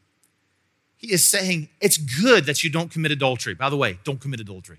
He 0.97 1.13
is 1.13 1.25
saying 1.25 1.69
it's 1.81 1.97
good 1.97 2.47
that 2.47 2.65
you 2.65 2.71
don't 2.71 2.91
commit 2.91 3.13
adultery. 3.13 3.55
By 3.55 3.71
the 3.71 3.77
way, 3.77 3.99
don't 4.05 4.21
commit 4.21 4.41
adultery. 4.41 4.79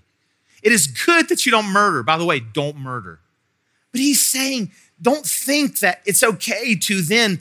It 0.62 0.72
is 0.72 0.86
good 0.86 1.28
that 1.28 1.46
you 1.46 1.52
don't 1.52 1.72
murder. 1.72 2.02
By 2.02 2.18
the 2.18 2.24
way, 2.24 2.40
don't 2.40 2.76
murder. 2.76 3.20
But 3.92 4.00
he's 4.00 4.24
saying 4.24 4.72
don't 5.00 5.24
think 5.24 5.78
that 5.80 6.02
it's 6.04 6.22
okay 6.22 6.74
to 6.74 7.02
then 7.02 7.40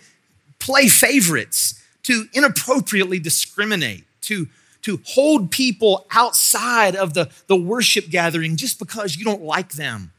play 0.60 0.88
favorites 0.88 1.82
to 2.04 2.26
inappropriately 2.34 3.20
discriminate, 3.20 4.04
to, 4.22 4.48
to 4.86 5.02
hold 5.04 5.50
people 5.50 6.06
outside 6.12 6.96
of 6.96 7.16
the, 7.16 7.28
the 7.48 7.56
worship 7.56 8.08
gathering 8.08 8.56
just 8.56 8.78
because 8.78 9.16
you 9.16 9.26
don't 9.26 9.42
like 9.42 9.72
them 9.72 10.12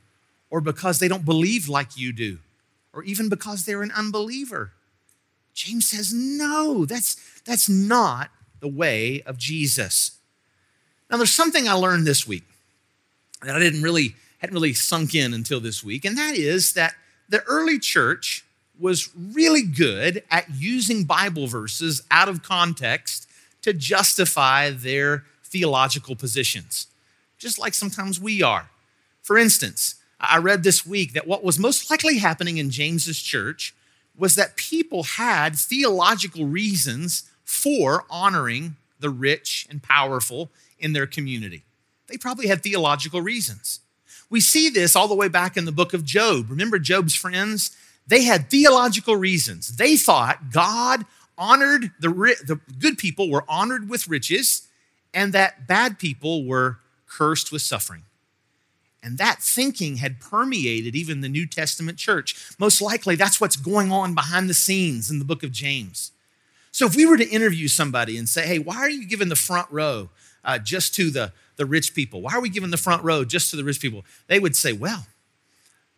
or 0.50 0.60
because 0.60 0.98
they 0.98 1.06
don't 1.06 1.24
believe 1.24 1.68
like 1.68 1.96
you 1.96 2.12
do 2.12 2.38
or 2.92 3.04
even 3.04 3.28
because 3.28 3.64
they're 3.64 3.84
an 3.84 3.92
unbeliever. 3.92 4.72
James 5.54 5.86
says, 5.86 6.12
no, 6.12 6.84
that's, 6.84 7.14
that's 7.44 7.68
not 7.68 8.30
the 8.58 8.66
way 8.66 9.22
of 9.22 9.38
Jesus. 9.38 10.18
Now, 11.08 11.16
there's 11.16 11.30
something 11.30 11.68
I 11.68 11.74
learned 11.74 12.04
this 12.04 12.26
week 12.26 12.42
that 13.42 13.54
I 13.54 13.60
didn't 13.60 13.82
really 13.82 14.16
hadn't 14.38 14.54
really 14.54 14.74
sunk 14.74 15.14
in 15.14 15.32
until 15.32 15.60
this 15.60 15.84
week, 15.84 16.04
and 16.04 16.18
that 16.18 16.34
is 16.34 16.72
that 16.72 16.94
the 17.28 17.42
early 17.44 17.78
church 17.78 18.44
was 18.78 19.10
really 19.16 19.62
good 19.62 20.24
at 20.28 20.50
using 20.52 21.04
Bible 21.04 21.46
verses 21.46 22.02
out 22.10 22.28
of 22.28 22.42
context 22.42 23.25
to 23.66 23.72
justify 23.72 24.70
their 24.70 25.24
theological 25.42 26.14
positions, 26.14 26.86
just 27.36 27.58
like 27.58 27.74
sometimes 27.74 28.20
we 28.20 28.40
are. 28.40 28.70
For 29.22 29.36
instance, 29.36 29.96
I 30.20 30.38
read 30.38 30.62
this 30.62 30.86
week 30.86 31.14
that 31.14 31.26
what 31.26 31.42
was 31.42 31.58
most 31.58 31.90
likely 31.90 32.18
happening 32.18 32.58
in 32.58 32.70
James's 32.70 33.20
church 33.20 33.74
was 34.16 34.36
that 34.36 34.54
people 34.54 35.02
had 35.02 35.56
theological 35.56 36.46
reasons 36.46 37.24
for 37.42 38.04
honoring 38.08 38.76
the 39.00 39.10
rich 39.10 39.66
and 39.68 39.82
powerful 39.82 40.52
in 40.78 40.92
their 40.92 41.08
community. 41.08 41.64
They 42.06 42.18
probably 42.18 42.46
had 42.46 42.62
theological 42.62 43.20
reasons. 43.20 43.80
We 44.30 44.40
see 44.40 44.68
this 44.68 44.94
all 44.94 45.08
the 45.08 45.16
way 45.16 45.26
back 45.26 45.56
in 45.56 45.64
the 45.64 45.72
book 45.72 45.92
of 45.92 46.04
Job. 46.04 46.50
Remember 46.50 46.78
Job's 46.78 47.16
friends? 47.16 47.76
They 48.06 48.22
had 48.22 48.48
theological 48.48 49.16
reasons. 49.16 49.76
They 49.76 49.96
thought 49.96 50.52
God 50.52 51.04
honored 51.38 51.92
the, 52.00 52.08
the 52.08 52.60
good 52.78 52.98
people 52.98 53.30
were 53.30 53.44
honored 53.48 53.88
with 53.88 54.08
riches 54.08 54.68
and 55.12 55.32
that 55.32 55.66
bad 55.66 55.98
people 55.98 56.44
were 56.44 56.78
cursed 57.06 57.50
with 57.52 57.62
suffering. 57.62 58.02
And 59.02 59.18
that 59.18 59.40
thinking 59.40 59.96
had 59.96 60.20
permeated 60.20 60.96
even 60.96 61.20
the 61.20 61.28
New 61.28 61.46
Testament 61.46 61.96
church. 61.96 62.54
Most 62.58 62.82
likely, 62.82 63.14
that's 63.14 63.40
what's 63.40 63.56
going 63.56 63.92
on 63.92 64.14
behind 64.14 64.50
the 64.50 64.54
scenes 64.54 65.10
in 65.10 65.18
the 65.18 65.24
book 65.24 65.42
of 65.42 65.52
James. 65.52 66.10
So, 66.72 66.86
if 66.86 66.96
we 66.96 67.06
were 67.06 67.16
to 67.16 67.28
interview 67.28 67.68
somebody 67.68 68.18
and 68.18 68.28
say, 68.28 68.46
hey, 68.46 68.58
why 68.58 68.76
are 68.78 68.90
you 68.90 69.06
giving 69.06 69.28
the 69.28 69.36
front 69.36 69.70
row 69.70 70.10
uh, 70.44 70.58
just 70.58 70.94
to 70.96 71.10
the, 71.10 71.32
the 71.56 71.64
rich 71.64 71.94
people? 71.94 72.20
Why 72.20 72.34
are 72.34 72.40
we 72.40 72.48
giving 72.48 72.70
the 72.70 72.76
front 72.76 73.04
row 73.04 73.24
just 73.24 73.50
to 73.50 73.56
the 73.56 73.64
rich 73.64 73.80
people? 73.80 74.04
They 74.26 74.40
would 74.40 74.56
say, 74.56 74.72
well, 74.72 75.06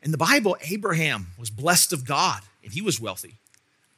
in 0.02 0.12
the 0.12 0.18
Bible, 0.18 0.56
Abraham 0.70 1.28
was 1.38 1.50
blessed 1.50 1.92
of 1.92 2.04
God 2.04 2.42
and 2.62 2.72
he 2.72 2.82
was 2.82 3.00
wealthy. 3.00 3.38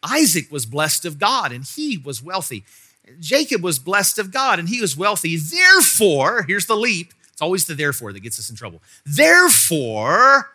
Isaac 0.02 0.50
was 0.50 0.66
blessed 0.66 1.04
of 1.04 1.18
God 1.18 1.52
and 1.52 1.64
he 1.64 1.98
was 1.98 2.22
wealthy. 2.22 2.64
Jacob 3.18 3.62
was 3.62 3.78
blessed 3.78 4.18
of 4.18 4.30
God 4.30 4.58
and 4.58 4.68
he 4.68 4.80
was 4.80 4.96
wealthy. 4.96 5.36
Therefore, 5.36 6.44
here's 6.46 6.66
the 6.66 6.76
leap 6.76 7.12
it's 7.40 7.42
always 7.42 7.64
the 7.64 7.74
therefore 7.74 8.12
that 8.12 8.20
gets 8.20 8.38
us 8.38 8.50
in 8.50 8.56
trouble. 8.56 8.82
Therefore, 9.06 10.50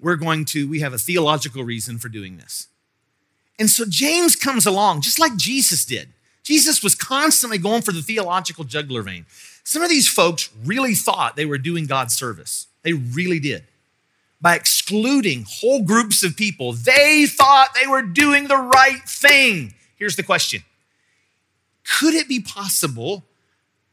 we're 0.00 0.16
going 0.16 0.46
to, 0.46 0.66
we 0.66 0.80
have 0.80 0.94
a 0.94 0.98
theological 0.98 1.64
reason 1.64 1.98
for 1.98 2.08
doing 2.08 2.38
this. 2.38 2.68
And 3.58 3.68
so 3.68 3.84
James 3.86 4.36
comes 4.36 4.64
along, 4.64 5.02
just 5.02 5.18
like 5.18 5.36
Jesus 5.36 5.84
did. 5.84 6.08
Jesus 6.42 6.82
was 6.82 6.94
constantly 6.94 7.58
going 7.58 7.82
for 7.82 7.92
the 7.92 8.00
theological 8.00 8.64
jugular 8.64 9.02
vein. 9.02 9.26
Some 9.64 9.82
of 9.82 9.90
these 9.90 10.08
folks 10.08 10.48
really 10.64 10.94
thought 10.94 11.36
they 11.36 11.44
were 11.44 11.58
doing 11.58 11.84
God's 11.84 12.14
service. 12.14 12.68
They 12.82 12.94
really 12.94 13.38
did. 13.38 13.64
By 14.40 14.54
excluding 14.54 15.46
whole 15.48 15.82
groups 15.82 16.22
of 16.22 16.36
people, 16.36 16.72
they 16.72 17.26
thought 17.26 17.74
they 17.74 17.86
were 17.86 18.02
doing 18.02 18.48
the 18.48 18.56
right 18.56 19.02
thing. 19.06 19.74
Here's 19.96 20.16
the 20.16 20.22
question 20.22 20.62
Could 21.84 22.14
it 22.14 22.28
be 22.28 22.40
possible 22.40 23.24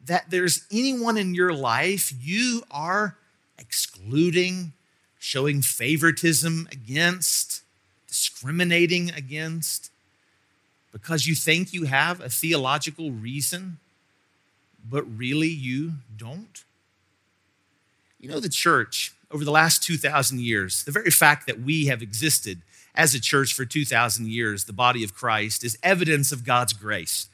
that 0.06 0.30
there's 0.30 0.66
anyone 0.72 1.18
in 1.18 1.34
your 1.34 1.54
life 1.54 2.14
you 2.22 2.64
are 2.70 3.18
excluding, 3.58 4.74
showing 5.18 5.62
favoritism 5.62 6.68
against, 6.72 7.62
discriminating 8.08 9.12
against, 9.12 9.92
because 10.92 11.26
you 11.26 11.36
think 11.36 11.74
you 11.74 11.86
have 11.86 12.20
a 12.20 12.30
theological 12.30 13.12
reason, 13.12 13.80
but 14.88 15.04
really 15.18 15.48
you 15.50 15.94
don't? 16.18 16.64
You 18.20 18.30
know, 18.30 18.40
the 18.40 18.50
church, 18.50 19.14
over 19.34 19.44
the 19.44 19.52
last 19.52 19.82
2,000 19.84 20.40
years, 20.40 20.84
the 20.84 20.92
very 20.92 21.10
fact 21.10 21.48
that 21.48 21.60
we 21.60 21.88
have 21.88 22.02
existed 22.02 22.62
as 22.96 23.16
a 23.16 23.20
church 23.20 23.54
for 23.54 23.66
2,000 23.66 24.28
years, 24.28 24.66
the 24.66 24.74
body 24.74 25.04
of 25.04 25.16
Christ, 25.16 25.64
is 25.64 25.78
evidence 25.82 26.32
of 26.32 26.46
God's 26.46 26.74
grace 26.74 27.28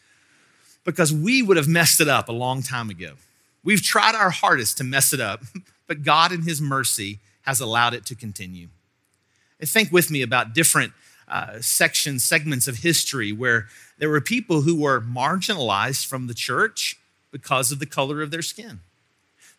because 0.86 1.12
we 1.12 1.42
would 1.42 1.58
have 1.58 1.68
messed 1.68 2.00
it 2.00 2.08
up 2.08 2.30
a 2.30 2.34
long 2.34 2.64
time 2.64 2.90
ago. 2.90 3.14
We've 3.64 3.82
tried 3.82 4.16
our 4.16 4.30
hardest 4.30 4.78
to 4.78 4.86
mess 4.86 5.12
it 5.12 5.20
up, 5.20 5.44
but 5.88 6.04
God, 6.04 6.32
in 6.32 6.44
His 6.44 6.62
mercy, 6.62 7.20
has 7.42 7.60
allowed 7.60 7.94
it 7.94 8.06
to 8.06 8.16
continue. 8.16 8.70
And 9.60 9.68
think 9.68 9.92
with 9.92 10.10
me 10.10 10.22
about 10.22 10.54
different 10.54 10.94
uh, 11.28 11.60
sections, 11.60 12.24
segments 12.24 12.68
of 12.68 12.78
history 12.78 13.34
where 13.34 13.68
there 13.98 14.10
were 14.10 14.22
people 14.22 14.62
who 14.62 14.80
were 14.80 15.02
marginalized 15.02 16.06
from 16.06 16.28
the 16.28 16.34
church 16.34 16.98
because 17.32 17.72
of 17.72 17.80
the 17.80 17.86
color 17.86 18.22
of 18.22 18.32
their 18.32 18.42
skin. 18.42 18.80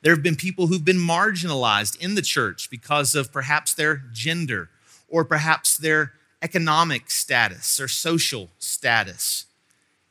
There 0.02 0.14
have 0.14 0.22
been 0.22 0.36
people 0.36 0.66
who've 0.66 0.84
been 0.84 0.96
marginalized 0.96 2.00
in 2.00 2.14
the 2.14 2.22
church 2.22 2.70
because 2.70 3.14
of 3.14 3.32
perhaps 3.32 3.74
their 3.74 4.02
gender 4.12 4.70
or 5.08 5.24
perhaps 5.24 5.76
their 5.76 6.12
economic 6.42 7.10
status 7.10 7.78
or 7.78 7.88
social 7.88 8.48
status 8.58 9.44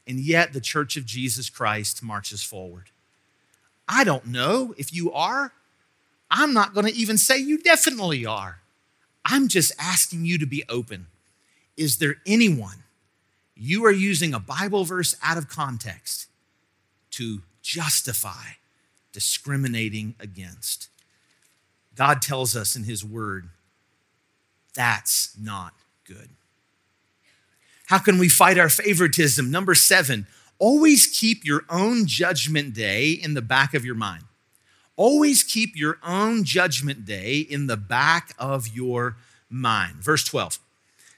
and 0.09 0.19
yet 0.19 0.53
the 0.53 0.59
church 0.59 0.97
of 0.97 1.05
Jesus 1.05 1.51
Christ 1.51 2.01
marches 2.01 2.41
forward. 2.41 2.89
I 3.87 4.03
don't 4.03 4.25
know 4.25 4.73
if 4.75 4.91
you 4.91 5.13
are. 5.13 5.53
I'm 6.31 6.51
not 6.51 6.73
going 6.73 6.87
to 6.87 6.93
even 6.93 7.19
say 7.19 7.37
you 7.37 7.59
definitely 7.59 8.25
are. 8.25 8.59
I'm 9.23 9.47
just 9.47 9.71
asking 9.79 10.25
you 10.25 10.39
to 10.39 10.47
be 10.47 10.63
open. 10.67 11.07
Is 11.77 11.97
there 11.97 12.15
anyone 12.25 12.83
you 13.55 13.85
are 13.85 13.91
using 13.91 14.33
a 14.33 14.39
Bible 14.39 14.83
verse 14.83 15.15
out 15.21 15.37
of 15.37 15.47
context 15.47 16.27
to 17.11 17.43
justify 17.61 18.53
discriminating 19.11 20.15
against? 20.19 20.89
God 21.95 22.21
tells 22.21 22.55
us 22.55 22.75
in 22.75 22.83
His 22.83 23.03
Word 23.03 23.49
that's 24.73 25.35
not 25.37 25.73
good. 26.05 26.29
How 27.87 27.97
can 27.97 28.19
we 28.19 28.29
fight 28.29 28.57
our 28.57 28.69
favoritism? 28.69 29.49
Number 29.49 29.75
seven, 29.75 30.27
always 30.59 31.07
keep 31.07 31.43
your 31.43 31.63
own 31.69 32.05
judgment 32.05 32.73
day 32.73 33.11
in 33.11 33.33
the 33.33 33.41
back 33.41 33.73
of 33.73 33.83
your 33.83 33.95
mind. 33.95 34.23
Always 34.95 35.43
keep 35.43 35.75
your 35.75 35.97
own 36.03 36.43
judgment 36.43 37.05
day 37.05 37.39
in 37.39 37.67
the 37.67 37.77
back 37.77 38.33
of 38.37 38.67
your 38.67 39.15
mind. 39.49 39.95
Verse 39.95 40.23
12 40.23 40.59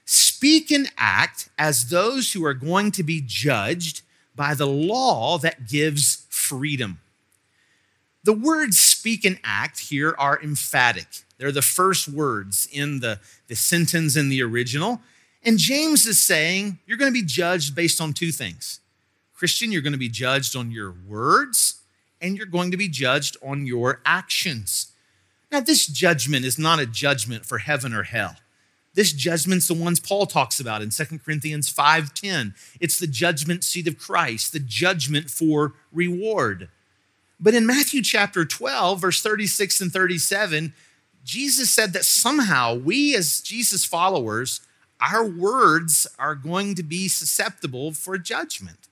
Speak 0.06 0.72
and 0.72 0.90
act 0.98 1.50
as 1.58 1.90
those 1.90 2.34
who 2.34 2.46
are 2.46 2.54
going 2.54 2.92
to 2.92 3.04
be 3.04 3.22
judged 3.26 4.02
by 4.36 4.54
the 4.54 4.68
law 4.68 5.38
that 5.40 5.68
gives 5.68 6.26
freedom. 6.30 7.00
The 8.24 8.34
words 8.34 8.78
speak 8.78 9.26
and 9.26 9.40
act 9.44 9.80
here 9.80 10.16
are 10.18 10.42
emphatic. 10.42 11.08
They're 11.38 11.52
the 11.52 11.62
first 11.62 12.08
words 12.08 12.68
in 12.72 13.00
the, 13.00 13.20
the 13.48 13.56
sentence 13.56 14.16
in 14.16 14.30
the 14.30 14.44
original. 14.44 15.02
And 15.44 15.58
James 15.58 16.06
is 16.06 16.20
saying 16.20 16.80
you're 16.86 16.98
going 16.98 17.12
to 17.12 17.20
be 17.20 17.26
judged 17.26 17.74
based 17.74 18.00
on 18.00 18.14
two 18.14 18.32
things. 18.32 18.80
Christian, 19.34 19.72
you're 19.72 19.82
going 19.82 19.94
to 19.94 20.00
be 20.00 20.10
judged 20.10 20.56
on 20.56 20.70
your 20.70 20.94
words 21.08 21.82
and 22.22 22.38
you're 22.38 22.46
going 22.46 22.70
to 22.70 22.78
be 22.78 22.88
judged 22.88 23.38
on 23.42 23.66
your 23.66 24.02
actions. 24.06 24.92
Now, 25.52 25.60
this 25.60 25.88
judgment 25.88 26.46
is 26.46 26.60
not 26.60 26.80
a 26.80 26.86
judgment 26.86 27.46
for 27.46 27.58
heaven 27.58 27.94
or 27.94 28.04
hell. 28.04 28.36
This 28.94 29.12
judgment's 29.12 29.68
the 29.68 29.74
ones 29.74 30.00
Paul 30.00 30.26
talks 30.26 30.60
about 30.60 30.82
in 30.82 30.90
2 30.90 31.20
Corinthians 31.20 31.74
5:10. 31.74 32.54
It's 32.80 33.00
the 33.00 33.08
judgment 33.08 33.64
seat 33.64 33.88
of 33.88 33.98
Christ, 33.98 34.54
the 34.54 34.60
judgment 34.60 35.30
for 35.30 35.74
reward. 35.92 36.70
But 37.42 37.56
in 37.56 37.66
Matthew 37.66 38.04
chapter 38.04 38.46
12, 38.46 39.02
verse 39.02 39.22
36 39.22 39.82
and 39.82 39.92
37, 39.92 40.74
Jesus 41.24 41.72
said 41.72 41.94
that 41.94 42.06
somehow 42.06 42.76
we 42.76 43.16
as 43.16 43.42
Jesus 43.42 43.84
followers 43.84 44.62
our 45.02 45.26
words 45.26 46.06
are 46.20 46.36
going 46.36 46.76
to 46.76 46.84
be 46.84 47.08
susceptible 47.08 47.92
for 47.92 48.20
judgment. 48.20 48.88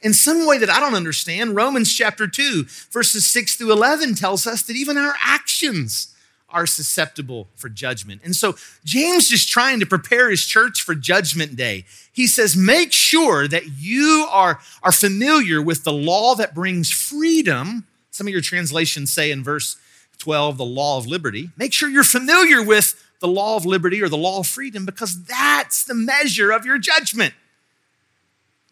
In 0.00 0.12
some 0.12 0.46
way 0.46 0.58
that 0.58 0.70
I 0.70 0.80
don't 0.80 0.94
understand, 0.94 1.56
Romans 1.56 1.94
chapter 1.94 2.26
2, 2.26 2.64
verses 2.90 3.26
6 3.26 3.56
through 3.56 3.72
11 3.72 4.16
tells 4.16 4.46
us 4.46 4.62
that 4.62 4.76
even 4.76 4.98
our 4.98 5.14
actions 5.24 6.14
are 6.50 6.66
susceptible 6.66 7.48
for 7.56 7.68
judgment. 7.68 8.22
And 8.24 8.34
so 8.34 8.56
James 8.84 9.30
is 9.30 9.44
trying 9.44 9.80
to 9.80 9.86
prepare 9.86 10.30
his 10.30 10.44
church 10.46 10.80
for 10.80 10.94
judgment 10.94 11.56
day. 11.56 11.84
He 12.12 12.26
says, 12.26 12.56
make 12.56 12.92
sure 12.92 13.46
that 13.48 13.64
you 13.78 14.26
are, 14.30 14.58
are 14.82 14.92
familiar 14.92 15.60
with 15.60 15.84
the 15.84 15.92
law 15.92 16.34
that 16.36 16.54
brings 16.54 16.90
freedom. 16.90 17.86
Some 18.10 18.26
of 18.26 18.32
your 18.32 18.40
translations 18.40 19.12
say 19.12 19.30
in 19.30 19.44
verse 19.44 19.76
12, 20.18 20.56
the 20.56 20.64
law 20.64 20.96
of 20.96 21.06
liberty. 21.06 21.50
Make 21.56 21.72
sure 21.72 21.88
you're 21.88 22.02
familiar 22.02 22.62
with 22.62 22.94
the 23.20 23.28
law 23.28 23.56
of 23.56 23.66
liberty 23.66 24.02
or 24.02 24.08
the 24.08 24.16
law 24.16 24.40
of 24.40 24.46
freedom 24.46 24.86
because 24.86 25.24
that's 25.24 25.84
the 25.84 25.94
measure 25.94 26.50
of 26.50 26.64
your 26.64 26.78
judgment. 26.78 27.34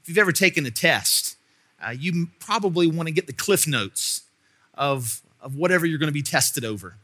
If 0.01 0.09
you've 0.09 0.18
ever 0.18 0.33
taken 0.33 0.64
a 0.66 0.70
test, 0.70 1.37
uh, 1.85 1.91
you 1.91 2.29
probably 2.41 2.87
want 2.87 3.09
to 3.09 3.12
get 3.12 3.27
the 3.27 3.33
cliff 3.33 3.66
notes 3.66 4.22
of, 4.74 5.20
of 5.41 5.57
whatever 5.57 5.85
you're 5.85 5.99
going 5.99 6.09
to 6.09 6.12
be 6.12 6.22
tested 6.22 6.64
over. 6.64 6.97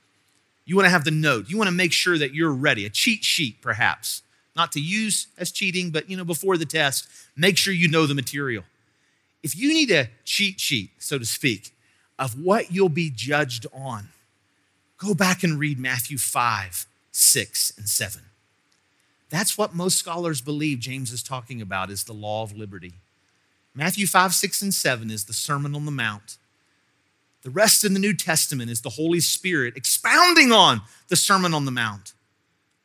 You 0.64 0.76
want 0.76 0.86
to 0.86 0.90
have 0.90 1.04
the 1.04 1.10
note. 1.10 1.48
You 1.48 1.58
want 1.58 1.68
to 1.68 1.74
make 1.74 1.92
sure 1.92 2.18
that 2.18 2.34
you're 2.34 2.52
ready, 2.52 2.86
a 2.86 2.90
cheat 2.90 3.24
sheet 3.24 3.60
perhaps, 3.60 4.22
not 4.54 4.72
to 4.72 4.80
use 4.80 5.26
as 5.38 5.50
cheating, 5.50 5.90
but 5.90 6.08
you 6.08 6.16
know 6.16 6.24
before 6.24 6.56
the 6.56 6.66
test, 6.66 7.08
make 7.36 7.56
sure 7.56 7.74
you 7.74 7.88
know 7.88 8.06
the 8.06 8.14
material. 8.14 8.64
If 9.42 9.56
you 9.56 9.72
need 9.72 9.90
a 9.90 10.08
cheat 10.24 10.60
sheet, 10.60 10.90
so 10.98 11.18
to 11.18 11.26
speak, 11.26 11.74
of 12.18 12.40
what 12.40 12.70
you'll 12.70 12.88
be 12.88 13.10
judged 13.10 13.66
on, 13.72 14.08
go 14.98 15.14
back 15.14 15.42
and 15.42 15.58
read 15.58 15.78
Matthew 15.78 16.18
5, 16.18 16.86
6, 17.10 17.72
and 17.76 17.88
7. 17.88 18.22
That's 19.30 19.58
what 19.58 19.74
most 19.74 19.96
scholars 19.96 20.40
believe 20.40 20.78
James 20.78 21.10
is 21.10 21.22
talking 21.22 21.60
about 21.60 21.90
is 21.90 22.04
the 22.04 22.12
law 22.12 22.42
of 22.42 22.56
liberty. 22.56 22.92
Matthew 23.74 24.06
5, 24.06 24.34
6, 24.34 24.62
and 24.62 24.74
7 24.74 25.10
is 25.10 25.24
the 25.24 25.32
Sermon 25.32 25.74
on 25.74 25.86
the 25.86 25.90
Mount. 25.90 26.36
The 27.42 27.50
rest 27.50 27.84
in 27.84 27.92
the 27.92 28.00
New 28.00 28.14
Testament 28.14 28.70
is 28.70 28.80
the 28.80 28.90
Holy 28.90 29.20
Spirit 29.20 29.76
expounding 29.76 30.52
on 30.52 30.82
the 31.08 31.16
Sermon 31.16 31.54
on 31.54 31.64
the 31.64 31.70
Mount. 31.70 32.14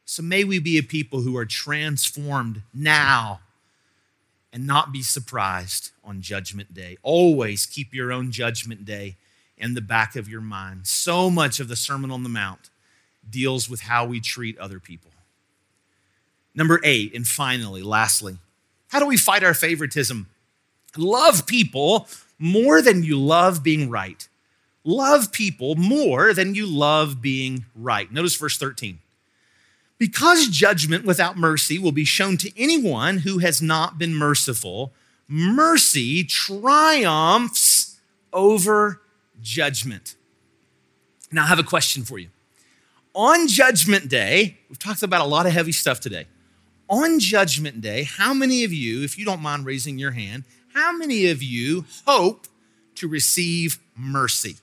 So 0.05 0.23
may 0.23 0.43
we 0.43 0.59
be 0.59 0.77
a 0.77 0.83
people 0.83 1.21
who 1.21 1.37
are 1.37 1.45
transformed 1.45 2.63
now 2.73 3.41
and 4.51 4.65
not 4.65 4.91
be 4.91 5.03
surprised 5.03 5.91
on 6.03 6.21
Judgment 6.21 6.73
Day. 6.73 6.97
Always 7.03 7.65
keep 7.65 7.93
your 7.93 8.11
own 8.11 8.31
Judgment 8.31 8.85
Day 8.85 9.15
in 9.57 9.73
the 9.73 9.81
back 9.81 10.15
of 10.15 10.27
your 10.27 10.41
mind. 10.41 10.87
So 10.87 11.29
much 11.29 11.59
of 11.59 11.67
the 11.67 11.75
Sermon 11.75 12.09
on 12.09 12.23
the 12.23 12.29
Mount 12.29 12.69
deals 13.29 13.69
with 13.69 13.81
how 13.81 14.05
we 14.05 14.19
treat 14.19 14.57
other 14.57 14.79
people. 14.79 15.11
Number 16.55 16.79
eight, 16.83 17.13
and 17.13 17.27
finally, 17.27 17.83
lastly, 17.83 18.37
how 18.87 18.99
do 18.99 19.05
we 19.05 19.17
fight 19.17 19.43
our 19.43 19.53
favoritism? 19.53 20.27
Love 20.95 21.45
people 21.45 22.07
more 22.39 22.81
than 22.81 23.03
you 23.03 23.19
love 23.19 23.61
being 23.61 23.89
right. 23.89 24.27
Love 24.87 25.33
people 25.33 25.75
more 25.75 26.33
than 26.33 26.55
you 26.55 26.65
love 26.65 27.21
being 27.21 27.65
right. 27.75 28.09
Notice 28.09 28.37
verse 28.37 28.57
13. 28.57 28.99
Because 29.97 30.47
judgment 30.47 31.03
without 31.03 31.35
mercy 31.35 31.77
will 31.77 31.91
be 31.91 32.05
shown 32.05 32.37
to 32.37 32.57
anyone 32.57 33.17
who 33.17 33.39
has 33.39 33.61
not 33.61 33.97
been 33.97 34.15
merciful, 34.15 34.93
mercy 35.27 36.23
triumphs 36.23 37.99
over 38.31 39.01
judgment. 39.41 40.15
Now, 41.33 41.43
I 41.43 41.47
have 41.47 41.59
a 41.59 41.63
question 41.63 42.03
for 42.03 42.17
you. 42.17 42.29
On 43.13 43.45
Judgment 43.49 44.07
Day, 44.07 44.57
we've 44.69 44.79
talked 44.79 45.03
about 45.03 45.19
a 45.19 45.27
lot 45.27 45.45
of 45.45 45.51
heavy 45.51 45.73
stuff 45.73 45.99
today. 45.99 46.27
On 46.87 47.19
Judgment 47.19 47.81
Day, 47.81 48.03
how 48.03 48.33
many 48.33 48.63
of 48.63 48.71
you, 48.71 49.03
if 49.03 49.17
you 49.17 49.25
don't 49.25 49.41
mind 49.41 49.65
raising 49.65 49.99
your 49.99 50.11
hand, 50.11 50.45
how 50.73 50.93
many 50.93 51.27
of 51.27 51.43
you 51.43 51.83
hope 52.05 52.47
to 52.95 53.09
receive 53.09 53.79
mercy? 53.93 54.55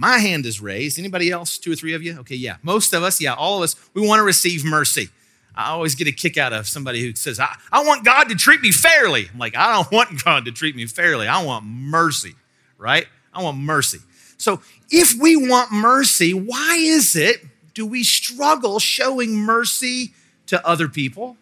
My 0.00 0.16
hand 0.16 0.46
is 0.46 0.62
raised. 0.62 0.98
Anybody 0.98 1.30
else? 1.30 1.58
Two 1.58 1.72
or 1.72 1.76
three 1.76 1.92
of 1.92 2.02
you? 2.02 2.20
Okay, 2.20 2.34
yeah. 2.34 2.56
Most 2.62 2.94
of 2.94 3.02
us, 3.02 3.20
yeah, 3.20 3.34
all 3.34 3.58
of 3.58 3.64
us, 3.64 3.76
we 3.92 4.00
want 4.00 4.18
to 4.18 4.22
receive 4.22 4.64
mercy. 4.64 5.10
I 5.54 5.72
always 5.72 5.94
get 5.94 6.08
a 6.08 6.12
kick 6.12 6.38
out 6.38 6.54
of 6.54 6.66
somebody 6.66 7.02
who 7.02 7.14
says, 7.14 7.38
I, 7.38 7.54
I 7.70 7.84
want 7.84 8.02
God 8.02 8.30
to 8.30 8.34
treat 8.34 8.62
me 8.62 8.72
fairly. 8.72 9.28
I'm 9.30 9.38
like, 9.38 9.54
I 9.54 9.74
don't 9.74 9.92
want 9.92 10.24
God 10.24 10.46
to 10.46 10.52
treat 10.52 10.74
me 10.74 10.86
fairly. 10.86 11.28
I 11.28 11.44
want 11.44 11.66
mercy, 11.66 12.34
right? 12.78 13.06
I 13.34 13.42
want 13.42 13.58
mercy. 13.58 13.98
So 14.38 14.62
if 14.90 15.12
we 15.20 15.36
want 15.36 15.70
mercy, 15.70 16.32
why 16.32 16.76
is 16.80 17.14
it 17.14 17.44
do 17.74 17.84
we 17.84 18.02
struggle 18.02 18.78
showing 18.78 19.36
mercy 19.36 20.14
to 20.46 20.66
other 20.66 20.88
people? 20.88 21.36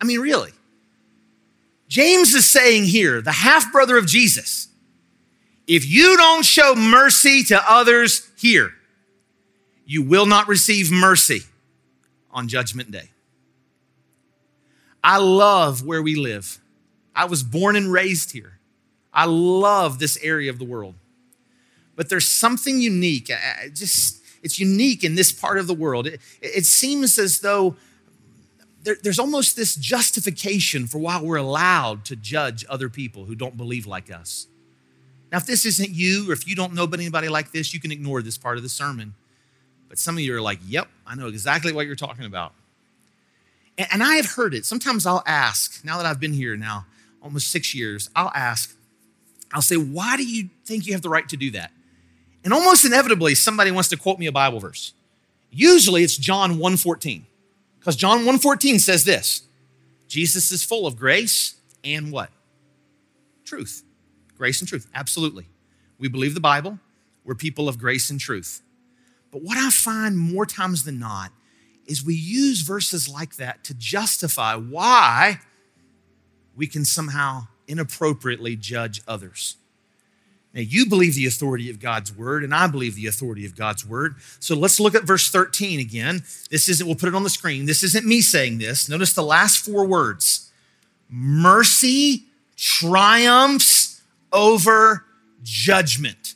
I 0.00 0.06
mean, 0.06 0.20
really. 0.20 0.52
James 1.88 2.32
is 2.32 2.48
saying 2.48 2.84
here, 2.84 3.20
the 3.20 3.32
half 3.32 3.70
brother 3.70 3.98
of 3.98 4.06
Jesus, 4.06 4.68
if 5.66 5.86
you 5.86 6.16
don't 6.16 6.44
show 6.44 6.74
mercy 6.74 7.42
to 7.44 7.60
others 7.70 8.28
here, 8.36 8.72
you 9.84 10.02
will 10.02 10.26
not 10.26 10.48
receive 10.48 10.90
mercy 10.90 11.40
on 12.30 12.48
Judgment 12.48 12.90
Day. 12.90 13.10
I 15.02 15.18
love 15.18 15.84
where 15.84 16.02
we 16.02 16.16
live. 16.16 16.60
I 17.14 17.26
was 17.26 17.42
born 17.42 17.76
and 17.76 17.92
raised 17.92 18.32
here. 18.32 18.58
I 19.12 19.24
love 19.24 19.98
this 19.98 20.18
area 20.22 20.50
of 20.50 20.58
the 20.58 20.64
world. 20.64 20.94
But 21.94 22.10
there's 22.10 22.28
something 22.28 22.80
unique. 22.80 23.30
just 23.72 24.22
it's 24.42 24.60
unique 24.60 25.02
in 25.02 25.14
this 25.14 25.32
part 25.32 25.58
of 25.58 25.66
the 25.66 25.74
world. 25.74 26.06
It, 26.06 26.20
it 26.40 26.66
seems 26.66 27.18
as 27.18 27.40
though 27.40 27.76
there, 28.82 28.96
there's 29.02 29.18
almost 29.18 29.56
this 29.56 29.74
justification 29.74 30.86
for 30.86 30.98
why 30.98 31.20
we're 31.20 31.36
allowed 31.36 32.04
to 32.06 32.16
judge 32.16 32.64
other 32.68 32.88
people 32.88 33.24
who 33.24 33.34
don't 33.34 33.56
believe 33.56 33.86
like 33.86 34.12
us. 34.12 34.46
Now, 35.32 35.38
if 35.38 35.46
this 35.46 35.66
isn't 35.66 35.90
you, 35.90 36.30
or 36.30 36.32
if 36.32 36.46
you 36.46 36.54
don't 36.54 36.72
know 36.72 36.84
anybody 36.84 37.28
like 37.28 37.52
this, 37.52 37.74
you 37.74 37.80
can 37.80 37.90
ignore 37.90 38.22
this 38.22 38.38
part 38.38 38.56
of 38.56 38.62
the 38.62 38.68
sermon. 38.68 39.14
But 39.88 39.98
some 39.98 40.16
of 40.16 40.20
you 40.20 40.34
are 40.36 40.40
like, 40.40 40.58
yep, 40.66 40.88
I 41.06 41.14
know 41.14 41.26
exactly 41.26 41.72
what 41.72 41.86
you're 41.86 41.96
talking 41.96 42.24
about. 42.24 42.52
And, 43.78 43.88
and 43.92 44.02
I 44.02 44.16
have 44.16 44.26
heard 44.26 44.54
it. 44.54 44.64
Sometimes 44.64 45.06
I'll 45.06 45.24
ask, 45.26 45.84
now 45.84 45.96
that 45.96 46.06
I've 46.06 46.20
been 46.20 46.32
here 46.32 46.56
now 46.56 46.86
almost 47.22 47.50
six 47.50 47.74
years, 47.74 48.08
I'll 48.14 48.32
ask, 48.34 48.76
I'll 49.52 49.62
say, 49.62 49.76
why 49.76 50.16
do 50.16 50.24
you 50.24 50.48
think 50.64 50.86
you 50.86 50.92
have 50.92 51.02
the 51.02 51.08
right 51.08 51.28
to 51.28 51.36
do 51.36 51.50
that? 51.52 51.72
And 52.44 52.52
almost 52.52 52.84
inevitably, 52.84 53.34
somebody 53.34 53.72
wants 53.72 53.88
to 53.88 53.96
quote 53.96 54.20
me 54.20 54.26
a 54.26 54.32
Bible 54.32 54.60
verse. 54.60 54.92
Usually 55.50 56.04
it's 56.04 56.16
John 56.16 56.58
1:14. 56.58 57.22
Because 57.80 57.96
John 57.96 58.24
1:14 58.24 58.78
says 58.78 59.04
this: 59.04 59.42
Jesus 60.06 60.52
is 60.52 60.62
full 60.62 60.86
of 60.86 60.96
grace 60.96 61.54
and 61.82 62.12
what? 62.12 62.30
Truth. 63.44 63.82
Grace 64.36 64.60
and 64.60 64.68
truth. 64.68 64.86
Absolutely. 64.94 65.46
We 65.98 66.08
believe 66.08 66.34
the 66.34 66.40
Bible. 66.40 66.78
We're 67.24 67.34
people 67.34 67.68
of 67.68 67.78
grace 67.78 68.10
and 68.10 68.20
truth. 68.20 68.62
But 69.32 69.42
what 69.42 69.58
I 69.58 69.70
find 69.70 70.16
more 70.18 70.46
times 70.46 70.84
than 70.84 70.98
not 70.98 71.32
is 71.86 72.04
we 72.04 72.14
use 72.14 72.62
verses 72.62 73.08
like 73.08 73.36
that 73.36 73.64
to 73.64 73.74
justify 73.74 74.54
why 74.54 75.40
we 76.54 76.66
can 76.66 76.84
somehow 76.84 77.48
inappropriately 77.68 78.56
judge 78.56 79.02
others. 79.06 79.56
Now, 80.54 80.62
you 80.62 80.86
believe 80.86 81.14
the 81.14 81.26
authority 81.26 81.68
of 81.68 81.80
God's 81.80 82.16
word, 82.16 82.42
and 82.42 82.54
I 82.54 82.66
believe 82.66 82.94
the 82.94 83.06
authority 83.06 83.44
of 83.44 83.54
God's 83.54 83.84
word. 83.84 84.14
So 84.40 84.56
let's 84.56 84.80
look 84.80 84.94
at 84.94 85.04
verse 85.04 85.28
13 85.28 85.80
again. 85.80 86.22
This 86.50 86.70
isn't, 86.70 86.86
we'll 86.86 86.96
put 86.96 87.10
it 87.10 87.14
on 87.14 87.24
the 87.24 87.30
screen. 87.30 87.66
This 87.66 87.82
isn't 87.82 88.06
me 88.06 88.22
saying 88.22 88.56
this. 88.56 88.88
Notice 88.88 89.12
the 89.12 89.22
last 89.22 89.64
four 89.64 89.86
words 89.86 90.50
mercy 91.10 92.24
triumphs 92.56 93.85
over 94.36 95.04
judgment. 95.42 96.34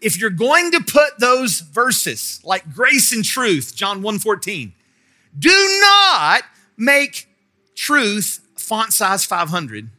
If 0.00 0.20
you're 0.20 0.30
going 0.30 0.72
to 0.72 0.80
put 0.80 1.18
those 1.18 1.60
verses 1.60 2.40
like 2.44 2.74
grace 2.74 3.12
and 3.12 3.24
truth, 3.24 3.74
John 3.74 4.02
1:14, 4.02 4.72
do 5.38 5.78
not 5.80 6.42
make 6.76 7.28
truth 7.74 8.40
font 8.56 8.92
size 8.92 9.24
500 9.24 9.90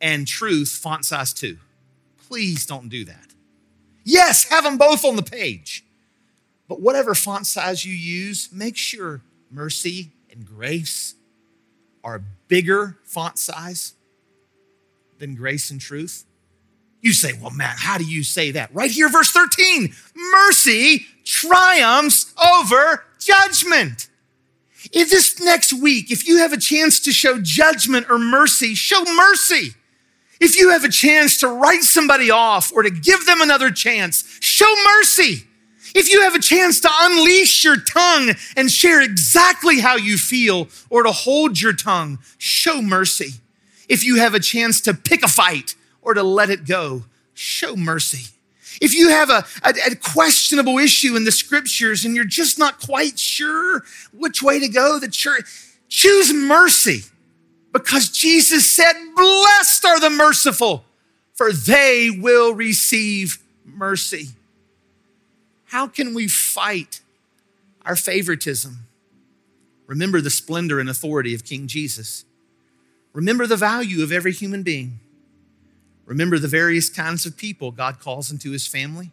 and 0.00 0.26
truth 0.26 0.70
font 0.70 1.04
size 1.04 1.32
2. 1.32 1.58
Please 2.28 2.66
don't 2.66 2.88
do 2.88 3.04
that. 3.04 3.34
Yes, 4.04 4.48
have 4.50 4.64
them 4.64 4.78
both 4.78 5.04
on 5.04 5.16
the 5.16 5.22
page. 5.22 5.84
But 6.68 6.80
whatever 6.80 7.14
font 7.14 7.46
size 7.46 7.84
you 7.84 7.92
use, 7.92 8.48
make 8.52 8.76
sure 8.76 9.22
mercy 9.50 10.12
and 10.30 10.44
grace 10.44 11.14
are 12.02 12.22
bigger 12.48 12.98
font 13.04 13.38
size 13.38 13.94
than 15.22 15.36
grace 15.36 15.70
and 15.70 15.80
truth? 15.80 16.24
You 17.00 17.12
say, 17.12 17.32
well, 17.40 17.52
Matt, 17.52 17.76
how 17.78 17.96
do 17.96 18.04
you 18.04 18.24
say 18.24 18.50
that? 18.50 18.74
Right 18.74 18.90
here, 18.90 19.08
verse 19.08 19.30
13 19.30 19.94
mercy 20.14 21.06
triumphs 21.24 22.34
over 22.44 23.04
judgment. 23.18 24.08
If 24.92 25.10
this 25.10 25.40
next 25.40 25.72
week, 25.72 26.10
if 26.10 26.26
you 26.26 26.38
have 26.38 26.52
a 26.52 26.58
chance 26.58 26.98
to 27.00 27.12
show 27.12 27.38
judgment 27.40 28.10
or 28.10 28.18
mercy, 28.18 28.74
show 28.74 29.04
mercy. 29.04 29.70
If 30.40 30.58
you 30.58 30.70
have 30.70 30.82
a 30.82 30.90
chance 30.90 31.38
to 31.38 31.46
write 31.46 31.82
somebody 31.82 32.32
off 32.32 32.72
or 32.72 32.82
to 32.82 32.90
give 32.90 33.24
them 33.24 33.40
another 33.40 33.70
chance, 33.70 34.24
show 34.40 34.74
mercy. 34.98 35.44
If 35.94 36.10
you 36.10 36.22
have 36.22 36.34
a 36.34 36.40
chance 36.40 36.80
to 36.80 36.88
unleash 36.90 37.62
your 37.62 37.76
tongue 37.76 38.32
and 38.56 38.68
share 38.68 39.00
exactly 39.00 39.78
how 39.78 39.94
you 39.94 40.16
feel 40.16 40.68
or 40.90 41.04
to 41.04 41.12
hold 41.12 41.60
your 41.60 41.74
tongue, 41.74 42.18
show 42.38 42.82
mercy. 42.82 43.34
If 43.88 44.04
you 44.04 44.16
have 44.16 44.34
a 44.34 44.40
chance 44.40 44.80
to 44.82 44.94
pick 44.94 45.22
a 45.22 45.28
fight 45.28 45.74
or 46.00 46.14
to 46.14 46.22
let 46.22 46.50
it 46.50 46.66
go, 46.66 47.04
show 47.34 47.76
mercy. 47.76 48.32
If 48.80 48.94
you 48.94 49.10
have 49.10 49.30
a, 49.30 49.44
a, 49.64 49.92
a, 49.92 49.96
questionable 49.96 50.78
issue 50.78 51.14
in 51.14 51.24
the 51.24 51.32
scriptures 51.32 52.04
and 52.04 52.16
you're 52.16 52.24
just 52.24 52.58
not 52.58 52.80
quite 52.80 53.18
sure 53.18 53.82
which 54.12 54.42
way 54.42 54.58
to 54.58 54.68
go, 54.68 54.98
the 54.98 55.08
church, 55.08 55.44
choose 55.88 56.32
mercy 56.32 57.02
because 57.72 58.08
Jesus 58.08 58.70
said, 58.70 58.92
Blessed 59.14 59.84
are 59.84 60.00
the 60.00 60.10
merciful, 60.10 60.84
for 61.34 61.52
they 61.52 62.10
will 62.10 62.54
receive 62.54 63.38
mercy. 63.64 64.28
How 65.66 65.86
can 65.86 66.12
we 66.14 66.28
fight 66.28 67.00
our 67.84 67.96
favoritism? 67.96 68.86
Remember 69.86 70.20
the 70.20 70.30
splendor 70.30 70.80
and 70.80 70.88
authority 70.88 71.34
of 71.34 71.44
King 71.44 71.66
Jesus. 71.66 72.24
Remember 73.12 73.46
the 73.46 73.56
value 73.56 74.02
of 74.02 74.12
every 74.12 74.32
human 74.32 74.62
being. 74.62 75.00
Remember 76.06 76.38
the 76.38 76.48
various 76.48 76.90
kinds 76.90 77.26
of 77.26 77.36
people 77.36 77.70
God 77.70 78.00
calls 78.00 78.30
into 78.30 78.50
his 78.50 78.66
family. 78.66 79.12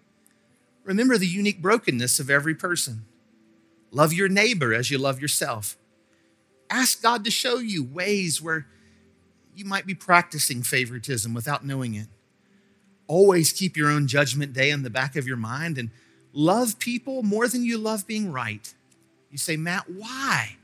Remember 0.84 1.18
the 1.18 1.28
unique 1.28 1.62
brokenness 1.62 2.20
of 2.20 2.30
every 2.30 2.56
person. 2.56 3.06
Love 3.92 4.14
your 4.14 4.30
neighbor 4.30 4.74
as 4.74 4.92
you 4.92 4.98
love 4.98 5.22
yourself. 5.22 5.78
Ask 6.70 7.02
God 7.02 7.26
to 7.26 7.32
show 7.32 7.58
you 7.58 7.84
ways 7.84 8.42
where 8.42 8.68
you 9.56 9.66
might 9.66 9.86
be 9.86 9.96
practicing 9.96 10.64
favoritism 10.64 11.34
without 11.34 11.66
knowing 11.66 11.96
it. 11.96 12.08
always 13.08 13.52
keep 13.52 13.76
your 13.76 13.90
own 13.90 14.08
judgment 14.08 14.54
day 14.54 14.70
in 14.70 14.84
the 14.84 14.90
back 14.90 15.16
of 15.16 15.28
your 15.28 15.38
mind 15.38 15.78
and 15.78 15.90
love 16.32 16.80
people 16.80 17.24
more 17.24 17.48
than 17.48 17.66
you 17.66 17.78
love 17.78 18.08
being 18.08 18.32
right. 18.32 18.74
You 19.32 19.38
say, 19.38 19.58
Matt, 19.58 19.90
why? 19.90 20.58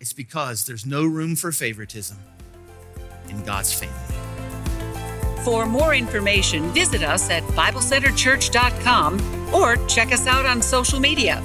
It's 0.00 0.12
because 0.12 0.64
there's 0.64 0.86
no 0.86 1.04
room 1.04 1.34
for 1.34 1.52
favoritism 1.52 2.18
in 3.28 3.42
God's 3.44 3.72
family. 3.72 3.94
For 5.44 5.66
more 5.66 5.94
information, 5.94 6.72
visit 6.72 7.02
us 7.02 7.30
at 7.30 7.42
BibleCenterChurch.com 7.42 9.54
or 9.54 9.76
check 9.86 10.12
us 10.12 10.26
out 10.26 10.46
on 10.46 10.62
social 10.62 11.00
media. 11.00 11.42